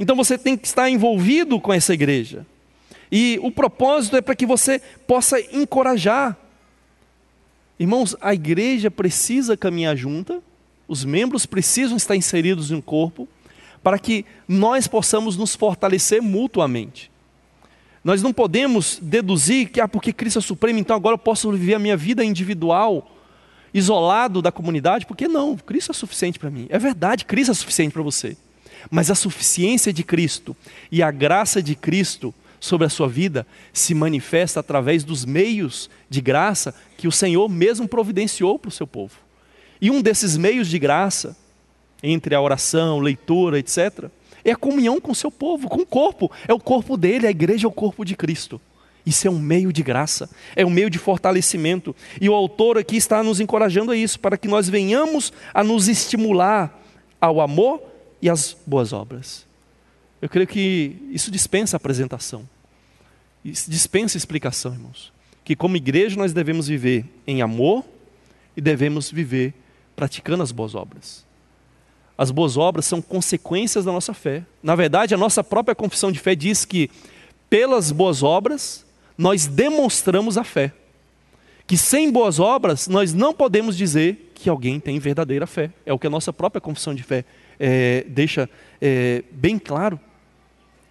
Então 0.00 0.16
você 0.16 0.38
tem 0.38 0.56
que 0.56 0.66
estar 0.66 0.88
envolvido 0.88 1.60
com 1.60 1.72
essa 1.72 1.92
igreja. 1.92 2.46
E 3.10 3.38
o 3.42 3.50
propósito 3.50 4.16
é 4.16 4.22
para 4.22 4.34
que 4.34 4.46
você 4.46 4.80
possa 5.06 5.38
encorajar. 5.38 6.36
Irmãos, 7.78 8.16
a 8.20 8.32
igreja 8.32 8.90
precisa 8.90 9.54
caminhar 9.54 9.94
junta, 9.96 10.42
os 10.88 11.04
membros 11.04 11.44
precisam 11.44 11.96
estar 11.96 12.16
inseridos 12.16 12.70
no 12.70 12.80
corpo, 12.80 13.28
para 13.82 13.98
que 13.98 14.24
nós 14.46 14.86
possamos 14.86 15.36
nos 15.36 15.56
fortalecer 15.56 16.22
mutuamente. 16.22 17.10
Nós 18.04 18.22
não 18.22 18.32
podemos 18.32 18.98
deduzir 19.00 19.70
que, 19.70 19.80
ah, 19.80 19.86
porque 19.86 20.12
Cristo 20.12 20.38
é 20.38 20.42
supremo, 20.42 20.78
então 20.78 20.96
agora 20.96 21.14
eu 21.14 21.18
posso 21.18 21.50
viver 21.52 21.74
a 21.74 21.78
minha 21.78 21.96
vida 21.96 22.24
individual, 22.24 23.10
isolado 23.72 24.42
da 24.42 24.50
comunidade, 24.50 25.06
porque 25.06 25.28
não, 25.28 25.56
Cristo 25.56 25.92
é 25.92 25.94
suficiente 25.94 26.38
para 26.38 26.50
mim. 26.50 26.66
É 26.68 26.78
verdade, 26.78 27.24
Cristo 27.24 27.52
é 27.52 27.54
suficiente 27.54 27.92
para 27.92 28.02
você. 28.02 28.36
Mas 28.90 29.10
a 29.10 29.14
suficiência 29.14 29.92
de 29.92 30.02
Cristo 30.02 30.56
e 30.90 31.02
a 31.02 31.10
graça 31.10 31.62
de 31.62 31.76
Cristo 31.76 32.34
sobre 32.58 32.86
a 32.86 32.90
sua 32.90 33.08
vida 33.08 33.46
se 33.72 33.94
manifesta 33.94 34.60
através 34.60 35.04
dos 35.04 35.24
meios 35.24 35.88
de 36.08 36.20
graça 36.20 36.74
que 36.96 37.08
o 37.08 37.12
Senhor 37.12 37.48
mesmo 37.48 37.88
providenciou 37.88 38.58
para 38.58 38.68
o 38.68 38.72
seu 38.72 38.86
povo. 38.86 39.14
E 39.80 39.90
um 39.90 40.00
desses 40.00 40.36
meios 40.36 40.68
de 40.68 40.78
graça, 40.78 41.36
entre 42.02 42.34
a 42.34 42.40
oração, 42.40 42.98
leitura, 42.98 43.58
etc., 43.58 44.10
é 44.44 44.50
a 44.50 44.56
comunhão 44.56 45.00
com 45.00 45.12
o 45.12 45.14
seu 45.14 45.30
povo, 45.30 45.68
com 45.68 45.82
o 45.82 45.86
corpo. 45.86 46.30
É 46.48 46.52
o 46.52 46.58
corpo 46.58 46.96
dele, 46.96 47.26
a 47.26 47.30
igreja 47.30 47.66
é 47.66 47.68
o 47.68 47.72
corpo 47.72 48.04
de 48.04 48.16
Cristo. 48.16 48.60
Isso 49.04 49.26
é 49.26 49.30
um 49.30 49.38
meio 49.38 49.72
de 49.72 49.82
graça, 49.82 50.30
é 50.54 50.64
um 50.64 50.70
meio 50.70 50.88
de 50.88 50.98
fortalecimento. 50.98 51.94
E 52.20 52.28
o 52.28 52.34
autor 52.34 52.78
aqui 52.78 52.96
está 52.96 53.22
nos 53.22 53.40
encorajando 53.40 53.92
a 53.92 53.96
isso, 53.96 54.18
para 54.18 54.36
que 54.36 54.48
nós 54.48 54.68
venhamos 54.68 55.32
a 55.52 55.64
nos 55.64 55.88
estimular 55.88 56.80
ao 57.20 57.40
amor 57.40 57.82
e 58.20 58.30
às 58.30 58.56
boas 58.66 58.92
obras. 58.92 59.46
Eu 60.20 60.28
creio 60.28 60.46
que 60.46 60.96
isso 61.10 61.30
dispensa 61.30 61.76
apresentação, 61.76 62.48
isso 63.44 63.68
dispensa 63.68 64.16
explicação, 64.16 64.72
irmãos. 64.72 65.12
Que 65.44 65.56
como 65.56 65.76
igreja 65.76 66.16
nós 66.16 66.32
devemos 66.32 66.68
viver 66.68 67.04
em 67.26 67.42
amor 67.42 67.84
e 68.56 68.60
devemos 68.60 69.10
viver 69.10 69.52
praticando 69.96 70.44
as 70.44 70.52
boas 70.52 70.76
obras. 70.76 71.24
As 72.16 72.30
boas 72.30 72.56
obras 72.56 72.84
são 72.84 73.00
consequências 73.00 73.84
da 73.84 73.92
nossa 73.92 74.12
fé. 74.12 74.44
Na 74.62 74.74
verdade, 74.74 75.14
a 75.14 75.18
nossa 75.18 75.42
própria 75.42 75.74
confissão 75.74 76.12
de 76.12 76.18
fé 76.18 76.34
diz 76.34 76.64
que, 76.64 76.90
pelas 77.48 77.90
boas 77.90 78.22
obras, 78.22 78.84
nós 79.16 79.46
demonstramos 79.46 80.36
a 80.36 80.44
fé. 80.44 80.72
Que 81.66 81.76
sem 81.76 82.10
boas 82.10 82.38
obras, 82.38 82.88
nós 82.88 83.14
não 83.14 83.32
podemos 83.32 83.76
dizer 83.76 84.32
que 84.34 84.48
alguém 84.48 84.78
tem 84.78 84.98
verdadeira 84.98 85.46
fé. 85.46 85.70
É 85.86 85.92
o 85.92 85.98
que 85.98 86.06
a 86.06 86.10
nossa 86.10 86.32
própria 86.32 86.60
confissão 86.60 86.94
de 86.94 87.02
fé 87.02 87.24
é, 87.58 88.04
deixa 88.08 88.48
é, 88.80 89.22
bem 89.30 89.58
claro. 89.58 89.98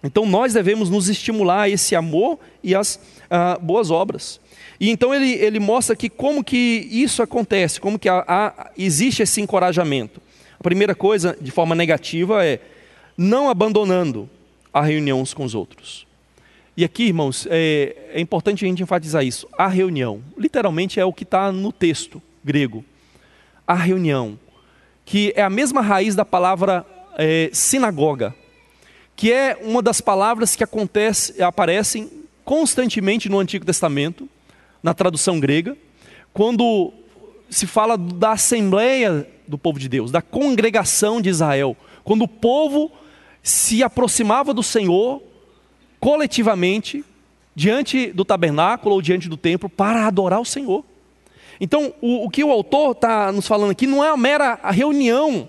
Então, 0.02 0.26
nós 0.26 0.52
devemos 0.52 0.90
nos 0.90 1.08
estimular 1.08 1.62
a 1.62 1.68
esse 1.68 1.94
amor 1.94 2.38
e 2.62 2.74
as 2.74 2.98
ah, 3.30 3.56
boas 3.60 3.90
obras. 3.90 4.40
E 4.82 4.90
então 4.90 5.14
ele, 5.14 5.30
ele 5.34 5.60
mostra 5.60 5.94
aqui 5.94 6.08
como 6.08 6.42
que 6.42 6.88
isso 6.90 7.22
acontece, 7.22 7.80
como 7.80 7.96
que 7.96 8.08
existe 8.76 9.22
esse 9.22 9.40
encorajamento. 9.40 10.20
A 10.62 10.70
primeira 10.72 10.94
coisa, 10.94 11.36
de 11.40 11.50
forma 11.50 11.74
negativa, 11.74 12.46
é 12.46 12.60
não 13.18 13.50
abandonando 13.50 14.30
a 14.72 14.80
reunião 14.80 15.20
uns 15.20 15.34
com 15.34 15.44
os 15.44 15.56
outros. 15.56 16.06
E 16.76 16.84
aqui, 16.84 17.06
irmãos, 17.06 17.48
é, 17.50 17.96
é 18.12 18.20
importante 18.20 18.64
a 18.64 18.68
gente 18.68 18.80
enfatizar 18.80 19.24
isso. 19.24 19.48
A 19.58 19.66
reunião, 19.66 20.22
literalmente 20.38 21.00
é 21.00 21.04
o 21.04 21.12
que 21.12 21.24
está 21.24 21.50
no 21.50 21.72
texto 21.72 22.22
grego. 22.44 22.84
A 23.66 23.74
reunião, 23.74 24.38
que 25.04 25.32
é 25.34 25.42
a 25.42 25.50
mesma 25.50 25.80
raiz 25.80 26.14
da 26.14 26.24
palavra 26.24 26.86
é, 27.18 27.50
sinagoga, 27.52 28.32
que 29.16 29.32
é 29.32 29.58
uma 29.64 29.82
das 29.82 30.00
palavras 30.00 30.54
que 30.54 30.62
acontece, 30.62 31.42
aparecem 31.42 32.08
constantemente 32.44 33.28
no 33.28 33.40
Antigo 33.40 33.66
Testamento, 33.66 34.28
na 34.80 34.94
tradução 34.94 35.40
grega, 35.40 35.76
quando 36.32 36.92
se 37.50 37.66
fala 37.66 37.98
da 37.98 38.30
assembleia 38.30 39.26
do 39.52 39.58
povo 39.58 39.78
de 39.78 39.88
Deus, 39.88 40.10
da 40.10 40.20
congregação 40.20 41.20
de 41.20 41.28
Israel. 41.28 41.76
Quando 42.02 42.22
o 42.22 42.28
povo 42.28 42.90
se 43.42 43.82
aproximava 43.82 44.52
do 44.52 44.62
Senhor 44.62 45.22
coletivamente, 46.00 47.04
diante 47.54 48.12
do 48.12 48.24
tabernáculo 48.24 48.94
ou 48.94 49.02
diante 49.02 49.28
do 49.28 49.36
templo, 49.36 49.68
para 49.68 50.06
adorar 50.06 50.40
o 50.40 50.44
Senhor. 50.44 50.84
Então, 51.60 51.94
o, 52.00 52.26
o 52.26 52.30
que 52.30 52.42
o 52.42 52.50
autor 52.50 52.92
está 52.92 53.30
nos 53.30 53.46
falando 53.46 53.70
aqui 53.70 53.86
não 53.86 54.02
é 54.02 54.08
uma 54.08 54.16
mera 54.16 54.58
reunião. 54.70 55.48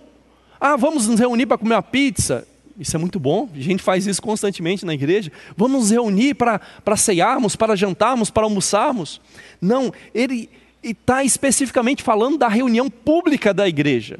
Ah, 0.60 0.76
vamos 0.76 1.08
nos 1.08 1.20
reunir 1.20 1.46
para 1.46 1.58
comer 1.58 1.76
uma 1.76 1.82
pizza. 1.82 2.48
Isso 2.78 2.96
é 2.96 3.00
muito 3.00 3.20
bom, 3.20 3.48
a 3.56 3.60
gente 3.60 3.84
faz 3.84 4.08
isso 4.08 4.22
constantemente 4.22 4.86
na 4.86 4.94
igreja. 4.94 5.32
Vamos 5.56 5.82
nos 5.82 5.92
reunir 5.92 6.34
para, 6.34 6.60
para 6.84 6.98
ceiarmos, 6.98 7.56
para 7.56 7.76
jantarmos, 7.76 8.30
para 8.30 8.44
almoçarmos. 8.44 9.22
Não, 9.62 9.94
ele, 10.14 10.50
e 10.84 10.92
está 10.92 11.24
especificamente 11.24 12.04
falando 12.04 12.38
da 12.38 12.48
reunião 12.48 12.90
pública 12.90 13.54
da 13.54 13.68
igreja, 13.68 14.20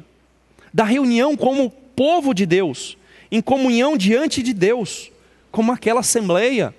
da 0.72 0.84
reunião 0.84 1.36
como 1.36 1.70
povo 1.70 2.32
de 2.32 2.46
Deus, 2.46 2.96
em 3.30 3.40
comunhão 3.40 3.96
diante 3.96 4.42
de 4.42 4.52
Deus, 4.52 5.10
como 5.50 5.72
aquela 5.72 6.00
assembleia 6.00 6.74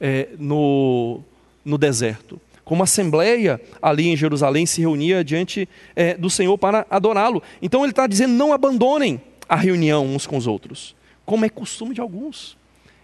é, 0.00 0.28
no, 0.38 1.20
no 1.64 1.78
deserto, 1.78 2.40
como 2.64 2.82
a 2.82 2.84
assembleia 2.84 3.60
ali 3.80 4.08
em 4.08 4.16
Jerusalém 4.16 4.66
se 4.66 4.80
reunia 4.80 5.24
diante 5.24 5.68
é, 5.94 6.14
do 6.14 6.30
Senhor 6.30 6.56
para 6.56 6.86
adorá-lo. 6.88 7.42
Então 7.60 7.82
ele 7.82 7.92
está 7.92 8.06
dizendo: 8.06 8.32
não 8.34 8.52
abandonem 8.52 9.20
a 9.48 9.56
reunião 9.56 10.06
uns 10.06 10.26
com 10.26 10.36
os 10.36 10.46
outros. 10.46 10.94
como 11.24 11.44
é 11.44 11.48
costume 11.48 11.94
de 11.94 12.00
alguns. 12.00 12.56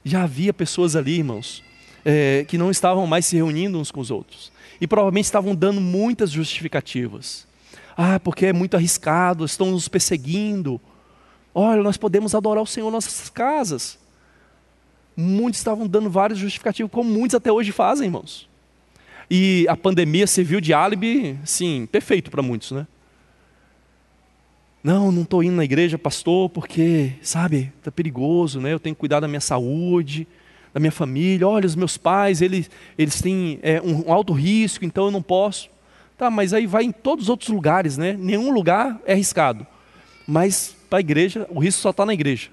Já 0.03 0.23
havia 0.23 0.53
pessoas 0.53 0.97
ali, 0.97 1.19
irmãos, 1.19 1.63
é, 2.05 2.45
que 2.49 2.57
não 2.57 2.71
estavam 2.71 3.07
mais 3.07 3.27
se 3.27 3.37
reunindo 3.37 3.79
uns 3.79 3.91
com 3.91 4.01
os 4.01 4.11
outros. 4.11 4.50
E 4.81 4.87
provavelmente 4.87 5.27
estavam 5.27 5.55
dando 5.55 5.81
muitas 5.81 6.31
justificativas. 6.31 7.47
Ah, 7.97 8.19
porque 8.19 8.47
é 8.47 8.53
muito 8.53 8.77
arriscado, 8.77 9.45
estão 9.45 9.71
nos 9.71 9.89
perseguindo. 9.89 10.81
Olha, 11.55 11.83
nós 11.83 11.97
podemos 11.97 12.35
adorar 12.35 12.63
o 12.63 12.67
Senhor 12.67 12.89
em 12.89 12.93
nossas 12.93 13.29
casas. 13.29 13.99
Muitos 15.17 15.61
estavam 15.61 15.87
dando 15.87 16.09
vários 16.09 16.39
justificativos, 16.39 16.91
como 16.91 17.11
muitos 17.11 17.35
até 17.35 17.53
hoje 17.53 17.73
fazem, 17.73 18.07
irmãos. 18.07 18.49
E 19.31 19.67
a 19.69 19.77
pandemia 19.77 20.27
serviu 20.27 20.61
de 20.61 20.73
álibi, 20.73 21.39
sim, 21.45 21.87
perfeito 21.91 22.31
para 22.31 22.43
muitos, 22.43 22.73
né? 22.73 22.87
Não, 24.83 25.13
não 25.13 25.23
estou 25.23 25.45
indo 25.45 25.57
na 25.57 25.65
igreja, 25.65 25.99
pastor, 25.99 26.49
porque, 26.49 27.13
sabe, 27.21 27.71
está 27.79 27.93
perigoso, 27.93 28.61
né? 28.61 28.73
Eu 28.73 28.81
tenho 28.81 28.95
que 28.95 29.01
cuidar 29.01 29.21
da 29.21 29.29
minha 29.29 29.41
saúde, 29.41 30.27
da 30.73 30.81
minha 30.81 30.93
família. 30.93 31.47
Olha, 31.47 31.67
os 31.67 31.77
meus 31.77 31.97
pais, 31.97 32.43
eles, 32.43 32.71
eles 32.97 33.21
têm 33.21 33.59
é, 33.63 33.81
um 33.81 34.13
alto 34.13 34.33
risco, 34.33 34.85
então 34.85 35.07
eu 35.07 35.11
não 35.11 35.23
posso. 35.23 35.69
Tá, 36.17 36.31
mas 36.31 36.53
aí 36.53 36.67
vai 36.67 36.85
em 36.85 36.93
todos 36.93 37.25
os 37.25 37.29
outros 37.31 37.49
lugares, 37.49 37.97
né? 37.97 38.15
Nenhum 38.19 38.53
lugar 38.53 39.01
é 39.07 39.13
arriscado. 39.13 39.67
Mas 40.27 40.77
para 40.89 40.99
a 40.99 41.01
igreja, 41.01 41.47
o 41.51 41.59
risco 41.59 41.81
só 41.81 41.91
está 41.91 42.05
na 42.05 42.13
igreja. 42.13 42.51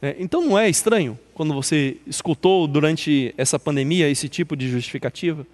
É, 0.00 0.16
então 0.18 0.42
não 0.42 0.58
é 0.58 0.68
estranho 0.68 1.18
quando 1.32 1.54
você 1.54 1.96
escutou 2.06 2.66
durante 2.66 3.32
essa 3.36 3.58
pandemia 3.58 4.08
esse 4.08 4.28
tipo 4.28 4.56
de 4.56 4.68
justificativa? 4.68 5.46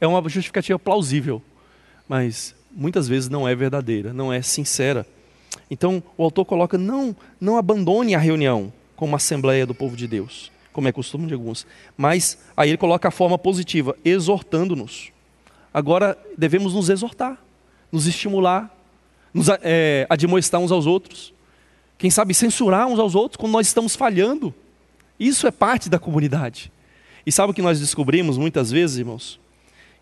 É 0.00 0.06
uma 0.06 0.20
justificativa 0.28 0.78
plausível, 0.78 1.42
mas 2.08 2.54
muitas 2.70 3.06
vezes 3.06 3.28
não 3.28 3.46
é 3.46 3.54
verdadeira, 3.54 4.12
não 4.12 4.32
é 4.32 4.42
sincera. 4.42 5.06
Então 5.70 6.02
o 6.16 6.24
autor 6.24 6.44
coloca: 6.44 6.78
não, 6.78 7.14
não 7.40 7.56
abandone 7.56 8.14
a 8.14 8.18
reunião 8.18 8.72
como 8.96 9.16
assembleia 9.16 9.66
do 9.66 9.74
povo 9.74 9.96
de 9.96 10.06
Deus, 10.06 10.50
como 10.72 10.88
é 10.88 10.92
costume 10.92 11.26
de 11.26 11.34
alguns. 11.34 11.66
Mas 11.96 12.38
aí 12.56 12.70
ele 12.70 12.76
coloca 12.76 13.08
a 13.08 13.10
forma 13.10 13.38
positiva, 13.38 13.96
exortando-nos. 14.04 15.12
Agora 15.72 16.18
devemos 16.36 16.74
nos 16.74 16.88
exortar, 16.88 17.38
nos 17.90 18.06
estimular, 18.06 18.74
nos 19.32 19.48
é, 19.62 20.06
admoestar 20.08 20.60
uns 20.60 20.72
aos 20.72 20.86
outros. 20.86 21.32
Quem 21.98 22.10
sabe 22.10 22.34
censurar 22.34 22.86
uns 22.86 22.98
aos 22.98 23.14
outros 23.14 23.36
quando 23.36 23.52
nós 23.52 23.66
estamos 23.66 23.94
falhando. 23.94 24.54
Isso 25.18 25.46
é 25.46 25.50
parte 25.50 25.88
da 25.88 25.98
comunidade. 25.98 26.72
E 27.24 27.30
sabe 27.30 27.52
o 27.52 27.54
que 27.54 27.62
nós 27.62 27.78
descobrimos 27.78 28.36
muitas 28.36 28.70
vezes, 28.70 28.98
irmãos? 28.98 29.40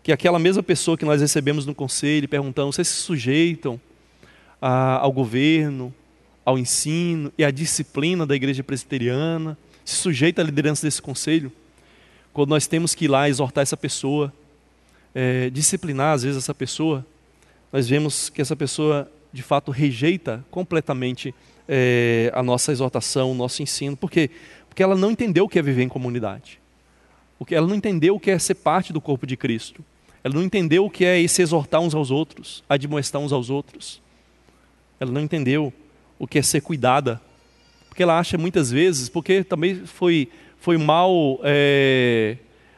que 0.03 0.11
aquela 0.11 0.39
mesma 0.39 0.63
pessoa 0.63 0.97
que 0.97 1.05
nós 1.05 1.21
recebemos 1.21 1.65
no 1.65 1.75
conselho 1.75 2.25
e 2.25 2.27
perguntamos, 2.27 2.75
vocês 2.75 2.87
se 2.87 3.01
sujeitam 3.01 3.79
a, 4.61 4.97
ao 4.97 5.11
governo, 5.11 5.93
ao 6.43 6.57
ensino 6.57 7.31
e 7.37 7.43
à 7.43 7.51
disciplina 7.51 8.25
da 8.25 8.35
igreja 8.35 8.63
presbiteriana, 8.63 9.57
se 9.83 9.95
sujeita 9.95 10.41
à 10.41 10.45
liderança 10.45 10.85
desse 10.85 11.01
conselho, 11.01 11.51
quando 12.33 12.49
nós 12.49 12.67
temos 12.67 12.95
que 12.95 13.05
ir 13.05 13.07
lá 13.07 13.27
exortar 13.27 13.61
essa 13.61 13.77
pessoa, 13.77 14.31
é, 15.13 15.49
disciplinar 15.49 16.13
às 16.13 16.23
vezes 16.23 16.37
essa 16.37 16.53
pessoa, 16.53 17.05
nós 17.71 17.87
vemos 17.87 18.29
que 18.29 18.41
essa 18.41 18.55
pessoa 18.55 19.11
de 19.33 19.41
fato 19.41 19.71
rejeita 19.71 20.43
completamente 20.51 21.33
é, 21.67 22.31
a 22.33 22.43
nossa 22.43 22.71
exortação, 22.71 23.31
o 23.31 23.35
nosso 23.35 23.61
ensino, 23.61 23.95
por 23.95 24.09
quê? 24.09 24.29
Porque 24.67 24.83
ela 24.83 24.95
não 24.95 25.11
entendeu 25.11 25.45
o 25.45 25.49
que 25.49 25.59
é 25.59 25.61
viver 25.61 25.83
em 25.83 25.89
comunidade, 25.89 26.59
porque 27.37 27.55
ela 27.55 27.67
não 27.67 27.75
entendeu 27.75 28.15
o 28.15 28.19
que 28.19 28.31
é 28.31 28.39
ser 28.39 28.55
parte 28.55 28.93
do 28.93 29.01
corpo 29.01 29.25
de 29.25 29.35
Cristo. 29.35 29.83
Ela 30.23 30.35
não 30.35 30.43
entendeu 30.43 30.85
o 30.85 30.89
que 30.89 31.03
é 31.03 31.27
se 31.27 31.41
exortar 31.41 31.81
uns 31.81 31.95
aos 31.95 32.11
outros, 32.11 32.63
admoestar 32.69 33.21
uns 33.21 33.33
aos 33.33 33.49
outros. 33.49 34.01
Ela 34.99 35.11
não 35.11 35.21
entendeu 35.21 35.73
o 36.19 36.27
que 36.27 36.37
é 36.37 36.41
ser 36.43 36.61
cuidada. 36.61 37.19
Porque 37.91 38.03
ela 38.03 38.17
acha 38.17 38.37
muitas 38.37 38.71
vezes, 38.71 39.09
porque 39.09 39.43
também 39.43 39.75
foi, 39.85 40.29
foi 40.55 40.77
mal, 40.77 41.41
é, 41.43 42.37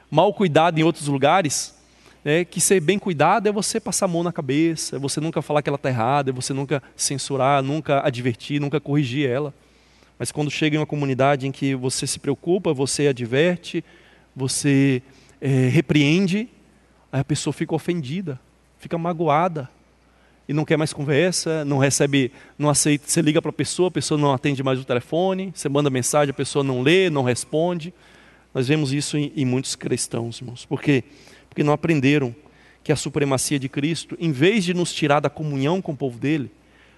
mal 0.10 0.34
cuidada 0.34 0.80
em 0.80 0.82
outros 0.82 1.08
lugares, 1.08 1.78
né, 2.26 2.44
que 2.44 2.60
ser 2.60 2.80
bem 2.80 2.98
cuidado 2.98 3.48
é 3.48 3.52
você 3.52 3.80
passar 3.80 4.06
a 4.06 4.08
mão 4.08 4.24
na 4.24 4.32
cabeça, 4.34 4.96
é 4.96 5.00
você 5.00 5.22
nunca 5.22 5.40
falar 5.40 5.62
que 5.62 5.70
ela 5.70 5.76
está 5.76 5.90
errada, 5.90 6.32
é 6.32 6.34
você 6.34 6.52
nunca 6.52 6.82
censurar, 6.96 7.62
nunca 7.62 8.04
advertir, 8.04 8.60
nunca 8.60 8.80
corrigir 8.80 9.30
ela. 9.30 9.54
Mas 10.18 10.32
quando 10.32 10.50
chega 10.50 10.78
em 10.78 10.80
uma 10.80 10.86
comunidade 10.88 11.46
em 11.46 11.52
que 11.52 11.76
você 11.76 12.08
se 12.08 12.18
preocupa, 12.18 12.74
você 12.74 13.06
adverte, 13.06 13.86
você 14.36 15.04
é, 15.40 15.68
repreende, 15.68 16.50
Aí 17.12 17.20
a 17.20 17.24
pessoa 17.24 17.54
fica 17.54 17.76
ofendida, 17.76 18.40
fica 18.80 18.98
magoada 18.98 19.70
e 20.48 20.54
não 20.54 20.66
quer 20.66 20.78
mais 20.78 20.92
conversa, 20.92 21.64
não 21.64 21.78
recebe, 21.78 22.32
não 22.58 22.70
aceita. 22.70 23.06
Você 23.08 23.22
liga 23.22 23.42
para 23.42 23.50
a 23.50 23.54
pessoa, 23.54 23.88
a 23.88 23.92
pessoa 23.92 24.20
não 24.20 24.34
atende 24.34 24.62
mais 24.62 24.80
o 24.80 24.84
telefone, 24.84 25.52
você 25.56 25.70
manda 25.70 25.90
mensagem, 25.90 26.32
a 26.32 26.34
pessoa 26.34 26.64
não 26.64 26.82
lê, 26.82 27.10
não 27.10 27.24
responde. 27.24 27.94
Nós 28.54 28.68
vemos 28.68 28.94
isso 28.94 29.18
em, 29.18 29.32
em 29.36 29.46
muitos 29.46 29.76
cristãos, 29.76 30.40
irmãos. 30.40 30.66
Por 30.66 30.82
quê? 30.82 31.04
Porque 31.50 31.64
não 31.64 31.74
aprenderam 31.74 32.36
que 32.84 32.92
a 32.92 32.96
supremacia 32.96 33.58
de 33.58 33.70
Cristo, 33.70 34.18
em 34.20 34.32
vez 34.32 34.66
de 34.66 34.74
nos 34.74 34.94
tirar 34.94 35.22
da 35.22 35.30
comunhão 35.30 35.82
com 35.82 35.94
o 35.94 35.98
povo 35.98 36.20
dele, 36.20 36.52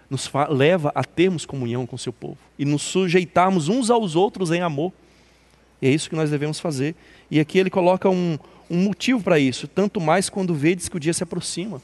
nos 0.09 0.29
leva 0.49 0.91
a 0.95 1.03
termos 1.03 1.45
comunhão 1.45 1.85
com 1.85 1.95
o 1.95 1.99
seu 1.99 2.13
povo 2.13 2.37
e 2.57 2.65
nos 2.65 2.81
sujeitarmos 2.81 3.69
uns 3.69 3.89
aos 3.89 4.15
outros 4.15 4.51
em 4.51 4.61
amor. 4.61 4.91
E 5.81 5.87
é 5.87 5.91
isso 5.91 6.09
que 6.09 6.15
nós 6.15 6.29
devemos 6.29 6.59
fazer. 6.59 6.95
E 7.29 7.39
aqui 7.39 7.59
ele 7.59 7.69
coloca 7.69 8.09
um, 8.09 8.37
um 8.69 8.77
motivo 8.77 9.21
para 9.21 9.37
isso, 9.37 9.67
tanto 9.67 10.01
mais 10.01 10.29
quando 10.29 10.53
vedes 10.53 10.89
que 10.89 10.97
o 10.97 10.99
dia 10.99 11.13
se 11.13 11.23
aproxima. 11.23 11.81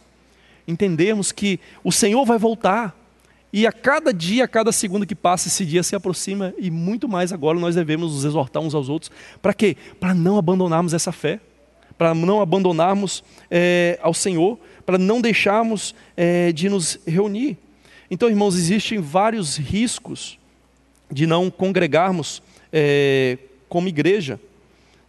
Entendemos 0.68 1.32
que 1.32 1.60
o 1.84 1.92
Senhor 1.92 2.26
vai 2.26 2.38
voltar, 2.38 2.98
e 3.54 3.68
a 3.68 3.72
cada 3.72 4.14
dia, 4.14 4.46
a 4.46 4.48
cada 4.48 4.72
segundo 4.72 5.06
que 5.06 5.16
passa, 5.16 5.50
esse 5.50 5.66
dia 5.66 5.84
se 5.84 5.96
aproxima, 5.96 6.54
e 6.58 6.72
muito 6.72 7.08
mais 7.08 7.34
agora 7.34 7.60
nós 7.60 7.76
devemos 7.76 8.14
nos 8.14 8.24
exortar 8.24 8.64
uns 8.64 8.74
aos 8.74 8.88
outros. 8.88 9.12
Para 9.42 9.54
quê? 9.54 9.76
Para 10.00 10.14
não 10.14 10.38
abandonarmos 10.38 10.94
essa 10.94 11.12
fé, 11.12 11.40
para 11.98 12.16
não 12.16 12.42
abandonarmos 12.42 13.24
é, 13.50 14.00
ao 14.02 14.14
Senhor, 14.14 14.58
para 14.86 14.98
não 14.98 15.20
deixarmos 15.20 15.94
é, 16.16 16.52
de 16.52 16.70
nos 16.70 17.00
reunir. 17.06 17.58
Então, 18.10 18.30
irmãos, 18.30 18.56
existem 18.56 19.00
vários 19.00 19.58
riscos 19.58 20.40
de 21.12 21.28
não 21.28 21.52
congregarmos 21.52 22.42
é, 22.72 23.38
como 23.68 23.88
igreja 23.88 24.40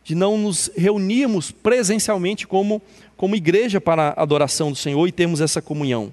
de 0.05 0.15
não 0.15 0.37
nos 0.37 0.71
reunirmos 0.77 1.51
presencialmente 1.51 2.47
como, 2.47 2.83
como 3.23 3.37
igreja 3.37 3.81
para 3.81 4.09
a 4.09 4.23
adoração 4.25 4.73
do 4.73 4.77
Senhor 4.77 5.07
e 5.07 5.12
termos 5.12 5.41
essa 5.41 5.62
comunhão. 5.62 6.12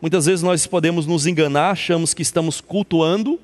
Muitas 0.00 0.26
vezes 0.26 0.40
nós 0.40 0.68
podemos 0.68 1.04
nos 1.04 1.26
enganar, 1.26 1.72
achamos 1.72 2.14
que 2.14 2.22
estamos 2.22 2.60
cultuando 2.60 3.40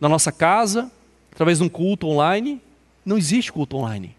na 0.00 0.08
nossa 0.08 0.32
casa, 0.32 0.90
através 1.30 1.58
de 1.58 1.64
um 1.64 1.68
culto 1.68 2.08
online. 2.08 2.58
Não 3.04 3.18
existe 3.18 3.52
culto 3.52 3.76
online. 3.76 4.16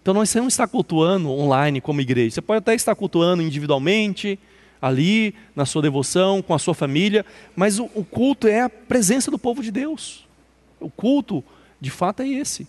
Então 0.00 0.14
nós 0.14 0.32
não 0.36 0.46
está 0.46 0.68
cultuando 0.68 1.28
online 1.30 1.80
como 1.80 2.00
igreja. 2.00 2.36
Você 2.36 2.40
pode 2.40 2.58
até 2.58 2.76
estar 2.76 2.94
cultuando 2.94 3.42
individualmente, 3.42 4.38
ali, 4.80 5.34
na 5.56 5.66
sua 5.66 5.82
devoção, 5.82 6.40
com 6.40 6.54
a 6.54 6.60
sua 6.60 6.74
família, 6.74 7.26
mas 7.56 7.80
o, 7.80 7.90
o 7.92 8.04
culto 8.04 8.46
é 8.46 8.60
a 8.60 8.70
presença 8.70 9.32
do 9.32 9.38
povo 9.38 9.64
de 9.64 9.72
Deus. 9.72 10.28
O 10.78 10.88
culto, 10.88 11.42
de 11.80 11.90
fato, 11.90 12.22
é 12.22 12.28
esse. 12.28 12.68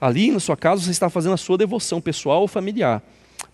Ali 0.00 0.30
na 0.30 0.38
sua 0.38 0.56
casa 0.56 0.82
você 0.82 0.92
está 0.92 1.10
fazendo 1.10 1.32
a 1.32 1.36
sua 1.36 1.58
devoção 1.58 2.00
pessoal 2.00 2.42
ou 2.42 2.46
familiar, 2.46 3.02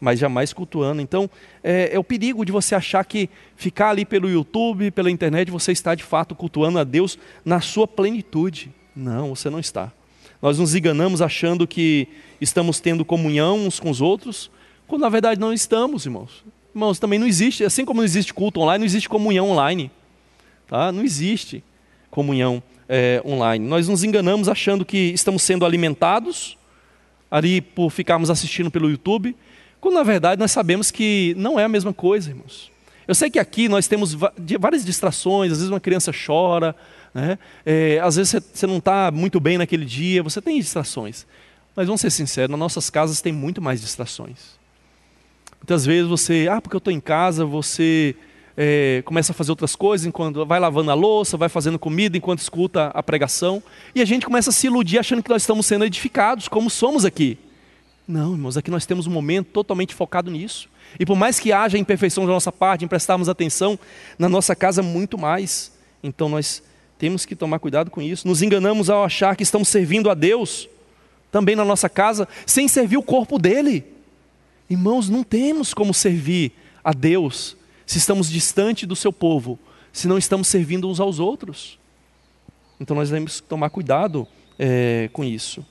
mas 0.03 0.18
jamais 0.18 0.53
cultuando. 0.53 1.00
Então 1.00 1.30
é, 1.62 1.90
é, 1.92 1.98
o 1.98 2.03
perigo 2.03 2.44
de 2.44 2.50
você 2.50 2.74
achar 2.74 3.05
que 3.05 3.30
ficar 3.55 3.90
ali 3.90 4.05
pelo 4.05 4.28
YouTube, 4.28 4.90
pela 4.90 5.09
internet, 5.09 5.48
você 5.48 5.70
está 5.70 5.94
de 5.94 6.03
fato 6.03 6.34
cultuando 6.34 6.80
a 6.80 6.82
Deus 6.82 7.16
na 7.44 7.61
sua 7.61 7.86
plenitude. 7.86 8.68
Não, 8.96 9.32
você 9.32 9.48
não 9.48 9.61
está. 9.61 9.92
Nós 10.42 10.59
nos 10.59 10.74
enganamos 10.74 11.22
achando 11.22 11.68
que 11.68 12.09
estamos 12.40 12.80
tendo 12.80 13.05
comunhão 13.05 13.64
uns 13.64 13.78
com 13.78 13.88
os 13.90 14.00
outros, 14.00 14.50
quando 14.88 15.03
na 15.03 15.09
verdade 15.09 15.40
não 15.40 15.53
estamos, 15.53 16.05
irmãos. 16.05 16.44
Irmãos, 16.74 16.98
também 16.98 17.20
não 17.20 17.26
existe, 17.26 17.62
assim 17.62 17.84
como 17.84 17.98
não 17.98 18.05
existe 18.05 18.34
culto 18.34 18.59
online, 18.59 18.80
não 18.80 18.86
existe 18.86 19.09
comunhão 19.09 19.50
online. 19.50 19.88
Tá? 20.66 20.90
Não 20.90 21.05
existe 21.05 21.62
comunhão 22.11 22.61
é, 22.88 23.22
online. 23.24 23.64
Nós 23.64 23.86
nos 23.86 24.03
enganamos 24.03 24.48
achando 24.48 24.84
que 24.84 25.12
estamos 25.12 25.42
sendo 25.42 25.64
alimentados 25.64 26.59
ali 27.30 27.61
por 27.61 27.90
ficarmos 27.90 28.30
assistindo 28.30 28.68
pelo 28.68 28.90
YouTube, 28.90 29.36
quando 29.82 29.96
na 29.96 30.04
verdade 30.04 30.38
nós 30.38 30.52
sabemos 30.52 30.92
que 30.92 31.34
não 31.36 31.58
é 31.58 31.64
a 31.64 31.68
mesma 31.68 31.92
coisa, 31.92 32.30
irmãos. 32.30 32.70
Eu 33.06 33.16
sei 33.16 33.28
que 33.28 33.38
aqui 33.40 33.68
nós 33.68 33.88
temos 33.88 34.14
várias 34.14 34.84
distrações, 34.84 35.50
às 35.50 35.58
vezes 35.58 35.72
uma 35.72 35.80
criança 35.80 36.12
chora, 36.12 36.74
né? 37.12 37.36
É, 37.66 37.98
às 38.00 38.14
vezes 38.14 38.40
você 38.54 38.64
não 38.64 38.76
está 38.76 39.10
muito 39.10 39.40
bem 39.40 39.58
naquele 39.58 39.84
dia, 39.84 40.22
você 40.22 40.40
tem 40.40 40.56
distrações. 40.60 41.26
Mas 41.74 41.86
vamos 41.86 42.00
ser 42.00 42.10
sinceros, 42.10 42.48
nas 42.48 42.60
nossas 42.60 42.88
casas 42.90 43.20
tem 43.20 43.32
muito 43.32 43.60
mais 43.60 43.80
distrações. 43.80 44.56
Muitas 45.58 45.84
vezes 45.84 46.08
você, 46.08 46.46
ah, 46.48 46.60
porque 46.60 46.76
eu 46.76 46.78
estou 46.78 46.92
em 46.92 47.00
casa, 47.00 47.44
você 47.44 48.14
é, 48.56 49.02
começa 49.04 49.32
a 49.32 49.34
fazer 49.34 49.50
outras 49.50 49.74
coisas, 49.74 50.06
enquanto 50.06 50.46
vai 50.46 50.60
lavando 50.60 50.92
a 50.92 50.94
louça, 50.94 51.36
vai 51.36 51.48
fazendo 51.48 51.76
comida 51.76 52.16
enquanto 52.16 52.38
escuta 52.38 52.86
a 52.94 53.02
pregação, 53.02 53.60
e 53.96 54.00
a 54.00 54.04
gente 54.04 54.24
começa 54.24 54.50
a 54.50 54.52
se 54.52 54.68
iludir 54.68 55.00
achando 55.00 55.24
que 55.24 55.30
nós 55.30 55.42
estamos 55.42 55.66
sendo 55.66 55.84
edificados, 55.84 56.46
como 56.46 56.70
somos 56.70 57.04
aqui. 57.04 57.36
Não, 58.12 58.32
irmãos, 58.32 58.56
aqui 58.56 58.70
nós 58.70 58.84
temos 58.84 59.06
um 59.06 59.10
momento 59.10 59.48
totalmente 59.48 59.94
focado 59.94 60.30
nisso. 60.30 60.68
E 61.00 61.06
por 61.06 61.16
mais 61.16 61.40
que 61.40 61.52
haja 61.52 61.78
imperfeição 61.78 62.26
da 62.26 62.32
nossa 62.32 62.52
parte, 62.52 62.84
em 62.84 62.88
prestarmos 62.88 63.28
atenção, 63.28 63.78
na 64.18 64.28
nossa 64.28 64.54
casa 64.54 64.82
muito 64.82 65.16
mais. 65.16 65.72
Então 66.02 66.28
nós 66.28 66.62
Temos 67.02 67.26
que 67.26 67.34
tomar 67.34 67.58
cuidado 67.58 67.90
com 67.90 68.00
isso. 68.00 68.28
Nos 68.28 68.42
enganamos 68.42 68.88
ao 68.88 69.02
achar 69.02 69.34
que 69.34 69.42
estamos 69.42 69.66
servindo 69.66 70.08
a 70.08 70.14
Deus, 70.14 70.68
também 71.32 71.56
na 71.56 71.64
nossa 71.64 71.88
casa, 71.88 72.28
sem 72.46 72.68
servir 72.68 72.96
o 72.96 73.02
corpo 73.02 73.40
dele. 73.40 73.84
Irmãos, 74.70 75.08
não 75.08 75.24
temos 75.24 75.74
como 75.74 75.92
servir 75.92 76.52
a 76.84 76.92
Deus 76.92 77.56
se 77.84 77.98
estamos 77.98 78.30
distante 78.30 78.86
do 78.86 78.94
seu 78.94 79.12
povo, 79.12 79.58
se 79.92 80.06
não 80.06 80.16
estamos 80.16 80.46
servindo 80.46 80.88
uns 80.88 81.00
aos 81.00 81.18
outros. 81.18 81.76
Então 82.78 82.96
nós 82.96 83.10
temos 83.10 83.40
que 83.40 83.48
tomar 83.48 83.70
cuidado 83.70 84.24
é, 84.56 85.10
com 85.12 85.24
isso. 85.24 85.66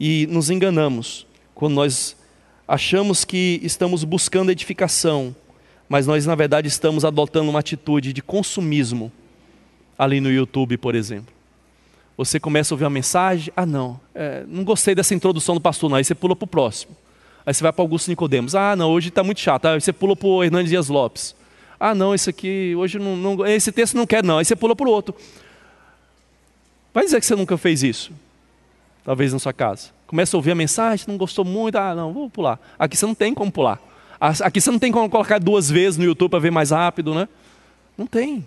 E 0.00 0.26
nos 0.28 0.48
enganamos 0.48 1.26
quando 1.54 1.74
nós 1.74 2.16
achamos 2.66 3.24
que 3.24 3.60
estamos 3.62 4.04
buscando 4.04 4.50
edificação, 4.50 5.34
mas 5.88 6.06
nós 6.06 6.24
na 6.24 6.34
verdade 6.34 6.68
estamos 6.68 7.04
adotando 7.04 7.50
uma 7.50 7.58
atitude 7.58 8.12
de 8.12 8.22
consumismo 8.22 9.12
ali 9.98 10.20
no 10.20 10.30
YouTube, 10.30 10.76
por 10.78 10.94
exemplo. 10.94 11.32
Você 12.16 12.38
começa 12.38 12.72
a 12.72 12.74
ouvir 12.74 12.84
uma 12.84 12.90
mensagem, 12.90 13.52
ah 13.56 13.66
não, 13.66 14.00
é, 14.14 14.44
não 14.46 14.64
gostei 14.64 14.94
dessa 14.94 15.14
introdução 15.14 15.54
do 15.54 15.60
pastor, 15.60 15.90
não. 15.90 15.96
aí 15.96 16.04
você 16.04 16.14
pula 16.14 16.36
para 16.36 16.44
o 16.44 16.48
próximo. 16.48 16.96
Aí 17.44 17.52
você 17.52 17.62
vai 17.62 17.72
para 17.72 17.82
Augusto 17.82 18.08
Nicodemos, 18.08 18.54
ah 18.54 18.76
não, 18.76 18.90
hoje 18.90 19.08
está 19.08 19.24
muito 19.24 19.40
chato, 19.40 19.66
aí 19.66 19.80
você 19.80 19.92
pula 19.92 20.14
para 20.14 20.28
o 20.28 20.44
Hernandes 20.44 20.70
Dias 20.70 20.88
Lopes. 20.88 21.34
Ah 21.78 21.94
não, 21.94 22.14
esse 22.14 22.30
aqui, 22.30 22.74
hoje 22.76 22.98
não, 22.98 23.16
não 23.16 23.46
esse 23.46 23.72
texto 23.72 23.96
não 23.96 24.06
quer 24.06 24.22
não, 24.22 24.38
aí 24.38 24.44
você 24.44 24.54
pula 24.54 24.76
para 24.76 24.86
o 24.86 24.90
outro. 24.90 25.14
Vai 26.94 27.04
dizer 27.04 27.18
que 27.18 27.26
você 27.26 27.34
nunca 27.34 27.56
fez 27.56 27.82
isso, 27.82 28.12
talvez 29.04 29.32
na 29.32 29.38
sua 29.38 29.52
casa. 29.52 29.90
Começa 30.12 30.36
a 30.36 30.38
ouvir 30.38 30.50
a 30.50 30.54
mensagem, 30.54 31.06
não 31.08 31.16
gostou 31.16 31.42
muito, 31.42 31.76
ah 31.76 31.94
não, 31.94 32.12
vou 32.12 32.28
pular. 32.28 32.60
Aqui 32.78 32.98
você 32.98 33.06
não 33.06 33.14
tem 33.14 33.32
como 33.32 33.50
pular. 33.50 33.80
Aqui 34.20 34.60
você 34.60 34.70
não 34.70 34.78
tem 34.78 34.92
como 34.92 35.08
colocar 35.08 35.38
duas 35.38 35.70
vezes 35.70 35.96
no 35.96 36.04
YouTube 36.04 36.32
para 36.32 36.38
ver 36.38 36.50
mais 36.50 36.70
rápido, 36.70 37.14
né? 37.14 37.26
Não 37.96 38.06
tem. 38.06 38.46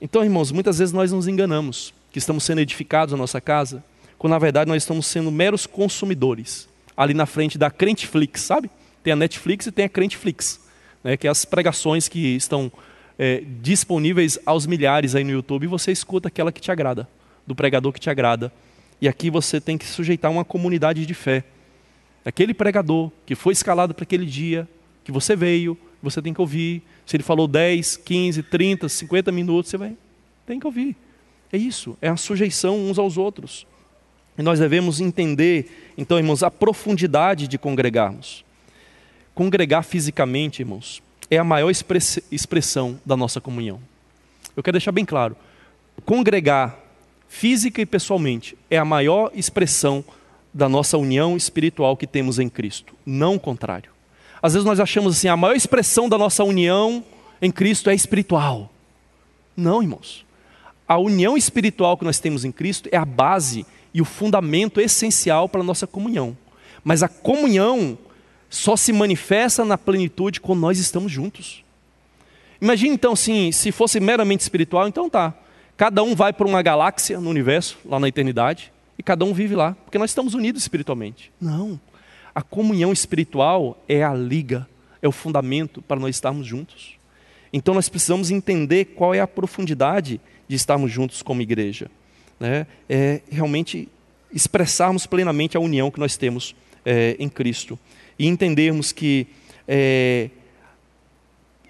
Então, 0.00 0.22
irmãos, 0.22 0.52
muitas 0.52 0.78
vezes 0.78 0.92
nós 0.92 1.10
nos 1.10 1.26
enganamos 1.26 1.92
que 2.12 2.18
estamos 2.20 2.44
sendo 2.44 2.60
edificados 2.60 3.10
na 3.10 3.18
nossa 3.18 3.40
casa, 3.40 3.82
quando 4.16 4.34
na 4.34 4.38
verdade 4.38 4.68
nós 4.68 4.84
estamos 4.84 5.04
sendo 5.04 5.32
meros 5.32 5.66
consumidores. 5.66 6.68
Ali 6.96 7.12
na 7.12 7.26
frente 7.26 7.58
da 7.58 7.68
Crenteflix, 7.68 8.42
sabe? 8.42 8.70
Tem 9.02 9.14
a 9.14 9.16
Netflix 9.16 9.66
e 9.66 9.72
tem 9.72 9.86
a 9.86 9.88
Crenteflix, 9.88 10.60
né? 11.02 11.16
que 11.16 11.26
é 11.26 11.30
as 11.30 11.44
pregações 11.44 12.06
que 12.06 12.36
estão 12.36 12.70
é, 13.18 13.42
disponíveis 13.60 14.38
aos 14.46 14.64
milhares 14.64 15.16
aí 15.16 15.24
no 15.24 15.32
YouTube 15.32 15.64
e 15.64 15.66
você 15.66 15.90
escuta 15.90 16.28
aquela 16.28 16.52
que 16.52 16.60
te 16.60 16.70
agrada, 16.70 17.08
do 17.44 17.52
pregador 17.52 17.92
que 17.92 17.98
te 17.98 18.08
agrada. 18.08 18.52
E 19.02 19.08
aqui 19.08 19.30
você 19.30 19.60
tem 19.60 19.76
que 19.76 19.84
sujeitar 19.84 20.30
uma 20.30 20.44
comunidade 20.44 21.04
de 21.04 21.12
fé. 21.12 21.42
Aquele 22.24 22.54
pregador 22.54 23.10
que 23.26 23.34
foi 23.34 23.52
escalado 23.52 23.92
para 23.92 24.04
aquele 24.04 24.24
dia, 24.24 24.68
que 25.02 25.10
você 25.10 25.34
veio, 25.34 25.76
você 26.00 26.22
tem 26.22 26.32
que 26.32 26.40
ouvir. 26.40 26.84
Se 27.04 27.16
ele 27.16 27.24
falou 27.24 27.48
10, 27.48 27.96
15, 27.96 28.44
30, 28.44 28.88
50 28.88 29.32
minutos, 29.32 29.72
você 29.72 29.76
vai, 29.76 29.96
tem 30.46 30.60
que 30.60 30.66
ouvir. 30.66 30.94
É 31.52 31.58
isso, 31.58 31.98
é 32.00 32.08
a 32.08 32.16
sujeição 32.16 32.78
uns 32.78 32.96
aos 32.96 33.18
outros. 33.18 33.66
E 34.38 34.42
nós 34.42 34.60
devemos 34.60 35.00
entender, 35.00 35.92
então, 35.98 36.16
irmãos, 36.16 36.44
a 36.44 36.50
profundidade 36.50 37.48
de 37.48 37.58
congregarmos. 37.58 38.44
Congregar 39.34 39.82
fisicamente, 39.82 40.62
irmãos, 40.62 41.02
é 41.28 41.38
a 41.38 41.44
maior 41.44 41.72
expressão 42.30 43.00
da 43.04 43.16
nossa 43.16 43.40
comunhão. 43.40 43.80
Eu 44.56 44.62
quero 44.62 44.76
deixar 44.76 44.92
bem 44.92 45.04
claro: 45.04 45.36
congregar 46.04 46.81
física 47.32 47.80
e 47.80 47.86
pessoalmente 47.86 48.56
é 48.70 48.78
a 48.78 48.84
maior 48.84 49.30
expressão 49.34 50.04
da 50.52 50.68
nossa 50.68 50.98
união 50.98 51.36
espiritual 51.36 51.96
que 51.96 52.06
temos 52.06 52.38
em 52.38 52.48
Cristo, 52.48 52.94
não 53.06 53.36
o 53.36 53.40
contrário. 53.40 53.90
Às 54.42 54.52
vezes 54.52 54.66
nós 54.66 54.80
achamos 54.80 55.16
assim, 55.16 55.28
a 55.28 55.36
maior 55.36 55.54
expressão 55.54 56.08
da 56.08 56.18
nossa 56.18 56.44
união 56.44 57.04
em 57.40 57.50
Cristo 57.50 57.88
é 57.88 57.94
espiritual. 57.94 58.70
Não, 59.56 59.82
irmãos 59.82 60.24
a 60.92 60.98
união 60.98 61.38
espiritual 61.38 61.96
que 61.96 62.04
nós 62.04 62.18
temos 62.18 62.44
em 62.44 62.52
Cristo 62.52 62.86
é 62.92 62.98
a 62.98 63.04
base 63.04 63.64
e 63.94 64.02
o 64.02 64.04
fundamento 64.04 64.78
essencial 64.78 65.48
para 65.48 65.62
a 65.62 65.64
nossa 65.64 65.86
comunhão. 65.86 66.36
Mas 66.84 67.02
a 67.02 67.08
comunhão 67.08 67.96
só 68.50 68.76
se 68.76 68.92
manifesta 68.92 69.64
na 69.64 69.78
plenitude 69.78 70.38
quando 70.38 70.60
nós 70.60 70.78
estamos 70.78 71.10
juntos. 71.10 71.64
Imagine 72.60 72.94
então 72.94 73.12
assim, 73.12 73.50
se 73.52 73.72
fosse 73.72 73.98
meramente 74.00 74.42
espiritual, 74.42 74.86
então 74.86 75.08
tá. 75.08 75.34
Cada 75.76 76.02
um 76.02 76.14
vai 76.14 76.32
para 76.32 76.46
uma 76.46 76.62
galáxia 76.62 77.20
no 77.20 77.30
universo, 77.30 77.78
lá 77.84 77.98
na 77.98 78.08
eternidade, 78.08 78.72
e 78.98 79.02
cada 79.02 79.24
um 79.24 79.32
vive 79.32 79.54
lá, 79.54 79.76
porque 79.84 79.98
nós 79.98 80.10
estamos 80.10 80.34
unidos 80.34 80.62
espiritualmente. 80.62 81.32
Não. 81.40 81.80
A 82.34 82.42
comunhão 82.42 82.92
espiritual 82.92 83.82
é 83.88 84.02
a 84.02 84.14
liga, 84.14 84.68
é 85.00 85.08
o 85.08 85.12
fundamento 85.12 85.82
para 85.82 86.00
nós 86.00 86.14
estarmos 86.14 86.46
juntos. 86.46 86.96
Então 87.52 87.74
nós 87.74 87.88
precisamos 87.88 88.30
entender 88.30 88.86
qual 88.86 89.14
é 89.14 89.20
a 89.20 89.26
profundidade 89.26 90.20
de 90.48 90.56
estarmos 90.56 90.90
juntos 90.90 91.22
como 91.22 91.42
igreja. 91.42 91.90
Né? 92.40 92.66
É 92.88 93.20
realmente 93.30 93.88
expressarmos 94.32 95.06
plenamente 95.06 95.56
a 95.56 95.60
união 95.60 95.90
que 95.90 96.00
nós 96.00 96.16
temos 96.16 96.54
é, 96.84 97.16
em 97.18 97.28
Cristo 97.28 97.78
e 98.18 98.26
entendermos 98.26 98.92
que 98.92 99.26
é, 99.68 100.30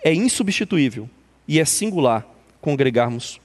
é 0.05 0.15
insubstituível 0.15 1.11
e 1.47 1.59
é 1.59 1.65
singular 1.65 2.27
congregarmos 2.61 3.41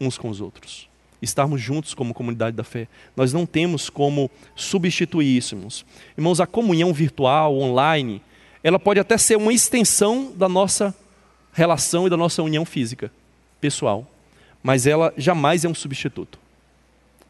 uns 0.00 0.18
com 0.18 0.28
os 0.28 0.40
outros 0.40 0.88
estarmos 1.22 1.60
juntos 1.60 1.94
como 1.94 2.12
comunidade 2.12 2.54
da 2.54 2.62
fé. 2.62 2.86
Nós 3.16 3.32
não 3.32 3.46
temos 3.46 3.88
como 3.88 4.30
substituir 4.54 5.38
isso, 5.38 5.56
irmãos. 5.56 5.84
Irmãos, 6.16 6.40
a 6.40 6.46
comunhão 6.46 6.92
virtual, 6.92 7.58
online, 7.58 8.22
ela 8.62 8.78
pode 8.78 9.00
até 9.00 9.16
ser 9.16 9.36
uma 9.36 9.52
extensão 9.52 10.30
da 10.36 10.48
nossa 10.48 10.94
relação 11.54 12.06
e 12.06 12.10
da 12.10 12.18
nossa 12.18 12.42
união 12.42 12.66
física, 12.66 13.10
pessoal 13.60 14.06
mas 14.66 14.84
ela 14.84 15.14
jamais 15.16 15.64
é 15.64 15.68
um 15.68 15.74
substituto. 15.74 16.40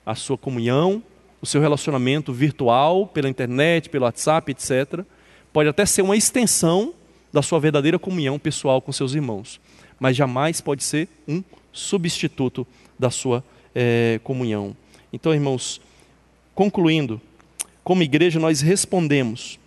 A 0.06 0.14
sua 0.14 0.38
comunhão, 0.38 1.02
o 1.38 1.44
seu 1.44 1.60
relacionamento 1.60 2.32
virtual, 2.32 3.06
pela 3.06 3.28
internet, 3.28 3.90
pelo 3.90 4.06
WhatsApp, 4.06 4.52
etc., 4.52 5.04
pode 5.52 5.68
até 5.68 5.84
ser 5.84 6.00
uma 6.00 6.16
extensão 6.16 6.94
da 7.30 7.42
sua 7.42 7.60
verdadeira 7.60 7.98
comunhão 7.98 8.38
pessoal 8.38 8.80
com 8.80 8.90
seus 8.90 9.12
irmãos, 9.12 9.60
mas 10.00 10.16
jamais 10.16 10.62
pode 10.62 10.82
ser 10.82 11.10
um 11.28 11.44
substituto 11.76 12.66
da 12.98 13.10
sua 13.10 13.44
é, 13.74 14.18
comunhão. 14.24 14.76
Então, 15.12 15.32
irmãos, 15.32 15.80
concluindo, 16.54 17.20
como 17.84 18.02
igreja 18.02 18.40
nós 18.40 18.60
respondemos 18.60 19.58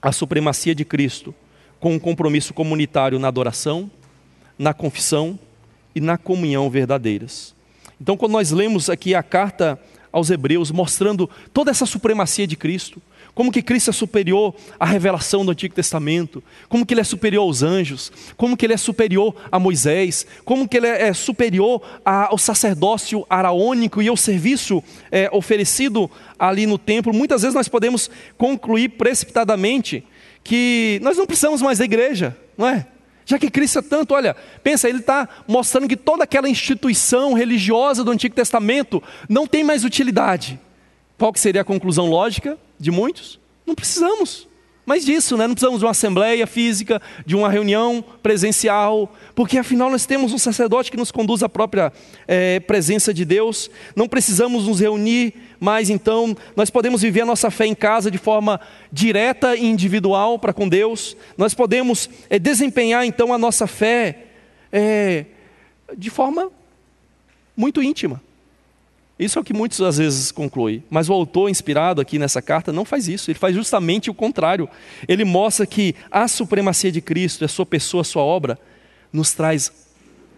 à 0.00 0.10
supremacia 0.10 0.74
de 0.74 0.84
Cristo 0.84 1.34
com 1.78 1.94
um 1.94 1.98
compromisso 1.98 2.54
comunitário 2.54 3.18
na 3.18 3.28
adoração, 3.28 3.90
na 4.58 4.72
confissão 4.72 5.38
e 5.94 6.00
na 6.00 6.16
comunhão 6.16 6.70
verdadeiras. 6.70 7.54
Então, 8.00 8.16
quando 8.16 8.32
nós 8.32 8.50
lemos 8.50 8.88
aqui 8.88 9.14
a 9.14 9.22
carta 9.22 9.78
aos 10.10 10.30
Hebreus, 10.30 10.70
mostrando 10.70 11.28
toda 11.52 11.70
essa 11.70 11.86
supremacia 11.86 12.46
de 12.46 12.56
Cristo, 12.56 13.02
como 13.34 13.50
que 13.50 13.62
Cristo 13.62 13.90
é 13.90 13.92
superior 13.92 14.54
à 14.78 14.86
revelação 14.86 15.44
do 15.44 15.50
Antigo 15.50 15.74
Testamento, 15.74 16.42
como 16.68 16.86
que 16.86 16.94
ele 16.94 17.00
é 17.00 17.04
superior 17.04 17.42
aos 17.42 17.62
anjos, 17.62 18.12
como 18.36 18.56
que 18.56 18.64
ele 18.64 18.74
é 18.74 18.76
superior 18.76 19.34
a 19.50 19.58
Moisés, 19.58 20.26
como 20.44 20.68
que 20.68 20.76
ele 20.76 20.86
é 20.86 21.12
superior 21.12 21.82
ao 22.04 22.38
sacerdócio 22.38 23.26
araônico 23.28 24.00
e 24.00 24.08
ao 24.08 24.16
serviço 24.16 24.82
é, 25.10 25.28
oferecido 25.32 26.10
ali 26.38 26.66
no 26.66 26.78
templo. 26.78 27.12
Muitas 27.12 27.42
vezes 27.42 27.54
nós 27.54 27.68
podemos 27.68 28.08
concluir 28.38 28.90
precipitadamente 28.90 30.04
que 30.42 31.00
nós 31.02 31.16
não 31.16 31.26
precisamos 31.26 31.60
mais 31.60 31.78
da 31.78 31.84
igreja, 31.84 32.36
não 32.56 32.68
é? 32.68 32.86
Já 33.26 33.38
que 33.38 33.50
Cristo 33.50 33.78
é 33.78 33.82
tanto, 33.82 34.12
olha, 34.12 34.36
pensa, 34.62 34.88
ele 34.88 34.98
está 34.98 35.26
mostrando 35.48 35.88
que 35.88 35.96
toda 35.96 36.24
aquela 36.24 36.48
instituição 36.48 37.32
religiosa 37.32 38.04
do 38.04 38.10
Antigo 38.10 38.34
Testamento 38.34 39.02
não 39.28 39.46
tem 39.46 39.64
mais 39.64 39.82
utilidade. 39.82 40.60
Qual 41.18 41.32
que 41.32 41.40
seria 41.40 41.62
a 41.62 41.64
conclusão 41.64 42.06
lógica 42.06 42.58
de 42.78 42.90
muitos? 42.90 43.38
Não 43.66 43.74
precisamos 43.74 44.48
mais 44.86 45.04
disso, 45.04 45.36
né? 45.36 45.46
não 45.46 45.54
precisamos 45.54 45.78
de 45.78 45.84
uma 45.84 45.92
assembleia 45.92 46.46
física, 46.46 47.00
de 47.24 47.34
uma 47.34 47.48
reunião 47.48 48.04
presencial, 48.22 49.12
porque 49.34 49.56
afinal 49.56 49.90
nós 49.90 50.04
temos 50.04 50.32
um 50.32 50.38
sacerdote 50.38 50.90
que 50.90 50.96
nos 50.96 51.10
conduz 51.10 51.42
à 51.42 51.48
própria 51.48 51.92
é, 52.28 52.60
presença 52.60 53.12
de 53.14 53.24
Deus, 53.24 53.70
não 53.96 54.06
precisamos 54.06 54.66
nos 54.66 54.80
reunir 54.80 55.34
mais, 55.58 55.88
então 55.88 56.36
nós 56.54 56.68
podemos 56.68 57.00
viver 57.00 57.22
a 57.22 57.26
nossa 57.26 57.50
fé 57.50 57.66
em 57.66 57.74
casa 57.74 58.10
de 58.10 58.18
forma 58.18 58.60
direta 58.92 59.56
e 59.56 59.64
individual 59.64 60.38
para 60.38 60.52
com 60.52 60.68
Deus, 60.68 61.16
nós 61.36 61.54
podemos 61.54 62.10
é, 62.28 62.38
desempenhar 62.38 63.06
então 63.06 63.32
a 63.32 63.38
nossa 63.38 63.66
fé 63.66 64.26
é, 64.70 65.24
de 65.96 66.10
forma 66.10 66.50
muito 67.56 67.82
íntima. 67.82 68.20
Isso 69.18 69.38
é 69.38 69.42
o 69.42 69.44
que 69.44 69.52
muitos 69.52 69.80
às 69.80 69.98
vezes 69.98 70.32
concluem. 70.32 70.82
Mas 70.90 71.08
o 71.08 71.12
autor, 71.12 71.48
inspirado 71.48 72.00
aqui 72.00 72.18
nessa 72.18 72.42
carta, 72.42 72.72
não 72.72 72.84
faz 72.84 73.06
isso. 73.06 73.30
Ele 73.30 73.38
faz 73.38 73.54
justamente 73.54 74.10
o 74.10 74.14
contrário. 74.14 74.68
Ele 75.06 75.24
mostra 75.24 75.64
que 75.66 75.94
a 76.10 76.26
supremacia 76.26 76.90
de 76.90 77.00
Cristo, 77.00 77.44
a 77.44 77.48
sua 77.48 77.64
pessoa, 77.64 78.00
a 78.00 78.04
sua 78.04 78.22
obra, 78.22 78.58
nos 79.12 79.32
traz 79.32 79.72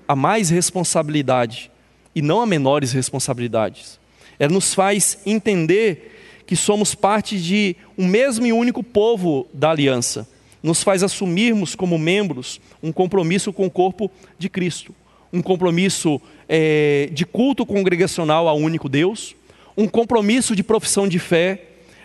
a 0.07 0.14
mais 0.14 0.51
responsabilidade 0.51 1.70
e 2.14 2.20
não 2.20 2.41
a 2.41 2.47
menores 2.47 2.93
responsabilidades. 2.93 3.99
Ela 4.39 4.53
nos 4.53 4.74
faz 4.74 5.18
entender 5.24 6.43
que 6.47 6.55
somos 6.55 6.95
parte 6.95 7.41
de 7.41 7.77
um 7.97 8.07
mesmo 8.07 8.47
e 8.47 8.53
único 8.53 8.83
povo 8.83 9.49
da 9.53 9.70
aliança. 9.70 10.29
Nos 10.62 10.83
faz 10.83 11.03
assumirmos 11.03 11.74
como 11.74 11.99
membros 11.99 12.61
um 12.83 12.93
compromisso 12.93 13.53
com 13.53 13.66
o 13.66 13.70
corpo 13.70 14.11
de 14.39 14.49
Cristo. 14.49 14.95
Um 15.33 15.43
compromisso 15.43 16.20
é, 16.49 17.09
de 17.12 17.24
culto 17.27 17.66
congregacional 17.66 18.49
ao 18.49 18.57
único 18.57 18.89
Deus, 18.89 19.35
um 19.77 19.87
compromisso 19.87 20.57
de 20.57 20.62
profissão 20.62 21.07
de 21.07 21.18
fé, 21.18 21.62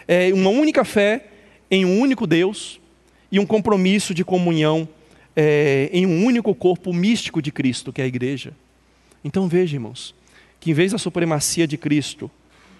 é, 0.07 0.33
uma 0.33 0.49
única 0.49 0.83
fé 0.83 1.27
em 1.69 1.85
um 1.85 1.99
único 1.99 2.27
Deus 2.27 2.79
e 3.31 3.39
um 3.39 3.45
compromisso 3.45 4.13
de 4.13 4.25
comunhão 4.25 4.87
é, 5.35 5.89
em 5.93 6.05
um 6.05 6.25
único 6.25 6.53
corpo 6.53 6.93
místico 6.93 7.41
de 7.41 7.51
Cristo, 7.51 7.93
que 7.93 8.01
é 8.01 8.03
a 8.03 8.07
igreja. 8.07 8.53
Então 9.23 9.47
veja, 9.47 9.75
irmãos, 9.75 10.13
que 10.59 10.71
em 10.71 10.73
vez 10.73 10.91
da 10.91 10.97
supremacia 10.97 11.67
de 11.67 11.77
Cristo 11.77 12.29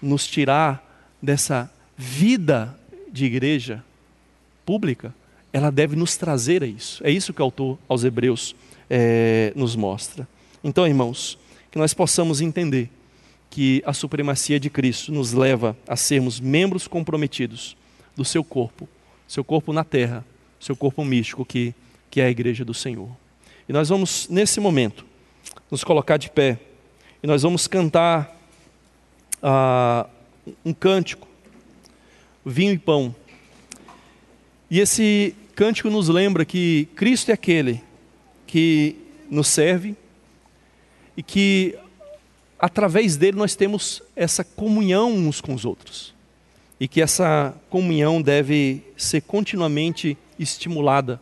nos 0.02 0.28
tirar 0.28 1.08
dessa 1.22 1.72
vida 1.98 2.78
de 3.12 3.26
igreja 3.26 3.84
pública, 4.66 5.14
ela 5.54 5.72
deve 5.72 5.96
nos 5.96 6.18
trazer 6.18 6.64
a 6.64 6.68
isso. 6.68 7.02
É 7.06 7.12
isso 7.12 7.34
que 7.34 7.42
o 7.42 7.46
autor 7.46 7.78
aos 7.88 8.04
Hebreus 8.04 8.56
é, 8.94 9.54
nos 9.56 9.74
mostra. 9.74 10.28
Então, 10.62 10.86
irmãos, 10.86 11.39
que 11.72 11.78
nós 11.78 11.94
possamos 11.94 12.42
entender 12.42 12.89
que 13.50 13.82
a 13.86 13.94
supremacia 13.94 14.60
de 14.60 14.70
Cristo 14.70 15.14
nos 15.14 15.32
leva 15.32 15.78
a 15.88 15.96
sermos 15.96 16.42
membros 16.42 16.89
comprometidos 16.89 17.78
do 18.18 18.26
seu 18.26 18.44
corpo, 18.44 18.89
seu 19.26 19.46
corpo 19.46 19.72
na 19.72 19.86
terra, 19.86 20.26
seu 20.60 20.76
corpo 20.76 21.06
místico, 21.06 21.46
que, 21.46 21.74
que 22.10 22.20
é 22.20 22.26
a 22.26 22.30
igreja 22.30 22.66
do 22.66 22.74
Senhor. 22.74 23.10
E 23.68 23.72
nós 23.72 23.88
vamos, 23.88 24.28
nesse 24.30 24.60
momento, 24.60 25.06
nos 25.70 25.86
colocar 25.86 26.18
de 26.18 26.30
pé 26.30 26.60
e 27.24 27.28
nós 27.28 27.44
vamos 27.44 27.68
cantar 27.68 28.38
ah, 29.42 30.06
um 30.66 30.74
cântico, 30.74 31.30
vinho 32.46 32.74
e 32.74 32.78
pão. 32.78 33.16
E 34.70 34.82
esse 34.82 35.34
cântico 35.56 35.89
nos 35.89 36.10
lembra 36.10 36.44
que 36.44 36.89
Cristo 36.94 37.30
é 37.30 37.34
aquele 37.34 37.82
que 38.52 38.97
nos 39.30 39.47
serve 39.47 39.95
e 41.16 41.24
que 41.24 41.74
através 42.60 43.16
dele 43.16 43.38
nós 43.38 43.56
temos 43.56 44.04
essa 44.14 44.43
comunhão 44.43 45.14
uns 45.14 45.39
com 45.39 45.54
os 45.54 45.64
outros. 45.64 46.14
E 46.78 46.86
que 46.86 47.02
essa 47.02 47.56
comunhão 47.70 48.22
deve 48.22 48.84
ser 48.97 49.22
continuamente 49.22 50.18
estimulada. 50.38 51.22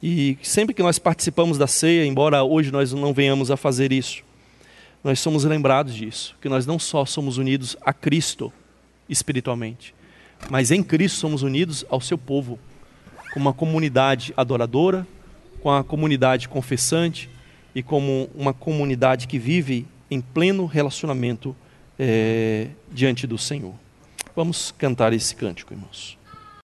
E 0.00 0.38
sempre 0.44 0.72
que 0.72 0.82
nós 0.82 0.96
participamos 0.96 1.58
da 1.58 1.66
ceia, 1.66 2.06
embora 2.06 2.44
hoje 2.44 2.70
nós 2.70 2.92
não 2.92 3.12
venhamos 3.12 3.50
a 3.50 3.56
fazer 3.56 3.90
isso, 3.90 4.22
nós 5.02 5.18
somos 5.18 5.42
lembrados 5.42 5.92
disso, 5.92 6.36
que 6.40 6.48
nós 6.48 6.64
não 6.64 6.78
só 6.78 7.04
somos 7.04 7.36
unidos 7.36 7.76
a 7.82 7.92
Cristo 7.92 8.52
espiritualmente, 9.08 9.92
mas 10.48 10.70
em 10.70 10.84
Cristo 10.84 11.18
somos 11.18 11.42
unidos 11.42 11.84
ao 11.88 12.00
seu 12.00 12.16
povo, 12.16 12.60
com 13.32 13.40
uma 13.40 13.52
comunidade 13.52 14.32
adoradora, 14.36 15.04
com 15.64 15.72
a 15.72 15.82
comunidade 15.82 16.46
confessante 16.46 17.30
e 17.74 17.82
como 17.82 18.28
uma 18.34 18.52
comunidade 18.52 19.26
que 19.26 19.38
vive 19.38 19.86
em 20.10 20.20
pleno 20.20 20.66
relacionamento 20.66 21.56
é, 21.98 22.68
diante 22.92 23.26
do 23.26 23.38
Senhor. 23.38 23.72
Vamos 24.36 24.74
cantar 24.76 25.14
esse 25.14 25.34
cântico, 25.34 25.72
irmãos. 25.72 26.18